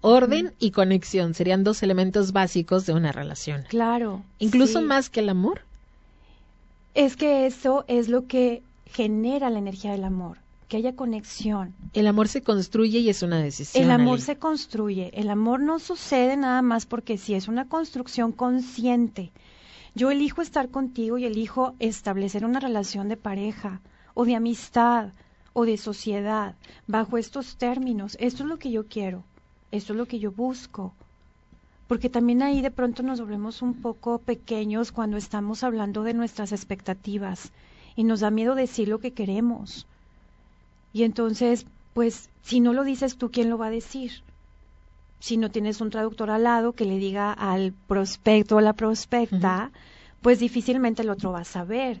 Orden 0.00 0.54
y 0.60 0.70
conexión 0.70 1.34
serían 1.34 1.64
dos 1.64 1.82
elementos 1.82 2.32
básicos 2.32 2.86
de 2.86 2.92
una 2.92 3.10
relación. 3.10 3.64
Claro. 3.68 4.22
Incluso 4.38 4.80
más 4.80 5.10
que 5.10 5.20
el 5.20 5.28
amor. 5.28 5.62
Es 6.94 7.16
que 7.16 7.46
eso 7.46 7.84
es 7.88 8.08
lo 8.08 8.26
que 8.26 8.62
genera 8.88 9.50
la 9.50 9.58
energía 9.58 9.92
del 9.92 10.04
amor, 10.04 10.38
que 10.68 10.76
haya 10.78 10.96
conexión. 10.96 11.74
El 11.92 12.06
amor 12.06 12.28
se 12.28 12.42
construye 12.42 12.98
y 12.98 13.08
es 13.08 13.22
una 13.22 13.38
decisión. 13.38 13.84
El 13.84 13.90
amor 13.90 14.20
se 14.20 14.36
construye. 14.36 15.10
El 15.14 15.30
amor 15.30 15.60
no 15.60 15.78
sucede 15.78 16.36
nada 16.36 16.62
más 16.62 16.86
porque 16.86 17.16
sí, 17.18 17.34
es 17.34 17.48
una 17.48 17.68
construcción 17.68 18.32
consciente. 18.32 19.32
Yo 19.94 20.10
elijo 20.10 20.42
estar 20.42 20.68
contigo 20.70 21.18
y 21.18 21.24
elijo 21.24 21.74
establecer 21.78 22.44
una 22.44 22.60
relación 22.60 23.08
de 23.08 23.16
pareja 23.16 23.80
o 24.14 24.24
de 24.24 24.34
amistad 24.36 25.12
o 25.52 25.64
de 25.64 25.76
sociedad 25.76 26.54
bajo 26.86 27.18
estos 27.18 27.56
términos. 27.56 28.16
Esto 28.20 28.42
es 28.44 28.48
lo 28.48 28.58
que 28.58 28.70
yo 28.70 28.86
quiero. 28.86 29.24
Esto 29.70 29.92
es 29.92 29.96
lo 29.98 30.06
que 30.06 30.18
yo 30.18 30.30
busco. 30.32 30.94
porque 31.88 32.10
también 32.10 32.42
ahí 32.42 32.60
de 32.60 32.70
pronto 32.70 33.02
nos 33.02 33.18
volvemos 33.20 33.62
un 33.62 33.74
poco 33.80 34.18
pequeños 34.18 34.92
cuando 34.92 35.16
estamos 35.16 35.64
hablando 35.64 36.02
de 36.02 36.12
nuestras 36.12 36.52
expectativas 36.52 37.50
y 37.98 38.04
nos 38.04 38.20
da 38.20 38.30
miedo 38.30 38.54
decir 38.54 38.86
lo 38.86 39.00
que 39.00 39.10
queremos. 39.10 39.88
Y 40.92 41.02
entonces, 41.02 41.66
pues, 41.94 42.30
si 42.42 42.60
no 42.60 42.72
lo 42.72 42.84
dices 42.84 43.16
tú, 43.16 43.32
¿quién 43.32 43.50
lo 43.50 43.58
va 43.58 43.66
a 43.66 43.70
decir? 43.70 44.22
Si 45.18 45.36
no 45.36 45.50
tienes 45.50 45.80
un 45.80 45.90
traductor 45.90 46.30
al 46.30 46.44
lado 46.44 46.74
que 46.74 46.84
le 46.84 46.98
diga 46.98 47.32
al 47.32 47.72
prospecto 47.88 48.54
o 48.54 48.60
la 48.60 48.74
prospecta, 48.74 49.72
pues 50.22 50.38
difícilmente 50.38 51.02
el 51.02 51.10
otro 51.10 51.32
va 51.32 51.40
a 51.40 51.44
saber. 51.44 52.00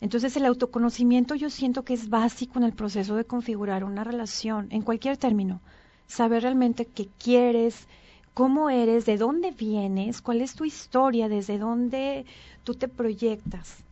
Entonces 0.00 0.38
el 0.38 0.46
autoconocimiento 0.46 1.34
yo 1.34 1.50
siento 1.50 1.82
que 1.82 1.92
es 1.92 2.08
básico 2.08 2.58
en 2.58 2.64
el 2.64 2.72
proceso 2.72 3.14
de 3.14 3.26
configurar 3.26 3.84
una 3.84 4.04
relación, 4.04 4.68
en 4.70 4.80
cualquier 4.80 5.18
término. 5.18 5.60
Saber 6.06 6.44
realmente 6.44 6.86
qué 6.86 7.08
quieres, 7.22 7.88
cómo 8.32 8.70
eres, 8.70 9.04
de 9.04 9.18
dónde 9.18 9.50
vienes, 9.50 10.22
cuál 10.22 10.40
es 10.40 10.54
tu 10.54 10.64
historia, 10.64 11.28
desde 11.28 11.58
dónde 11.58 12.24
tú 12.64 12.72
te 12.72 12.88
proyectas. 12.88 13.84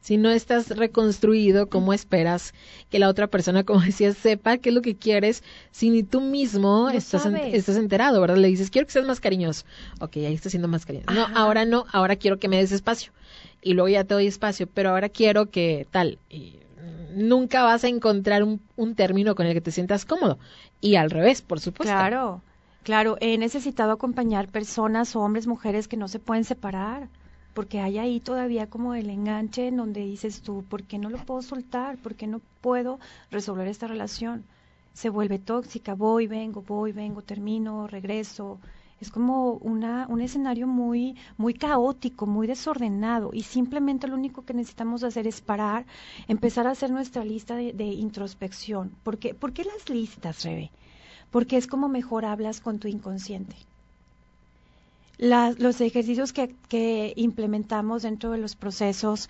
Si 0.00 0.16
no 0.16 0.30
estás 0.30 0.68
reconstruido, 0.70 1.68
¿cómo 1.68 1.92
esperas 1.92 2.54
que 2.90 2.98
la 2.98 3.08
otra 3.08 3.26
persona, 3.26 3.64
como 3.64 3.80
decías, 3.80 4.16
sepa 4.16 4.58
qué 4.58 4.70
es 4.70 4.74
lo 4.74 4.82
que 4.82 4.96
quieres 4.96 5.42
si 5.70 5.90
ni 5.90 6.02
tú 6.02 6.20
mismo 6.20 6.88
estás, 6.88 7.26
estás 7.26 7.76
enterado, 7.76 8.20
¿verdad? 8.20 8.36
Le 8.36 8.48
dices, 8.48 8.70
quiero 8.70 8.86
que 8.86 8.92
seas 8.92 9.06
más 9.06 9.20
cariñoso. 9.20 9.64
Ok, 10.00 10.16
ahí 10.16 10.34
está 10.34 10.50
siendo 10.50 10.68
más 10.68 10.86
cariñoso. 10.86 11.12
No, 11.12 11.26
ahora 11.34 11.64
no, 11.64 11.84
ahora 11.92 12.16
quiero 12.16 12.38
que 12.38 12.48
me 12.48 12.58
des 12.58 12.72
espacio. 12.72 13.12
Y 13.60 13.74
luego 13.74 13.88
ya 13.88 14.04
te 14.04 14.14
doy 14.14 14.26
espacio, 14.26 14.68
pero 14.72 14.90
ahora 14.90 15.08
quiero 15.08 15.50
que 15.50 15.86
tal. 15.90 16.18
Y 16.30 16.60
nunca 17.14 17.64
vas 17.64 17.84
a 17.84 17.88
encontrar 17.88 18.44
un, 18.44 18.60
un 18.76 18.94
término 18.94 19.34
con 19.34 19.46
el 19.46 19.54
que 19.54 19.60
te 19.60 19.72
sientas 19.72 20.04
cómodo. 20.04 20.38
Y 20.80 20.96
al 20.96 21.10
revés, 21.10 21.42
por 21.42 21.60
supuesto. 21.60 21.92
Claro. 21.92 22.42
Claro, 22.84 23.18
he 23.20 23.36
necesitado 23.36 23.92
acompañar 23.92 24.48
personas, 24.48 25.14
hombres, 25.14 25.46
mujeres 25.46 25.88
que 25.88 25.98
no 25.98 26.08
se 26.08 26.20
pueden 26.20 26.44
separar, 26.44 27.08
porque 27.58 27.80
hay 27.80 27.98
ahí 27.98 28.20
todavía 28.20 28.70
como 28.70 28.94
el 28.94 29.10
enganche 29.10 29.66
en 29.66 29.78
donde 29.78 30.02
dices 30.02 30.42
tú, 30.42 30.62
¿por 30.62 30.84
qué 30.84 30.96
no 30.96 31.10
lo 31.10 31.18
puedo 31.18 31.42
soltar? 31.42 31.98
¿Por 31.98 32.14
qué 32.14 32.28
no 32.28 32.40
puedo 32.60 33.00
resolver 33.32 33.66
esta 33.66 33.88
relación? 33.88 34.44
Se 34.92 35.10
vuelve 35.10 35.40
tóxica, 35.40 35.96
voy, 35.96 36.28
vengo, 36.28 36.62
voy, 36.62 36.92
vengo, 36.92 37.20
termino, 37.22 37.88
regreso. 37.88 38.60
Es 39.00 39.10
como 39.10 39.54
una, 39.54 40.06
un 40.08 40.20
escenario 40.20 40.68
muy, 40.68 41.16
muy 41.36 41.52
caótico, 41.52 42.26
muy 42.26 42.46
desordenado 42.46 43.30
y 43.32 43.42
simplemente 43.42 44.06
lo 44.06 44.14
único 44.14 44.44
que 44.44 44.54
necesitamos 44.54 45.02
hacer 45.02 45.26
es 45.26 45.40
parar, 45.40 45.84
empezar 46.28 46.68
a 46.68 46.70
hacer 46.70 46.92
nuestra 46.92 47.24
lista 47.24 47.56
de, 47.56 47.72
de 47.72 47.86
introspección. 47.86 48.92
¿Por 49.02 49.18
qué, 49.18 49.34
¿Por 49.34 49.52
qué 49.52 49.64
las 49.64 49.90
listas, 49.90 50.44
Rebe? 50.44 50.70
porque 51.32 51.56
es 51.56 51.66
como 51.66 51.88
mejor 51.88 52.24
hablas 52.24 52.60
con 52.60 52.78
tu 52.78 52.86
inconsciente. 52.86 53.56
Los 55.18 55.80
ejercicios 55.80 56.32
que, 56.32 57.12
implementamos 57.16 58.02
dentro 58.02 58.30
de 58.30 58.38
los 58.38 58.56
procesos 58.56 59.28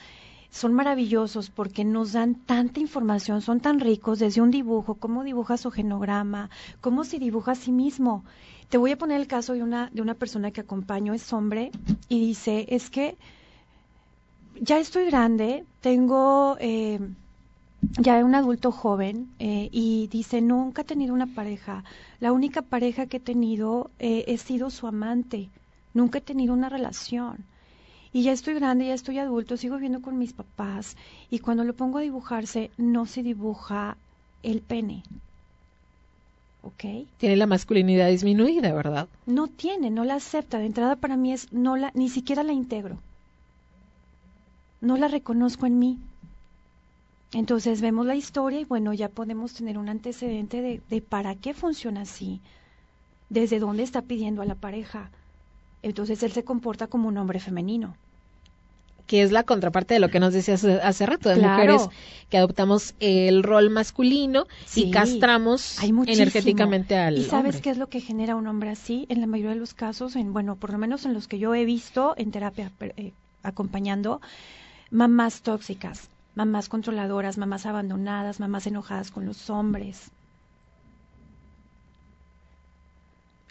son 0.51 0.73
maravillosos 0.73 1.51
porque 1.51 1.85
nos 1.85 2.13
dan 2.13 2.35
tanta 2.35 2.81
información, 2.81 3.43
son 3.43 3.61
tan 3.61 3.81
ricos 3.81 4.19
desde 4.19 4.41
un 4.41 4.51
dibujo, 4.51 4.95
cómo 4.95 5.25
dibuja 5.25 5.57
su 5.57 5.71
genograma, 5.71 6.51
cómo 6.81 7.05
se 7.05 7.19
dibuja 7.19 7.53
a 7.53 7.55
sí 7.55 7.73
mismo. 7.73 8.25
Te 8.69 8.79
voy 8.79 8.93
a 8.93 8.99
poner 8.99 9.21
el 9.21 9.27
caso 9.27 9.55
de 9.55 9.63
una, 9.63 9.91
de 9.93 10.03
una 10.03 10.15
persona 10.15 10.51
que 10.51 10.61
acompaño, 10.61 11.15
es 11.15 11.33
hombre, 11.33 11.71
y 12.09 12.21
dice, 12.21 12.67
es 12.69 12.91
que 12.91 13.17
ya 14.61 14.79
estoy 14.79 15.07
grande, 15.07 15.65
tengo 15.81 16.57
eh, 16.61 16.99
ya 17.99 18.25
un 18.25 18.35
adulto 18.35 18.73
joven 18.73 19.31
eh, 19.39 19.69
y 19.71 20.09
dice, 20.09 20.41
nunca 20.41 20.83
he 20.83 20.85
tenido 20.85 21.15
una 21.15 21.27
pareja. 21.27 21.85
La 22.21 22.33
única 22.33 22.63
pareja 22.63 23.07
que 23.07 23.19
he 23.19 23.21
tenido 23.21 23.91
eh, 23.99 24.25
he 24.27 24.39
sido 24.39 24.71
su 24.71 24.87
amante. 24.87 25.51
Nunca 25.99 26.19
he 26.19 26.21
tenido 26.21 26.55
una 26.55 26.69
relación. 26.69 27.45
Y 28.13 28.23
ya 28.23 28.31
estoy 28.31 28.55
grande, 28.55 28.87
ya 28.87 28.95
estoy 28.95 29.19
adulto, 29.19 29.57
sigo 29.57 29.75
viviendo 29.75 30.01
con 30.01 30.17
mis 30.17 30.33
papás 30.33 30.97
y 31.29 31.41
cuando 31.41 31.65
lo 31.65 31.75
pongo 31.75 31.99
a 31.99 32.03
dibujarse 32.03 32.71
no 32.77 33.05
se 33.05 33.25
dibuja 33.25 33.97
el 34.45 34.61
pene. 34.61 35.03
¿Ok? 36.63 37.09
Tiene 37.17 37.35
la 37.35 37.49
masculinidad 37.49 38.11
disminuida, 38.11 38.73
¿verdad? 38.73 39.09
No 39.27 39.49
tiene, 39.49 39.91
no 39.91 40.05
la 40.05 40.15
acepta. 40.15 40.61
De 40.61 40.67
entrada 40.67 40.95
para 40.95 41.17
mí 41.17 41.33
es, 41.33 41.53
no 41.53 41.77
la, 41.77 41.91
ni 41.95 42.09
siquiera 42.09 42.45
la 42.45 42.53
integro. 42.53 42.99
No 44.81 44.97
la 44.99 45.09
reconozco 45.09 45.67
en 45.67 45.81
mí. 45.81 45.99
Entonces 47.33 47.81
vemos 47.81 48.07
la 48.07 48.15
historia 48.15 48.61
y 48.61 48.65
bueno, 48.65 48.95
ya 48.95 49.09
podemos 49.09 49.53
tener 49.53 49.77
un 49.79 49.89
antecedente 49.89 50.63
de, 50.63 50.81
de, 50.89 51.03
para 51.03 51.35
qué 51.35 51.55
funciona 51.55 52.03
así, 52.03 52.41
desde 53.31 53.59
dónde 53.59 53.83
está 53.83 54.03
pidiendo 54.03 54.43
a 54.43 54.47
la 54.47 54.55
pareja. 54.55 55.11
Entonces 55.83 56.23
él 56.23 56.33
se 56.33 56.45
comporta 56.45 56.87
como 56.87 57.09
un 57.09 57.17
hombre 57.19 57.41
femenino. 57.41 57.95
Que 59.07 59.23
es 59.23 59.33
la 59.33 59.43
contraparte 59.43 59.95
de 59.95 60.01
lo 60.01 60.11
que 60.11 60.21
nos 60.21 60.35
decías 60.35 60.63
hace, 60.65 61.07
rato, 61.07 61.31
de 61.31 61.37
mujeres 61.37 61.89
que 62.29 62.37
adoptamos 62.37 62.95
el 63.01 63.43
rol 63.43 63.71
masculino 63.71 64.47
y 64.75 64.91
castramos 64.91 65.83
energéticamente 65.83 66.95
al 66.99 67.17
¿Y 67.17 67.25
sabes 67.25 67.55
hombre. 67.55 67.61
qué 67.63 67.71
es 67.71 67.79
lo 67.79 67.87
que 67.87 68.01
genera 68.03 68.37
un 68.37 68.47
hombre 68.47 68.69
así? 68.69 69.07
En 69.09 69.23
la 69.23 69.27
mayoría 69.27 69.55
de 69.55 69.61
los 69.61 69.73
casos, 69.73 70.15
en 70.15 70.35
bueno, 70.35 70.57
por 70.57 70.73
lo 70.73 70.79
menos 70.79 71.07
en 71.07 71.15
los 71.15 71.27
que 71.27 71.39
yo 71.39 71.55
he 71.55 71.65
visto 71.65 72.13
en 72.19 72.33
terapia 72.33 72.71
eh, 72.81 73.13
acompañando, 73.43 74.21
mamás 74.91 75.41
tóxicas 75.41 76.11
mamás 76.39 76.69
controladoras, 76.69 77.37
mamás 77.37 77.67
abandonadas, 77.67 78.39
mamás 78.39 78.69
enojadas 78.69 79.11
con 79.11 79.27
los 79.27 79.51
hombres. 79.51 80.13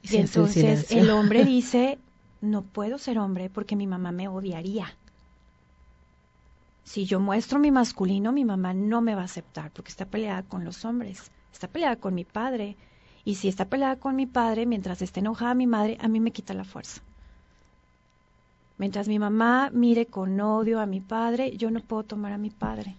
Y, 0.04 0.16
y 0.16 0.18
entonces 0.20 0.90
el 0.92 1.10
hombre 1.10 1.44
dice, 1.44 2.00
no 2.42 2.62
puedo 2.62 2.98
ser 2.98 3.20
hombre 3.20 3.50
porque 3.50 3.76
mi 3.76 3.88
mamá 3.88 4.12
me 4.12 4.28
odiaría. 4.28 4.96
Si 6.84 7.06
yo 7.06 7.20
muestro 7.20 7.60
mi 7.60 7.72
masculino, 7.72 8.32
mi 8.32 8.46
mamá 8.46 8.74
no 8.74 9.02
me 9.02 9.16
va 9.16 9.22
a 9.22 9.26
aceptar 9.26 9.72
porque 9.72 9.90
está 9.90 10.06
peleada 10.06 10.44
con 10.44 10.64
los 10.64 10.86
hombres, 10.86 11.32
está 11.52 11.68
peleada 11.68 11.98
con 11.98 12.14
mi 12.14 12.24
padre. 12.24 12.78
Y 13.26 13.36
si 13.36 13.50
está 13.50 13.66
peleada 13.66 13.98
con 13.98 14.16
mi 14.16 14.26
padre, 14.26 14.66
mientras 14.66 15.02
esté 15.02 15.20
enojada 15.20 15.54
mi 15.54 15.68
madre, 15.68 15.98
a 16.00 16.08
mí 16.08 16.22
me 16.22 16.32
quita 16.32 16.54
la 16.54 16.64
fuerza. 16.64 17.02
Mientras 18.78 19.08
mi 19.08 19.20
mamá 19.20 19.70
mire 19.74 20.06
con 20.06 20.40
odio 20.40 20.80
a 20.80 20.86
mi 20.86 21.02
padre, 21.02 21.58
yo 21.58 21.72
no 21.72 21.82
puedo 21.82 22.04
tomar 22.04 22.32
a 22.32 22.38
mi 22.38 22.52
padre. 22.52 22.96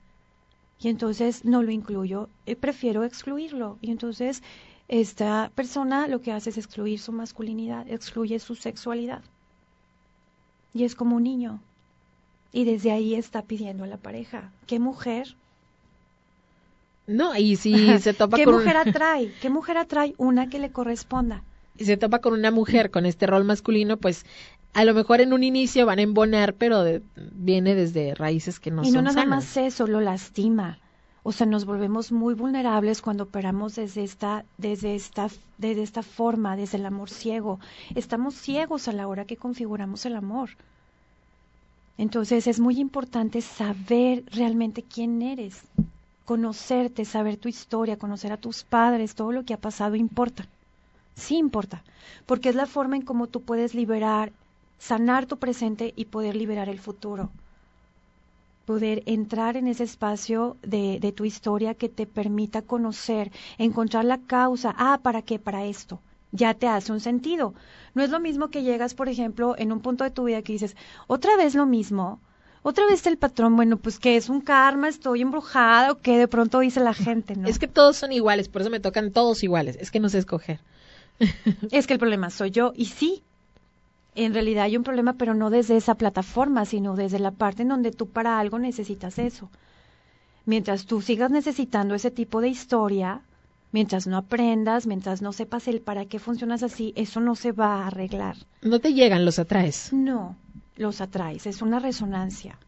Y 0.81 0.89
entonces 0.89 1.45
no 1.45 1.63
lo 1.63 1.71
incluyo, 1.71 2.29
eh, 2.47 2.57
prefiero 2.57 3.05
excluirlo. 3.05 3.79
Y 3.81 3.91
entonces 3.91 4.43
esta 4.89 5.51
persona 5.55 6.09
lo 6.09 6.21
que 6.21 6.33
hace 6.33 6.51
es 6.51 6.59
excluir 6.59 6.99
su 6.99 7.13
masculinidad, 7.13 7.87
excluye 7.89 8.39
su 8.39 8.55
sexualidad. 8.55 9.23
Y 10.75 10.85
es 10.85 10.95
como 10.95 11.17
un 11.17 11.25
niño. 11.25 11.61
Y 12.53 12.65
desde 12.65 12.93
ahí 12.93 13.15
está 13.15 13.43
pidiendo 13.43 13.85
a 13.85 13.87
la 13.87 13.99
pareja. 13.99 14.51
¿Qué 14.67 14.79
mujer? 14.79 15.37
No, 17.07 17.37
y 17.37 17.57
si 17.57 17.99
se 17.99 18.15
topa 18.15 18.37
¿Qué 18.37 18.45
con 18.45 18.55
mujer 18.55 18.77
atrae? 18.89 19.33
¿Qué 19.41 19.51
mujer 19.51 19.77
atrae? 19.77 20.15
Una 20.17 20.49
que 20.49 20.59
le 20.59 20.71
corresponda. 20.71 21.43
Y 21.77 21.85
se 21.85 21.97
topa 21.97 22.21
con 22.21 22.33
una 22.33 22.51
mujer 22.51 22.91
con 22.91 23.07
este 23.07 23.27
rol 23.27 23.45
masculino, 23.45 23.99
pues 23.99 24.25
a 24.75 24.85
lo 24.85 24.95
mejor 24.95 25.21
en 25.21 25.33
un 25.33 25.45
inicio 25.45 25.87
van 25.87 25.99
a 25.99 26.03
embonar, 26.03 26.55
pero 26.55 26.83
de, 26.83 27.03
viene 27.17 27.75
desde 27.75 28.15
raíces 28.15 28.59
que 28.59 28.71
no 28.71 28.83
y 28.83 28.91
son 28.91 28.95
no 28.95 29.03
nada 29.03 29.23
sanas. 29.23 29.29
más 29.29 29.57
eso, 29.57 29.87
lo 29.87 30.01
lastima. 30.01 30.79
O 31.29 31.33
sea, 31.33 31.47
nos 31.47 31.67
volvemos 31.67 32.11
muy 32.11 32.33
vulnerables 32.33 33.03
cuando 33.03 33.25
operamos 33.25 33.75
desde 33.75 34.03
esta, 34.03 34.47
desde 34.57 34.95
esta, 34.95 35.29
desde 35.59 35.83
esta 35.83 36.03
forma, 36.03 36.57
desde 36.57 36.79
el 36.79 36.87
amor 36.87 37.11
ciego. 37.11 37.61
Estamos 37.95 38.35
ciegos 38.35 38.89
a 38.89 38.95
la 38.95 39.07
hora 39.07 39.27
que 39.27 39.37
configuramos 39.37 40.07
el 40.07 40.17
amor. 40.17 40.49
Entonces 41.99 42.47
es 42.47 42.61
muy 42.61 42.81
importante 42.81 43.43
saber 43.43 44.25
realmente 44.33 44.83
quién 44.83 45.21
eres, 45.21 45.61
conocerte, 46.25 47.05
saber 47.05 47.37
tu 47.37 47.51
historia, 47.51 47.99
conocer 47.99 48.33
a 48.33 48.39
tus 48.39 48.65
padres, 48.65 49.15
todo 49.15 49.31
lo 49.31 49.45
que 49.45 49.53
ha 49.53 49.61
pasado 49.61 49.97
importa. 49.97 50.47
Sí 51.15 51.37
importa, 51.37 51.83
porque 52.25 52.49
es 52.49 52.55
la 52.55 52.65
forma 52.65 52.97
en 52.97 53.03
cómo 53.03 53.27
tú 53.27 53.43
puedes 53.43 53.75
liberar 53.75 54.33
sanar 54.79 55.27
tu 55.27 55.37
presente 55.37 55.93
y 55.95 56.07
poder 56.07 56.37
liberar 56.37 56.71
el 56.71 56.79
futuro. 56.79 57.29
Poder 58.69 59.03
entrar 59.07 59.57
en 59.57 59.67
ese 59.67 59.85
espacio 59.85 60.59
de, 60.61 60.99
de, 61.01 61.11
tu 61.13 61.25
historia 61.25 61.73
que 61.73 61.89
te 61.89 62.07
permita 62.07 62.61
conocer, 62.61 63.33
encontrar 63.57 64.05
la 64.05 64.19
causa. 64.19 64.75
Ah, 64.77 65.01
¿para 65.03 65.23
qué? 65.23 65.39
Para 65.39 65.65
esto. 65.65 66.03
Ya 66.33 66.53
te 66.53 66.69
hace 66.69 66.93
un 66.93 67.01
sentido. 67.01 67.55
No 67.95 68.03
es 68.03 68.11
lo 68.11 68.21
mismo 68.21 68.51
que 68.51 68.63
llegas, 68.63 68.93
por 68.93 69.09
ejemplo, 69.09 69.55
en 69.57 69.73
un 69.73 69.81
punto 69.81 70.05
de 70.05 70.11
tu 70.11 70.25
vida 70.25 70.43
que 70.43 70.53
dices, 70.53 70.77
otra 71.07 71.35
vez 71.39 71.55
lo 71.55 71.65
mismo. 71.65 72.21
Otra 72.63 72.85
vez 72.85 73.07
el 73.07 73.17
patrón, 73.17 73.57
bueno, 73.57 73.79
pues 73.79 73.99
que 73.99 74.17
es 74.17 74.29
un 74.29 74.43
karma, 74.43 74.89
estoy 74.89 75.23
embrujada 75.23 75.93
o 75.93 75.95
que 75.97 76.19
de 76.19 76.29
pronto 76.29 76.59
dice 76.59 76.81
la 76.81 76.93
gente, 76.93 77.37
¿no? 77.37 77.49
Es 77.49 77.59
que 77.59 77.69
todos 77.69 77.97
son 77.97 78.13
iguales, 78.13 78.51
por 78.51 78.61
eso 78.61 78.71
me 78.71 78.81
tocan 78.81 79.13
todos 79.13 79.43
iguales. 79.43 79.79
Es 79.81 79.91
que 79.91 80.01
no 80.01 80.11
sé 80.11 80.19
escoger. 80.19 80.61
es 81.71 81.87
que 81.87 81.95
el 81.95 81.99
problema 81.99 82.29
soy 82.29 82.51
yo. 82.51 82.75
Y 82.77 82.85
sí, 82.85 83.23
en 84.25 84.35
realidad 84.35 84.65
hay 84.65 84.77
un 84.77 84.85
problema, 84.85 85.15
pero 85.15 85.35
no 85.35 85.51
desde 85.51 85.77
esa 85.77 85.95
plataforma, 85.95 86.65
sino 86.65 86.97
desde 86.97 87.19
la 87.19 87.31
parte 87.31 87.63
en 87.63 87.69
donde 87.69 87.93
tú 87.93 88.09
para 88.09 88.39
algo 88.39 88.59
necesitas 88.59 89.19
eso. 89.19 89.51
Mientras 90.45 90.87
tú 90.87 91.01
sigas 91.03 91.31
necesitando 91.31 91.95
ese 91.95 92.11
tipo 92.11 92.41
de 92.41 92.49
historia, 92.49 93.23
Mientras 93.71 94.07
no 94.07 94.17
aprendas, 94.17 94.87
mientras 94.87 95.21
no 95.21 95.33
sepas 95.33 95.69
el 95.69 95.81
para 95.81 96.07
qué 96.07 96.19
funcionas 96.19 96.63
así, 96.63 96.95
eso 96.97 97.21
no 97.21 97.35
se 97.35 97.53
va 97.53 97.83
a 97.83 97.89
arreglar. 97.89 98.37
No 98.63 98.81
te 98.81 98.95
llegan, 98.95 99.27
los 99.27 99.39
atraes. 99.39 99.93
No, 99.93 100.37
los 100.77 101.03
atraes, 101.03 101.47
es 101.47 101.61
una 101.61 101.79
resonancia. 101.79 102.59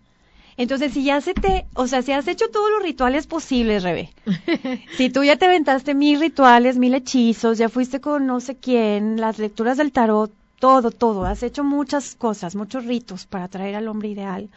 Entonces, 0.59 0.93
si 0.93 1.05
ya 1.05 1.23
se 1.23 1.33
te, 1.33 1.65
o 1.75 1.87
sea, 1.87 2.03
si 2.03 2.13
has 2.13 2.29
hecho 2.29 2.51
todos 2.51 2.71
los 2.71 2.83
rituales 2.83 3.27
posibles, 3.27 3.83
Rebe, 3.83 4.11
si 4.99 5.09
tú 5.09 5.25
ya 5.25 5.37
te 5.37 5.47
aventaste 5.47 5.95
mil 5.95 6.21
rituales, 6.21 6.77
mil 6.77 6.93
hechizos, 6.93 7.57
ya 7.57 7.71
fuiste 7.71 8.03
con 8.03 8.27
no 8.27 8.41
sé 8.41 8.57
quién, 8.57 9.19
las 9.19 9.39
lecturas 9.39 9.79
del 9.79 9.93
tarot, 9.93 10.31
todo, 10.61 10.93
todo, 10.93 11.25
has 11.25 11.43
hecho 11.43 11.65
muchas 11.65 12.15
cosas, 12.15 12.55
muchos 12.55 12.85
ritos 12.85 13.27
para 13.27 13.45
atraer 13.45 13.75
al 13.75 13.89
hombre 13.89 14.11
ideal, 14.11 14.51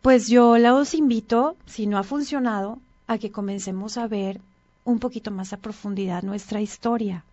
pues 0.00 0.28
yo 0.28 0.56
los 0.58 0.94
invito, 0.94 1.56
si 1.66 1.86
no 1.86 1.98
ha 1.98 2.04
funcionado, 2.04 2.78
a 3.06 3.18
que 3.18 3.30
comencemos 3.30 3.98
a 3.98 4.06
ver 4.06 4.40
un 4.84 4.98
poquito 4.98 5.30
más 5.30 5.52
a 5.52 5.58
profundidad 5.58 6.22
nuestra 6.22 6.60
historia, 6.60 7.24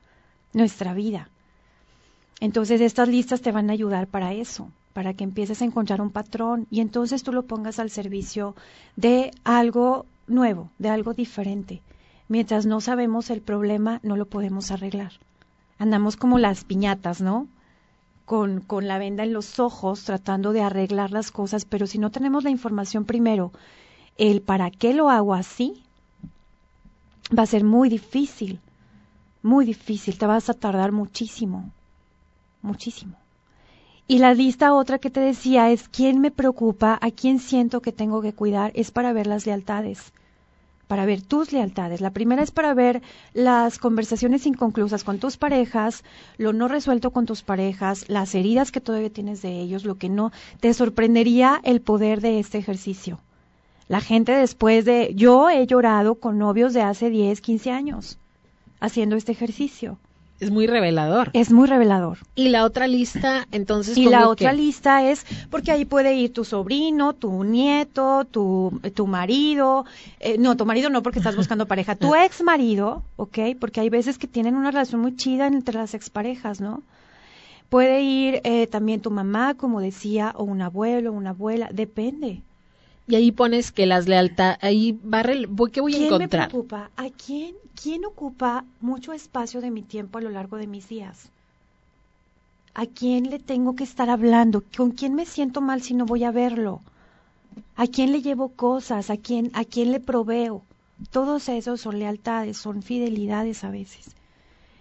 nuestra 0.54 0.94
vida. 0.94 1.30
Entonces 2.40 2.82
estas 2.82 3.08
listas 3.08 3.42
te 3.42 3.52
van 3.52 3.70
a 3.70 3.74
ayudar 3.74 4.08
para 4.08 4.34
eso, 4.34 4.70
para 4.94 5.14
que 5.14 5.24
empieces 5.24 5.62
a 5.62 5.66
encontrar 5.66 6.02
un 6.02 6.10
patrón 6.10 6.68
y 6.72 6.82
entonces 6.82 7.24
tú 7.24 7.32
lo 7.32 7.44
pongas 7.44 7.78
al 7.78 7.92
servicio 7.92 8.56
de 8.96 9.32
algo 9.44 10.06
nuevo, 10.28 10.70
de 10.80 10.90
algo 10.90 11.14
diferente. 11.14 11.82
Mientras 12.28 12.66
no 12.66 12.82
sabemos 12.82 13.30
el 13.30 13.42
problema, 13.42 14.00
no 14.02 14.16
lo 14.16 14.26
podemos 14.26 14.72
arreglar. 14.72 15.12
Andamos 15.78 16.16
como 16.16 16.40
las 16.40 16.64
piñatas, 16.64 17.22
¿no? 17.22 17.48
Con, 18.32 18.62
con 18.62 18.88
la 18.88 18.98
venda 18.98 19.24
en 19.26 19.34
los 19.34 19.60
ojos, 19.60 20.06
tratando 20.06 20.54
de 20.54 20.62
arreglar 20.62 21.12
las 21.12 21.32
cosas, 21.32 21.66
pero 21.66 21.86
si 21.86 21.98
no 21.98 22.12
tenemos 22.12 22.46
la 22.46 22.50
información 22.50 23.04
primero, 23.04 23.52
el 24.18 24.42
para 24.42 24.72
qué 24.72 24.94
lo 24.94 25.10
hago 25.10 25.34
así, 25.34 25.84
va 27.38 27.44
a 27.44 27.54
ser 27.54 27.66
muy 27.66 27.90
difícil, 27.90 28.62
muy 29.44 29.66
difícil, 29.66 30.18
te 30.18 30.26
vas 30.28 30.50
a 30.50 30.54
tardar 30.54 30.94
muchísimo, 30.94 31.72
muchísimo. 32.62 33.18
Y 34.08 34.20
la 34.20 34.34
lista 34.34 34.74
otra 34.76 34.98
que 34.98 35.10
te 35.10 35.20
decía 35.20 35.70
es 35.70 35.90
quién 35.90 36.22
me 36.22 36.32
preocupa, 36.32 36.98
a 37.02 37.12
quién 37.12 37.38
siento 37.38 37.82
que 37.82 37.92
tengo 37.92 38.22
que 38.22 38.32
cuidar, 38.32 38.72
es 38.76 38.92
para 38.92 39.12
ver 39.12 39.28
las 39.28 39.46
lealtades, 39.46 40.14
para 40.92 41.06
ver 41.06 41.22
tus 41.22 41.54
lealtades. 41.54 42.02
La 42.02 42.10
primera 42.10 42.44
es 42.44 42.52
para 42.52 42.74
ver 42.74 43.02
las 43.34 43.80
conversaciones 43.80 44.46
inconclusas 44.46 45.06
con 45.06 45.20
tus 45.20 45.38
parejas, 45.38 46.04
lo 46.38 46.52
no 46.52 46.68
resuelto 46.68 47.12
con 47.12 47.26
tus 47.26 47.44
parejas, 47.44 48.10
las 48.10 48.36
heridas 48.36 48.74
que 48.74 48.82
todavía 48.82 49.10
tienes 49.10 49.42
de 49.42 49.62
ellos, 49.62 49.86
lo 49.86 49.96
que 49.96 50.10
no. 50.10 50.34
Te 50.60 50.74
sorprendería 50.74 51.62
el 51.64 51.80
poder 51.80 52.20
de 52.20 52.40
este 52.40 52.58
ejercicio. 52.58 53.22
La 53.88 54.02
gente 54.02 54.34
después 54.34 54.84
de... 54.84 55.14
Yo 55.16 55.50
he 55.50 55.66
llorado 55.66 56.16
con 56.16 56.38
novios 56.38 56.74
de 56.74 56.82
hace 56.82 57.10
10, 57.10 57.40
15 57.40 57.72
años 57.72 58.20
haciendo 58.82 59.16
este 59.16 59.32
ejercicio. 59.32 59.98
Es 60.42 60.50
muy 60.50 60.66
revelador. 60.66 61.30
Es 61.34 61.52
muy 61.52 61.68
revelador. 61.68 62.18
Y 62.34 62.50
la 62.50 62.66
otra 62.66 62.88
lista, 62.88 63.48
entonces. 63.52 63.96
Y 63.96 64.08
la 64.08 64.28
otra 64.28 64.54
lista 64.54 65.08
es, 65.08 65.24
porque 65.52 65.72
ahí 65.72 65.86
puede 65.86 66.16
ir 66.16 66.34
tu 66.34 66.44
sobrino, 66.44 67.14
tu 67.14 67.44
nieto, 67.44 68.26
tu, 68.26 68.82
tu 68.96 69.06
marido, 69.06 69.86
eh, 70.20 70.38
no, 70.40 70.58
tu 70.58 70.66
marido 70.66 70.90
no 70.90 71.04
porque 71.04 71.20
estás 71.20 71.36
buscando 71.36 71.68
pareja, 71.68 71.96
tu 71.96 72.16
ex 72.16 72.44
marido, 72.44 73.04
¿ok? 73.18 73.38
Porque 73.60 73.82
hay 73.82 73.90
veces 73.90 74.18
que 74.18 74.28
tienen 74.28 74.56
una 74.56 74.72
relación 74.72 75.00
muy 75.00 75.16
chida 75.16 75.46
entre 75.46 75.76
las 75.76 75.94
exparejas, 75.94 76.60
¿no? 76.60 76.82
Puede 77.70 78.02
ir 78.02 78.42
eh, 78.44 78.66
también 78.66 79.00
tu 79.00 79.12
mamá, 79.12 79.54
como 79.54 79.80
decía, 79.80 80.34
o 80.36 80.44
un 80.44 80.64
abuelo, 80.64 81.14
una 81.14 81.30
abuela, 81.30 81.70
depende. 81.72 82.42
Y 83.08 83.16
ahí 83.16 83.32
pones 83.32 83.72
que 83.72 83.86
las 83.86 84.08
lealtades, 84.08 84.58
ahí 84.62 84.92
va, 84.92 85.24
¿qué 85.24 85.82
voy 85.82 85.96
a 85.96 86.06
encontrar? 86.06 86.10
¿Quién 86.10 86.20
me 86.20 86.28
preocupa? 86.28 86.92
¿A 86.96 87.10
quién 87.10 87.56
¿quién 87.82 88.06
ocupa 88.06 88.64
mucho 88.80 89.14
espacio 89.14 89.62
de 89.62 89.72
mi 89.72 89.82
tiempo 89.82 90.18
a 90.18 90.22
lo 90.22 90.30
largo 90.30 90.58
de 90.58 90.68
mis 90.68 90.88
días? 90.88 91.30
¿A 92.74 92.86
quién 92.86 93.30
le 93.30 93.40
tengo 93.40 93.76
que 93.76 93.84
estar 93.84 94.10
hablando? 94.10 94.64
¿Con 94.76 94.92
quién 94.92 95.16
me 95.16 95.26
siento 95.26 95.62
mal 95.62 95.82
si 95.82 95.94
no 95.94 96.06
voy 96.06 96.24
a 96.24 96.32
verlo? 96.32 96.82
¿A 97.76 97.88
quién 97.88 98.12
le 98.12 98.22
llevo 98.22 98.50
cosas? 98.50 99.10
¿A 99.10 99.18
quién, 99.18 99.52
a 99.54 99.66
quién 99.66 99.92
le 99.92 100.00
proveo? 100.00 100.64
Todos 101.10 101.50
esos 101.50 101.82
son 101.82 102.00
lealtades, 102.00 102.58
son 102.58 102.84
fidelidades 102.84 103.64
a 103.64 103.72
veces. 103.72 104.16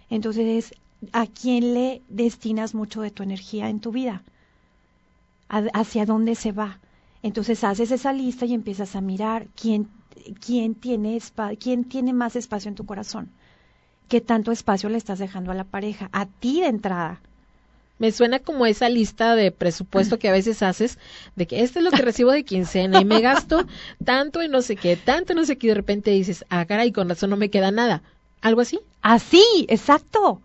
Entonces, 0.09 0.75
¿a 1.11 1.25
quién 1.25 1.73
le 1.73 2.01
destinas 2.07 2.75
mucho 2.75 3.01
de 3.01 3.11
tu 3.11 3.23
energía 3.23 3.69
en 3.69 3.79
tu 3.79 3.91
vida? 3.91 4.23
¿Hacia 5.49 6.05
dónde 6.05 6.35
se 6.35 6.51
va? 6.51 6.79
Entonces 7.23 7.63
haces 7.63 7.91
esa 7.91 8.13
lista 8.13 8.45
y 8.45 8.53
empiezas 8.53 8.95
a 8.95 9.01
mirar 9.01 9.47
quién 9.55 9.87
quién 10.45 10.75
tiene, 10.75 11.19
quién 11.59 11.83
tiene 11.85 12.13
más 12.13 12.35
espacio 12.35 12.69
en 12.69 12.75
tu 12.75 12.85
corazón. 12.85 13.29
¿Qué 14.07 14.21
tanto 14.21 14.51
espacio 14.51 14.89
le 14.89 14.97
estás 14.97 15.19
dejando 15.19 15.51
a 15.51 15.55
la 15.55 15.63
pareja? 15.63 16.09
A 16.11 16.25
ti 16.25 16.61
de 16.61 16.67
entrada. 16.67 17.21
Me 17.97 18.11
suena 18.11 18.39
como 18.39 18.65
esa 18.65 18.89
lista 18.89 19.35
de 19.35 19.51
presupuesto 19.51 20.17
que 20.17 20.27
a 20.27 20.31
veces 20.31 20.63
haces, 20.63 20.97
de 21.35 21.45
que 21.45 21.61
este 21.61 21.79
es 21.79 21.85
lo 21.85 21.91
que 21.91 22.01
recibo 22.01 22.31
de 22.31 22.43
quincena 22.43 22.99
y 22.99 23.05
me 23.05 23.21
gasto 23.21 23.65
tanto 24.03 24.41
y 24.41 24.47
no 24.47 24.61
sé 24.63 24.75
qué, 24.75 24.97
tanto 24.97 25.33
y 25.33 25.35
no 25.35 25.45
sé 25.45 25.57
qué, 25.57 25.67
y 25.67 25.69
de 25.69 25.75
repente 25.75 26.11
dices, 26.11 26.43
ah, 26.49 26.65
caray, 26.65 26.91
con 26.91 27.07
razón 27.07 27.29
no 27.29 27.37
me 27.37 27.49
queda 27.49 27.69
nada. 27.69 28.01
¿Algo 28.41 28.61
así? 28.61 28.79
Así, 29.03 29.43
exacto. 29.69 30.41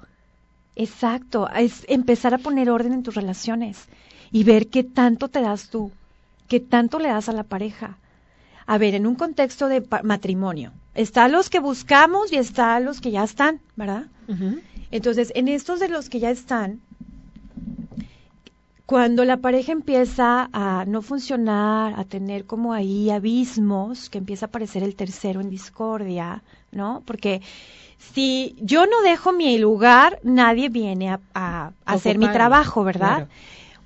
Exacto. 0.77 1.49
Es 1.51 1.85
empezar 1.89 2.35
a 2.35 2.39
poner 2.39 2.69
orden 2.69 2.93
en 2.93 3.03
tus 3.03 3.15
relaciones 3.15 3.87
y 4.31 4.45
ver 4.45 4.67
qué 4.69 4.85
tanto 4.85 5.29
te 5.29 5.41
das 5.41 5.71
tú, 5.71 5.91
qué 6.49 6.61
tanto 6.61 6.99
le 6.99 7.09
das 7.09 7.29
a 7.29 7.33
la 7.33 7.45
pareja 7.45 7.99
a 8.67 8.79
ver, 8.79 8.95
en 8.95 9.07
un 9.07 9.15
contexto 9.15 9.69
de 9.69 9.87
matrimonio, 10.03 10.73
está 10.95 11.29
los 11.29 11.51
que 11.51 11.61
buscamos 11.61 12.33
y 12.33 12.37
está 12.37 12.81
los 12.81 13.01
que 13.01 13.13
ya 13.13 13.23
están, 13.23 13.61
¿verdad? 13.77 14.07
Entonces, 14.91 15.33
en 15.37 15.47
estos 15.47 15.79
de 15.79 15.89
los 15.89 16.09
que 16.09 16.19
ya 16.19 16.31
están, 16.31 16.81
cuando 18.87 19.25
la 19.25 19.37
pareja 19.37 19.71
empieza 19.71 20.49
a 20.53 20.85
no 20.87 21.01
funcionar, 21.03 21.95
a 21.99 22.05
tener 22.05 22.45
como 22.45 22.73
ahí 22.73 23.11
abismos, 23.11 24.11
que 24.11 24.19
empieza 24.19 24.47
a 24.47 24.49
aparecer 24.49 24.83
el 24.83 24.97
tercero 24.97 25.41
en 25.41 25.51
discordia, 25.51 26.43
¿no? 26.73 27.03
Porque 27.07 27.43
si 27.99 28.57
yo 28.61 28.87
no 28.87 29.01
dejo 29.03 29.33
mi 29.33 29.59
lugar, 29.59 30.19
nadie 30.25 30.69
viene 30.69 31.17
a, 31.35 31.73
hacer 31.85 32.19
mi 32.19 32.29
trabajo, 32.31 32.83
¿verdad? 32.83 33.29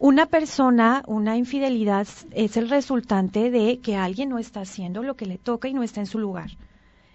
Una 0.02 0.24
persona, 0.24 1.02
una 1.06 1.36
infidelidad 1.36 2.08
es 2.30 2.56
el 2.56 2.70
resultante 2.70 3.50
de 3.50 3.80
que 3.80 3.96
alguien 3.96 4.30
no 4.30 4.38
está 4.38 4.62
haciendo 4.62 5.02
lo 5.02 5.14
que 5.14 5.26
le 5.26 5.36
toca 5.36 5.68
y 5.68 5.74
no 5.74 5.82
está 5.82 6.00
en 6.00 6.06
su 6.06 6.18
lugar. 6.18 6.52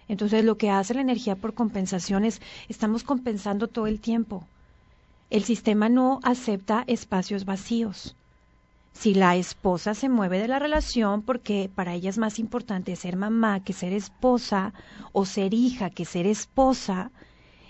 Entonces 0.07 0.45
lo 0.45 0.59
que 0.59 0.69
hace 0.69 0.93
la 0.93 1.01
energía 1.01 1.35
por 1.35 1.55
compensación 1.55 2.25
es, 2.25 2.43
estamos 2.69 3.01
compensando 3.01 3.69
todo 3.69 3.87
el 3.87 3.99
tiempo. 3.99 4.45
El 5.31 5.43
sistema 5.43 5.89
no 5.89 6.19
acepta 6.21 6.83
espacios 6.85 7.45
vacíos. 7.45 8.15
Si 8.93 9.15
la 9.15 9.35
esposa 9.35 9.95
se 9.95 10.07
mueve 10.07 10.37
de 10.37 10.47
la 10.47 10.59
relación 10.59 11.23
porque 11.23 11.71
para 11.73 11.95
ella 11.95 12.11
es 12.11 12.19
más 12.19 12.37
importante 12.37 12.95
ser 12.95 13.15
mamá 13.15 13.63
que 13.63 13.73
ser 13.73 13.93
esposa 13.93 14.75
o 15.11 15.25
ser 15.25 15.55
hija 15.55 15.89
que 15.89 16.05
ser 16.05 16.27
esposa, 16.27 17.09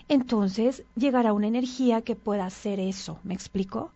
entonces 0.08 0.82
llegará 0.94 1.32
una 1.32 1.46
energía 1.46 2.02
que 2.02 2.16
pueda 2.16 2.44
hacer 2.44 2.80
eso. 2.80 3.18
¿Me 3.24 3.32
explico? 3.32 3.92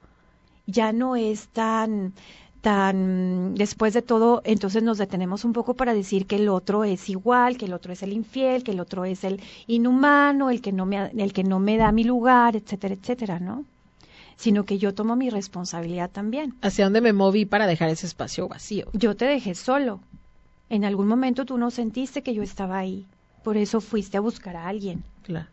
Ya 0.71 0.93
no 0.93 1.17
es 1.17 1.49
tan 1.49 2.15
tan 2.61 3.55
después 3.55 3.95
de 3.95 4.03
todo 4.03 4.43
entonces 4.45 4.83
nos 4.83 4.99
detenemos 4.99 5.45
un 5.45 5.53
poco 5.53 5.75
para 5.75 5.95
decir 5.95 6.27
que 6.27 6.37
el 6.37 6.49
otro 6.49 6.85
es 6.85 7.09
igual, 7.09 7.57
que 7.57 7.65
el 7.65 7.73
otro 7.73 7.93
es 7.93 8.03
el 8.03 8.13
infiel, 8.13 8.63
que 8.63 8.73
el 8.73 8.81
otro 8.81 9.05
es 9.05 9.25
el 9.25 9.41
inhumano, 9.67 10.51
el 10.51 10.61
que 10.61 10.73
no 10.73 10.85
me 10.85 11.11
el 11.17 11.33
que 11.33 11.45
no 11.45 11.59
me 11.59 11.77
da 11.79 11.91
mi 11.91 12.05
lugar, 12.05 12.57
etcétera, 12.57 12.95
etcétera, 12.95 13.41
¿no? 13.41 13.65
Sino 14.37 14.65
que 14.65 14.79
yo 14.79 14.95
tomo 14.95 15.17
mi 15.17 15.31
responsabilidad 15.31 16.11
también. 16.11 16.55
¿Hacia 16.63 16.85
dónde 16.85 17.01
me 17.01 17.13
moví 17.13 17.45
para 17.45 17.67
dejar 17.67 17.91
ese 17.91 18.07
espacio 18.07 18.49
vacío? 18.49 18.87
Yo 18.93 19.15
te 19.15 19.27
dejé 19.27 19.55
solo. 19.55 20.01
En 20.71 20.85
algún 20.85 21.09
momento 21.09 21.45
tú 21.45 21.59
no 21.59 21.71
sentiste 21.71 22.23
que 22.23 22.33
yo 22.33 22.43
estaba 22.43 22.79
ahí. 22.79 23.07
Por 23.43 23.57
eso 23.57 23.81
fuiste 23.81 24.17
a 24.17 24.21
buscar 24.21 24.57
a 24.57 24.69
alguien. 24.69 25.03
Claro. 25.25 25.49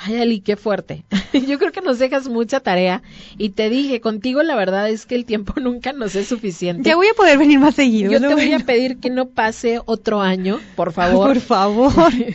Ay, 0.00 0.16
Ali, 0.16 0.40
qué 0.40 0.56
fuerte. 0.56 1.04
Yo 1.48 1.58
creo 1.58 1.72
que 1.72 1.80
nos 1.80 1.98
dejas 1.98 2.28
mucha 2.28 2.60
tarea 2.60 3.02
y 3.38 3.50
te 3.50 3.68
dije, 3.70 4.00
contigo 4.00 4.42
la 4.42 4.56
verdad 4.56 4.88
es 4.88 5.06
que 5.06 5.14
el 5.14 5.24
tiempo 5.24 5.54
nunca 5.60 5.92
nos 5.92 6.14
es 6.14 6.28
suficiente. 6.28 6.88
Ya 6.88 6.96
voy 6.96 7.08
a 7.08 7.14
poder 7.14 7.38
venir 7.38 7.58
más 7.60 7.74
seguido. 7.74 8.10
Yo 8.10 8.20
te 8.20 8.34
voy 8.34 8.52
a 8.52 8.58
pedir 8.60 8.98
que 8.98 9.10
no 9.10 9.28
pase 9.28 9.80
otro 9.84 10.20
año, 10.20 10.60
por 10.76 10.92
favor. 10.92 11.28
Por 11.28 11.40
favor. 11.40 11.92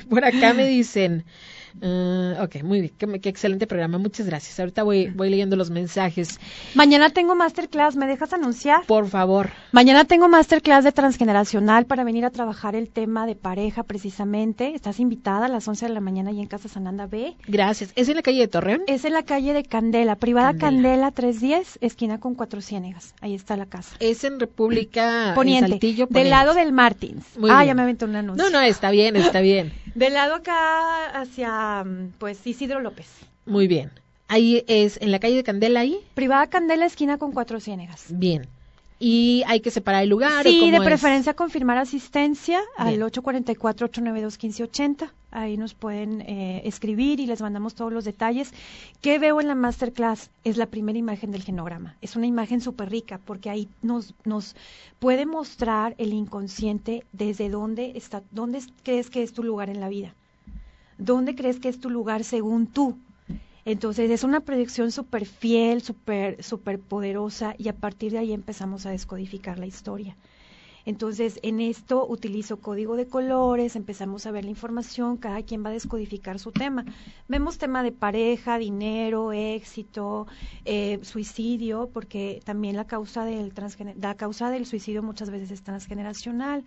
por 0.10 0.26
acá 0.26 0.54
me 0.54 0.68
dicen, 0.68 1.26
Uh, 1.82 2.42
ok, 2.44 2.64
muy 2.64 2.82
bien, 2.82 3.20
qué, 3.22 3.30
excelente 3.30 3.68
programa, 3.68 3.98
muchas 3.98 4.26
gracias. 4.26 4.60
Ahorita 4.60 4.84
voy, 4.84 5.08
voy 5.08 5.30
leyendo 5.30 5.56
los 5.56 5.70
mensajes. 5.70 6.40
Mañana 6.76 7.10
tengo 7.10 7.36
masterclass, 7.36 7.96
¿me 7.96 8.08
dejas 8.08 8.34
anunciar? 8.34 8.86
Por 8.86 9.08
favor. 9.08 9.52
Mañana 9.72 10.06
tengo 10.06 10.28
masterclass 10.28 10.84
de 10.84 10.92
transgeneracional 10.92 11.86
para 11.86 12.04
venir 12.04 12.26
a 12.26 12.30
trabajar 12.30 12.76
el 12.76 12.90
tema 12.90 13.26
de 13.26 13.36
pareja 13.36 13.84
precisamente. 13.84 14.74
Estás 14.74 15.00
invitada 15.00 15.46
a 15.46 15.50
las 15.50 15.68
11 15.68 15.88
de 15.88 15.94
la 15.94 16.02
mañana 16.02 16.32
y 16.32 16.40
en 16.40 16.48
Casa 16.48 16.70
Sananda 16.70 17.08
B. 17.08 17.36
Gracias. 17.48 17.92
¿Es 17.96 18.10
en 18.10 18.16
la 18.16 18.22
calle 18.22 18.40
de 18.40 18.48
Torreón? 18.48 18.82
Es 18.88 19.06
en 19.06 19.14
la 19.14 19.24
calle 19.24 19.54
de 19.54 19.64
Candela, 19.64 20.16
privada 20.16 20.58
Candela, 20.58 21.12
310, 21.12 21.80
esquina 21.82 22.20
con 22.20 22.36
Cuatro 22.36 22.62
Ciénegas. 22.62 23.14
Ahí 23.22 23.36
está 23.36 23.58
la 23.58 23.66
casa. 23.66 23.96
Es 24.00 24.24
en 24.24 24.40
República 24.40 25.34
Poniente, 25.36 25.72
Saltillo, 25.72 26.08
del 26.10 26.30
lado 26.30 26.54
del 26.54 26.72
Martins. 26.72 27.26
ah, 27.50 27.66
ya 27.66 27.74
me 27.74 27.82
aventó 27.82 28.06
un 28.06 28.16
anuncio. 28.16 28.44
No, 28.44 28.50
no, 28.50 28.62
está 28.62 28.92
bien, 28.92 29.16
está 29.16 29.42
bien. 29.42 29.74
Del 29.98 30.14
lado 30.14 30.36
acá 30.36 31.08
hacia, 31.20 31.57
pues, 32.20 32.46
Isidro 32.46 32.80
López. 32.82 33.08
Muy 33.46 33.68
bien. 33.68 33.92
Ahí 34.30 34.64
es 34.68 34.98
en 35.02 35.12
la 35.12 35.20
calle 35.20 35.36
de 35.36 35.44
Candela 35.44 35.80
ahí. 35.80 36.00
Privada 36.14 36.48
Candela, 36.48 36.86
esquina 36.86 37.18
con 37.18 37.32
Cuatro 37.32 37.60
Ciénegas. 37.60 38.06
Bien. 38.10 38.48
Y 39.00 39.44
hay 39.46 39.60
que 39.60 39.70
separar 39.72 40.04
el 40.04 40.10
lugar. 40.10 40.46
¿o 40.46 40.50
Sí, 40.50 40.60
cómo 40.60 40.72
de 40.72 40.78
es? 40.78 40.84
preferencia 40.84 41.34
confirmar 41.36 41.78
asistencia 41.78 42.60
al 42.78 42.98
Bien. 42.98 43.02
844-892-1580. 43.04 45.12
Ahí 45.30 45.58
nos 45.58 45.74
pueden 45.76 46.22
eh, 46.22 46.62
escribir 46.66 47.20
y 47.20 47.28
les 47.28 47.42
mandamos 47.42 47.76
todos 47.76 47.94
los 47.94 48.06
detalles. 48.06 48.52
¿Qué 49.02 49.20
veo 49.20 49.40
en 49.40 49.48
la 49.48 49.56
masterclass? 49.56 50.30
Es 50.44 50.58
la 50.58 50.66
primera 50.66 50.98
imagen 50.98 51.32
del 51.32 51.44
genograma. 51.44 51.96
Es 52.02 52.16
una 52.16 52.26
imagen 52.26 52.60
súper 52.62 52.90
rica 52.90 53.20
porque 53.24 53.50
ahí 53.50 53.68
nos, 53.82 54.14
nos 54.26 54.56
puede 55.00 55.26
mostrar 55.26 55.94
el 55.98 56.14
inconsciente 56.14 57.04
desde 57.12 57.50
dónde 57.50 57.94
está, 57.96 58.24
dónde 58.32 58.62
crees 58.84 59.10
que 59.10 59.22
es 59.22 59.34
tu 59.34 59.44
lugar 59.44 59.70
en 59.70 59.80
la 59.80 59.90
vida. 59.90 60.16
¿Dónde 60.98 61.36
crees 61.36 61.60
que 61.60 61.70
es 61.70 61.80
tu 61.80 61.90
lugar 61.90 62.24
según 62.24 62.68
tú? 62.68 62.98
Entonces 63.66 64.10
es 64.10 64.24
una 64.24 64.40
predicción 64.40 64.92
súper 64.92 65.26
fiel, 65.26 65.82
súper 65.82 66.42
súper 66.42 66.80
poderosa 66.80 67.54
y 67.58 67.68
a 67.68 67.76
partir 67.76 68.14
de 68.14 68.20
ahí 68.20 68.32
empezamos 68.32 68.86
a 68.86 68.92
descodificar 68.92 69.60
la 69.60 69.66
historia. 69.66 70.16
Entonces 70.86 71.38
en 71.44 71.60
esto 71.60 72.08
utilizo 72.08 72.62
código 72.62 72.96
de 72.96 73.08
colores, 73.08 73.76
empezamos 73.76 74.26
a 74.26 74.32
ver 74.32 74.46
la 74.46 74.52
información, 74.52 75.18
cada 75.18 75.44
quien 75.44 75.66
va 75.66 75.70
a 75.70 75.74
descodificar 75.74 76.40
su 76.40 76.54
tema. 76.54 76.86
Vemos 77.28 77.58
tema 77.58 77.84
de 77.84 77.92
pareja, 77.92 78.58
dinero, 78.58 79.34
éxito, 79.34 80.28
eh, 80.64 81.00
suicidio, 81.02 81.90
porque 81.92 82.42
también 82.46 82.78
la 82.78 82.88
causa 82.88 83.26
del 83.26 83.52
la 84.00 84.16
causa 84.16 84.50
del 84.50 84.66
suicidio 84.66 85.04
muchas 85.04 85.30
veces 85.30 85.52
es 85.52 85.62
transgeneracional. 85.62 86.64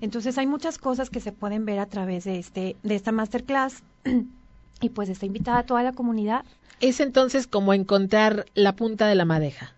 Entonces 0.00 0.38
hay 0.38 0.46
muchas 0.46 0.78
cosas 0.78 1.10
que 1.10 1.20
se 1.20 1.32
pueden 1.32 1.64
ver 1.64 1.78
a 1.78 1.86
través 1.86 2.24
de 2.24 2.38
este 2.38 2.76
de 2.82 2.94
esta 2.94 3.12
masterclass 3.12 3.82
y 4.80 4.88
pues 4.90 5.08
está 5.08 5.26
invitada 5.26 5.58
a 5.58 5.66
toda 5.66 5.82
la 5.82 5.92
comunidad. 5.92 6.44
Es 6.80 7.00
entonces 7.00 7.46
como 7.46 7.74
encontrar 7.74 8.46
la 8.54 8.76
punta 8.76 9.08
de 9.08 9.14
la 9.14 9.24
madeja. 9.24 9.74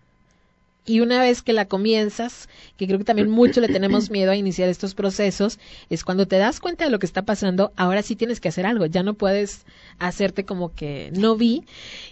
Y 0.83 0.99
una 0.99 1.21
vez 1.21 1.43
que 1.43 1.53
la 1.53 1.65
comienzas, 1.65 2.49
que 2.75 2.87
creo 2.87 2.97
que 2.97 3.05
también 3.05 3.29
mucho 3.29 3.61
le 3.61 3.67
tenemos 3.67 4.09
miedo 4.11 4.31
a 4.31 4.35
iniciar 4.35 4.67
estos 4.67 4.95
procesos, 4.95 5.59
es 5.89 6.03
cuando 6.03 6.27
te 6.27 6.37
das 6.37 6.59
cuenta 6.59 6.85
de 6.85 6.91
lo 6.91 6.97
que 6.97 7.05
está 7.05 7.21
pasando, 7.21 7.71
ahora 7.75 8.01
sí 8.01 8.15
tienes 8.15 8.39
que 8.39 8.49
hacer 8.49 8.65
algo, 8.65 8.87
ya 8.87 9.03
no 9.03 9.13
puedes 9.13 9.65
hacerte 9.99 10.43
como 10.43 10.73
que 10.73 11.11
no 11.15 11.35
vi 11.35 11.65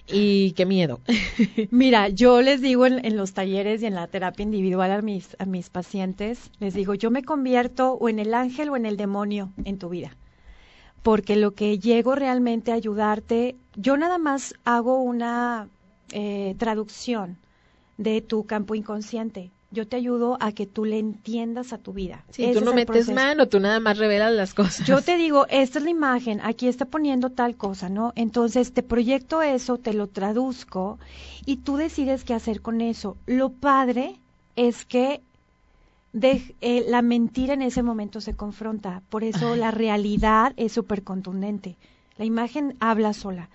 y 0.07 0.51
qué 0.51 0.67
miedo. 0.67 0.99
Mira, 1.71 2.09
yo 2.09 2.41
les 2.41 2.61
digo 2.61 2.85
en, 2.85 3.03
en 3.03 3.17
los 3.17 3.33
talleres 3.33 3.81
y 3.81 3.87
en 3.87 3.95
la 3.95 4.05
terapia 4.05 4.43
individual 4.43 4.91
a 4.91 5.01
mis, 5.01 5.35
a 5.39 5.45
mis 5.45 5.71
pacientes, 5.71 6.51
les 6.59 6.75
digo, 6.75 6.93
yo 6.93 7.09
me 7.09 7.23
convierto 7.23 7.93
o 7.93 8.07
en 8.07 8.19
el 8.19 8.35
ángel 8.35 8.69
o 8.69 8.77
en 8.77 8.85
el 8.85 8.97
demonio 8.97 9.51
en 9.65 9.79
tu 9.79 9.89
vida. 9.89 10.15
Porque 11.01 11.37
lo 11.37 11.55
que 11.55 11.79
llego 11.79 12.13
realmente 12.13 12.71
a 12.71 12.75
ayudarte, 12.75 13.55
yo 13.75 13.97
nada 13.97 14.19
más 14.19 14.53
hago 14.63 15.01
una 15.01 15.69
eh, 16.11 16.55
traducción 16.59 17.37
de 17.99 18.21
tu 18.21 18.45
campo 18.45 18.75
inconsciente. 18.75 19.51
Yo 19.71 19.85
te 19.87 19.97
ayudo 19.97 20.37
a 20.39 20.53
que 20.53 20.65
tú 20.65 20.85
le 20.85 20.97
entiendas 20.97 21.73
a 21.73 21.77
tu 21.77 21.91
vida. 21.93 22.23
Si 22.29 22.43
Ese 22.45 22.59
tú 22.59 22.65
no 22.65 22.71
metes 22.73 23.05
proceso. 23.05 23.13
mano, 23.13 23.47
tú 23.49 23.59
nada 23.59 23.79
más 23.81 23.97
revelas 23.97 24.33
las 24.33 24.53
cosas. 24.55 24.87
Yo 24.87 25.01
te 25.01 25.17
digo, 25.17 25.45
esta 25.49 25.77
es 25.79 25.83
la 25.83 25.91
imagen, 25.91 26.39
aquí 26.41 26.67
está 26.67 26.85
poniendo 26.85 27.29
tal 27.29 27.55
cosa, 27.57 27.89
¿no? 27.89 28.13
Entonces 28.15 28.73
te 28.73 28.81
proyecto 28.83 29.41
eso, 29.43 29.77
te 29.77 29.93
lo 29.93 30.07
traduzco 30.07 30.97
y 31.45 31.57
tú 31.57 31.75
decides 31.75 32.23
qué 32.23 32.33
hacer 32.33 32.61
con 32.61 32.79
eso. 32.81 33.17
Lo 33.27 33.49
padre 33.51 34.15
es 34.55 34.85
que 34.85 35.21
de- 36.13 36.55
eh, 36.61 36.85
la 36.87 37.01
mentira 37.01 37.53
en 37.53 37.61
ese 37.61 37.83
momento 37.83 38.21
se 38.21 38.33
confronta, 38.35 39.03
por 39.09 39.23
eso 39.23 39.55
la 39.55 39.71
realidad 39.71 40.53
es 40.57 40.71
súper 40.71 41.03
contundente. 41.03 41.77
La 42.17 42.25
imagen 42.25 42.75
habla 42.79 43.13
sola. 43.13 43.49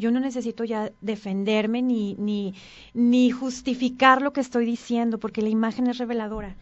Yo 0.00 0.10
no 0.10 0.18
necesito 0.18 0.64
ya 0.64 0.90
defenderme 1.02 1.82
ni, 1.82 2.14
ni, 2.14 2.54
ni 2.94 3.30
justificar 3.30 4.22
lo 4.22 4.32
que 4.32 4.40
estoy 4.40 4.64
diciendo, 4.64 5.18
porque 5.20 5.42
la 5.42 5.50
imagen 5.50 5.86
es 5.88 5.98
reveladora. 5.98 6.56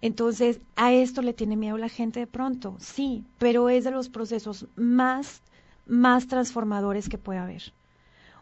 Entonces, 0.00 0.60
a 0.76 0.92
esto 0.92 1.20
le 1.20 1.32
tiene 1.32 1.56
miedo 1.56 1.76
la 1.76 1.88
gente 1.88 2.20
de 2.20 2.26
pronto, 2.26 2.76
sí, 2.78 3.24
pero 3.38 3.68
es 3.68 3.82
de 3.84 3.90
los 3.90 4.08
procesos 4.10 4.68
más, 4.76 5.42
más 5.86 6.28
transformadores 6.28 7.08
que 7.08 7.18
puede 7.18 7.40
haber. 7.40 7.72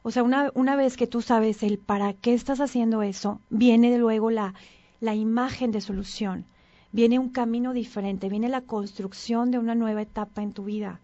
O 0.02 0.10
sea, 0.10 0.22
una, 0.22 0.50
una 0.54 0.76
vez 0.76 0.96
que 0.96 1.06
tú 1.06 1.22
sabes 1.22 1.62
el 1.62 1.78
para 1.78 2.12
qué 2.12 2.34
estás 2.34 2.60
haciendo 2.60 3.02
eso, 3.02 3.40
viene 3.48 3.96
luego 3.96 4.30
la, 4.30 4.54
la 5.00 5.14
imagen 5.14 5.70
de 5.70 5.80
solución, 5.80 6.44
viene 6.90 7.18
un 7.18 7.30
camino 7.30 7.72
diferente, 7.72 8.28
viene 8.28 8.48
la 8.48 8.62
construcción 8.62 9.50
de 9.50 9.58
una 9.58 9.74
nueva 9.74 10.02
etapa 10.02 10.42
en 10.42 10.52
tu 10.52 10.64
vida. 10.64 11.00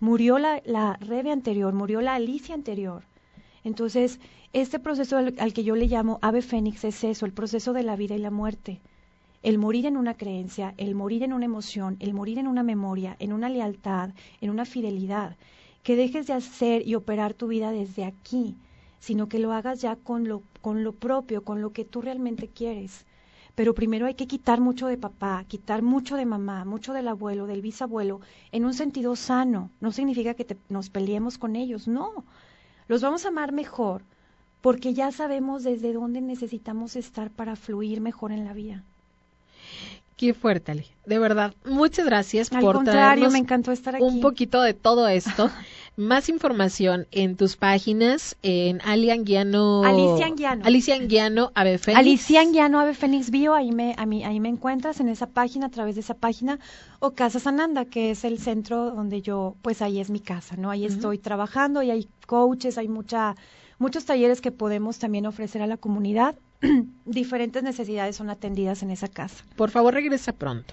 Murió 0.00 0.38
la, 0.38 0.62
la 0.64 0.96
Rebe 1.00 1.30
anterior, 1.30 1.72
murió 1.72 2.00
la 2.00 2.14
Alicia 2.14 2.54
anterior. 2.54 3.04
Entonces, 3.62 4.18
este 4.52 4.78
proceso 4.78 5.18
al, 5.18 5.34
al 5.38 5.52
que 5.52 5.62
yo 5.62 5.76
le 5.76 5.86
llamo 5.86 6.18
ave 6.22 6.42
fénix 6.42 6.84
es 6.84 7.04
eso, 7.04 7.26
el 7.26 7.32
proceso 7.32 7.72
de 7.72 7.84
la 7.84 7.96
vida 7.96 8.16
y 8.16 8.18
la 8.18 8.30
muerte 8.30 8.80
el 9.42 9.58
morir 9.58 9.86
en 9.86 9.96
una 9.96 10.14
creencia, 10.14 10.74
el 10.76 10.94
morir 10.94 11.22
en 11.22 11.32
una 11.32 11.46
emoción, 11.46 11.96
el 12.00 12.12
morir 12.12 12.38
en 12.38 12.46
una 12.46 12.62
memoria, 12.62 13.16
en 13.18 13.32
una 13.32 13.48
lealtad, 13.48 14.10
en 14.40 14.50
una 14.50 14.64
fidelidad, 14.66 15.36
que 15.82 15.96
dejes 15.96 16.26
de 16.26 16.34
hacer 16.34 16.86
y 16.86 16.94
operar 16.94 17.32
tu 17.32 17.48
vida 17.48 17.72
desde 17.72 18.04
aquí, 18.04 18.56
sino 18.98 19.28
que 19.28 19.38
lo 19.38 19.52
hagas 19.52 19.80
ya 19.80 19.96
con 19.96 20.28
lo, 20.28 20.42
con 20.60 20.84
lo 20.84 20.92
propio, 20.92 21.42
con 21.42 21.62
lo 21.62 21.72
que 21.72 21.86
tú 21.86 22.02
realmente 22.02 22.48
quieres. 22.48 23.06
Pero 23.60 23.74
primero 23.74 24.06
hay 24.06 24.14
que 24.14 24.26
quitar 24.26 24.58
mucho 24.58 24.86
de 24.86 24.96
papá, 24.96 25.44
quitar 25.46 25.82
mucho 25.82 26.16
de 26.16 26.24
mamá, 26.24 26.64
mucho 26.64 26.94
del 26.94 27.06
abuelo, 27.08 27.46
del 27.46 27.60
bisabuelo, 27.60 28.22
en 28.52 28.64
un 28.64 28.72
sentido 28.72 29.16
sano. 29.16 29.68
No 29.80 29.92
significa 29.92 30.32
que 30.32 30.46
te- 30.46 30.56
nos 30.70 30.88
peleemos 30.88 31.36
con 31.36 31.56
ellos, 31.56 31.86
no. 31.86 32.24
Los 32.88 33.02
vamos 33.02 33.26
a 33.26 33.28
amar 33.28 33.52
mejor 33.52 34.00
porque 34.62 34.94
ya 34.94 35.12
sabemos 35.12 35.62
desde 35.62 35.92
dónde 35.92 36.22
necesitamos 36.22 36.96
estar 36.96 37.28
para 37.28 37.54
fluir 37.54 38.00
mejor 38.00 38.32
en 38.32 38.46
la 38.46 38.54
vida. 38.54 38.82
Qué 40.16 40.32
fuerte, 40.32 40.72
Ale. 40.72 40.86
De 41.04 41.18
verdad, 41.18 41.52
muchas 41.66 42.06
gracias 42.06 42.50
Al 42.52 42.62
por 42.62 42.76
contrario, 42.76 43.02
traernos 43.02 43.32
me 43.34 43.40
encantó 43.40 43.72
estar 43.72 43.94
aquí. 43.94 44.02
un 44.04 44.22
poquito 44.22 44.62
de 44.62 44.72
todo 44.72 45.06
esto. 45.06 45.50
Más 46.00 46.30
información 46.30 47.06
en 47.10 47.36
tus 47.36 47.56
páginas, 47.56 48.34
en 48.42 48.80
Ali 48.86 49.10
Anguiano. 49.10 49.84
Alicia 49.84 50.24
Anguiano. 50.24 50.64
Alicia 50.64 50.94
Anguiano, 50.94 51.52
Ave 51.54 51.76
Fénix. 51.76 51.98
Alicia 51.98 52.40
Anguiano 52.40 52.80
Ave 52.80 52.94
Fénix 52.94 53.30
Bio, 53.30 53.52
ahí 53.52 53.70
me, 53.70 53.94
a 53.98 54.06
mí, 54.06 54.24
ahí 54.24 54.40
me 54.40 54.48
encuentras 54.48 54.98
en 55.00 55.10
esa 55.10 55.26
página, 55.26 55.66
a 55.66 55.68
través 55.68 55.96
de 55.96 56.00
esa 56.00 56.14
página, 56.14 56.58
o 57.00 57.10
Casa 57.10 57.38
Sananda, 57.38 57.84
que 57.84 58.12
es 58.12 58.24
el 58.24 58.38
centro 58.38 58.92
donde 58.92 59.20
yo, 59.20 59.56
pues 59.60 59.82
ahí 59.82 60.00
es 60.00 60.08
mi 60.08 60.20
casa, 60.20 60.56
¿no? 60.56 60.70
Ahí 60.70 60.86
estoy 60.86 61.18
trabajando 61.18 61.82
y 61.82 61.90
hay 61.90 62.08
coaches, 62.26 62.78
hay 62.78 62.88
mucha, 62.88 63.36
muchos 63.78 64.06
talleres 64.06 64.40
que 64.40 64.52
podemos 64.52 64.98
también 64.98 65.26
ofrecer 65.26 65.60
a 65.60 65.66
la 65.66 65.76
comunidad. 65.76 66.34
Diferentes 67.04 67.62
necesidades 67.62 68.16
son 68.16 68.30
atendidas 68.30 68.82
en 68.82 68.90
esa 68.90 69.08
casa. 69.08 69.44
Por 69.54 69.68
favor, 69.68 69.92
regresa 69.92 70.32
pronto. 70.32 70.72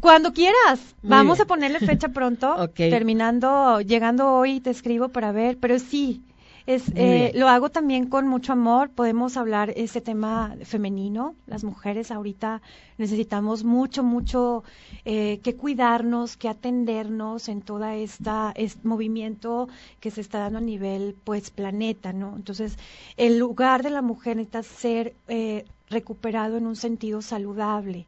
Cuando 0.00 0.32
quieras, 0.32 0.94
Muy 1.02 1.10
vamos 1.10 1.38
bien. 1.38 1.44
a 1.44 1.48
ponerle 1.48 1.80
fecha 1.80 2.08
pronto. 2.08 2.68
Terminando, 2.74 3.80
llegando 3.80 4.32
hoy, 4.34 4.60
te 4.60 4.70
escribo 4.70 5.08
para 5.08 5.32
ver, 5.32 5.58
pero 5.58 5.78
sí, 5.78 6.22
es, 6.66 6.90
eh, 6.94 7.30
lo 7.34 7.48
hago 7.48 7.70
también 7.70 8.06
con 8.06 8.26
mucho 8.26 8.52
amor. 8.52 8.90
Podemos 8.90 9.36
hablar 9.36 9.72
este 9.76 10.00
tema 10.00 10.56
femenino. 10.64 11.34
Las 11.46 11.62
mujeres 11.62 12.10
ahorita 12.10 12.62
necesitamos 12.98 13.64
mucho, 13.64 14.02
mucho 14.02 14.64
eh, 15.04 15.40
que 15.42 15.56
cuidarnos, 15.56 16.36
que 16.36 16.48
atendernos 16.48 17.48
en 17.48 17.60
toda 17.62 17.94
esta 17.96 18.52
este 18.56 18.86
movimiento 18.86 19.68
que 20.00 20.10
se 20.10 20.20
está 20.22 20.38
dando 20.38 20.58
a 20.58 20.62
nivel, 20.62 21.16
pues, 21.24 21.50
planeta, 21.50 22.12
¿no? 22.12 22.34
Entonces, 22.36 22.78
el 23.16 23.38
lugar 23.38 23.82
de 23.82 23.90
la 23.90 24.02
mujer 24.02 24.36
necesita 24.36 24.62
ser 24.62 25.14
eh, 25.28 25.64
recuperado 25.88 26.56
en 26.56 26.66
un 26.66 26.76
sentido 26.76 27.20
saludable 27.22 28.06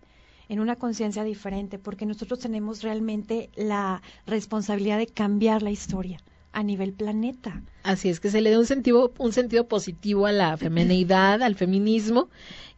en 0.48 0.60
una 0.60 0.76
conciencia 0.76 1.24
diferente, 1.24 1.78
porque 1.78 2.06
nosotros 2.06 2.38
tenemos 2.40 2.82
realmente 2.82 3.50
la 3.56 4.02
responsabilidad 4.26 4.98
de 4.98 5.06
cambiar 5.06 5.62
la 5.62 5.70
historia 5.70 6.18
a 6.52 6.62
nivel 6.62 6.92
planeta. 6.92 7.62
Así 7.86 8.08
es 8.08 8.18
que 8.18 8.30
se 8.32 8.40
le 8.40 8.50
dé 8.50 8.58
un 8.58 8.66
sentido, 8.66 9.12
un 9.16 9.32
sentido 9.32 9.68
positivo 9.68 10.26
a 10.26 10.32
la 10.32 10.56
femeneidad, 10.56 11.40
al 11.40 11.54
feminismo, 11.54 12.28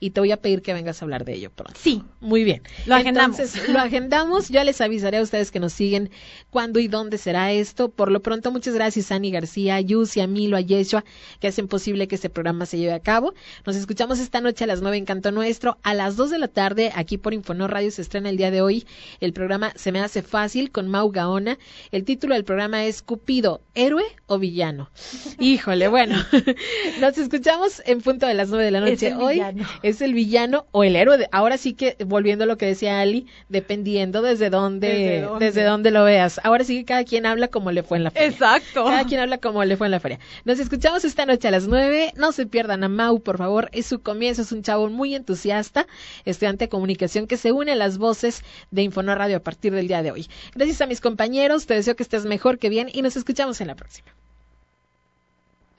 y 0.01 0.11
te 0.11 0.21
voy 0.21 0.33
a 0.33 0.37
pedir 0.37 0.61
que 0.61 0.75
vengas 0.75 1.01
a 1.01 1.07
hablar 1.07 1.25
de 1.25 1.33
ello 1.35 1.51
pronto. 1.51 1.81
Sí, 1.83 2.03
Muy 2.21 2.45
bien. 2.45 2.63
Lo 2.87 2.95
agendamos. 2.95 3.39
Entonces, 3.39 3.69
lo 3.69 3.79
agendamos. 3.79 4.49
Ya 4.49 4.65
les 4.65 4.81
avisaré 4.81 5.17
a 5.17 5.23
ustedes 5.23 5.51
que 5.51 5.61
nos 5.61 5.73
siguen 5.73 6.11
cuándo 6.51 6.79
y 6.79 6.89
dónde 6.89 7.17
será 7.17 7.53
esto. 7.53 7.89
Por 7.89 8.13
lo 8.13 8.21
pronto, 8.21 8.53
muchas 8.53 8.75
gracias 8.75 9.11
Ani 9.11 9.31
García, 9.31 9.77
a 9.77 9.81
Yusi, 9.81 10.21
a 10.21 10.27
Milo, 10.27 10.57
a 10.57 10.61
Yeshua, 10.61 11.05
que 11.41 11.49
hacen 11.49 11.69
posible 11.69 12.07
que 12.07 12.15
este 12.15 12.29
programa 12.29 12.67
se 12.67 12.79
lleve 12.79 12.93
a 12.93 13.01
cabo. 13.01 13.33
Nos 13.65 13.77
escuchamos 13.77 14.19
esta 14.19 14.43
noche 14.43 14.65
a 14.65 14.67
las 14.67 14.83
nueve 14.83 14.99
en 14.99 15.07
Canto 15.07 15.33
Nuestro. 15.33 15.79
A 15.83 15.95
las 15.95 16.17
dos 16.17 16.31
de 16.31 16.39
la 16.39 16.49
tarde, 16.49 16.93
aquí 16.95 17.17
por 17.17 17.33
Infonor 17.33 17.73
Radio, 17.73 17.91
se 17.91 18.03
estrena 18.03 18.29
el 18.29 18.37
día 18.37 18.51
de 18.51 18.61
hoy 18.61 18.87
el 19.21 19.33
programa 19.33 19.73
Se 19.75 19.91
me 19.91 20.01
hace 20.01 20.23
fácil 20.23 20.71
con 20.71 20.89
Mau 20.89 21.11
Gaona. 21.11 21.59
El 21.93 22.05
título 22.05 22.35
del 22.35 22.45
programa 22.45 22.85
es 22.85 23.03
Cupido, 23.03 23.63
héroe 23.75 24.05
o 24.27 24.39
villano. 24.39 24.91
Híjole, 25.39 25.89
bueno, 25.89 26.17
nos 27.01 27.19
escuchamos 27.19 27.83
en 27.87 28.01
punto 28.01 28.27
de 28.27 28.35
las 28.35 28.49
nueve 28.49 28.65
de 28.65 28.71
la 28.71 28.81
noche. 28.81 29.15
Hoy 29.15 29.43
es 29.83 30.01
el 30.01 30.15
villano 30.15 30.67
o 30.73 30.85
el 30.85 30.97
héroe. 30.97 31.29
ahora 31.33 31.57
sí 31.57 31.75
que, 31.75 31.97
volviendo 32.07 32.45
a 32.45 32.47
lo 32.47 32.59
que 32.59 32.67
decía 32.67 33.01
Ali, 33.01 33.27
dependiendo 33.49 34.23
desde 34.23 34.51
dónde, 34.51 35.29
desde 35.39 35.65
dónde, 35.65 35.91
lo 35.91 36.05
veas. 36.05 36.41
Ahora 36.45 36.65
sí 36.65 36.79
que 36.79 36.85
cada 36.85 37.05
quien 37.05 37.27
habla 37.27 37.49
como 37.49 37.71
le 37.71 37.83
fue 37.83 37.99
en 37.99 38.05
la 38.05 38.11
feria. 38.11 38.29
Exacto. 38.29 38.85
Cada 38.85 39.05
quien 39.05 39.21
habla 39.21 39.39
como 39.39 39.65
le 39.65 39.77
fue 39.77 39.87
en 39.87 39.93
la 39.93 40.01
feria. 40.01 40.19
Nos 40.45 40.59
escuchamos 40.59 41.05
esta 41.05 41.27
noche 41.27 41.49
a 41.49 41.51
las 41.51 41.69
nueve. 41.69 42.13
No 42.17 42.33
se 42.33 42.47
pierdan 42.47 42.85
a 42.85 42.89
Mau, 42.89 43.21
por 43.21 43.39
favor. 43.39 43.69
Es 43.73 43.87
su 43.87 44.01
comienzo, 44.01 44.43
es 44.43 44.53
un 44.53 44.63
chavo 44.63 44.89
muy 44.89 45.15
entusiasta, 45.15 45.87
estudiante 46.25 46.67
de 46.67 46.69
comunicación 46.69 47.27
que 47.27 47.37
se 47.37 47.53
une 47.53 47.73
a 47.73 47.77
las 47.77 47.99
voces 47.99 48.43
de 48.71 48.83
Infonor 48.83 49.19
Radio 49.19 49.37
a 49.37 49.41
partir 49.41 49.73
del 49.73 49.89
día 49.89 50.03
de 50.03 50.11
hoy. 50.11 50.29
Gracias 50.55 50.81
a 50.81 50.87
mis 50.87 51.01
compañeros, 51.01 51.67
te 51.67 51.75
deseo 51.75 51.97
que 51.97 52.03
estés 52.03 52.25
mejor 52.27 52.59
que 52.59 52.69
bien 52.69 52.89
y 52.93 53.03
nos 53.03 53.17
escuchamos 53.17 53.61
en 53.61 53.69
la 53.69 53.77
próxima. 53.77 54.18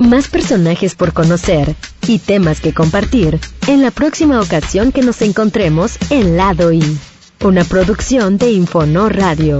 Más 0.02 0.30
personajes 0.30 0.96
por 0.96 1.12
conocer 1.12 1.76
y 2.08 2.20
temas 2.20 2.62
que 2.62 2.74
compartir 2.74 3.38
en 3.68 3.82
la 3.82 3.92
próxima 3.92 4.40
ocasión 4.40 4.94
que 4.94 5.02
nos 5.02 5.22
encontremos 5.22 5.98
en 6.10 6.38
Lado 6.38 6.72
I, 6.72 6.98
una 7.44 7.66
producción 7.66 8.38
de 8.38 8.50
Infonor 8.54 9.18
Radio. 9.18 9.60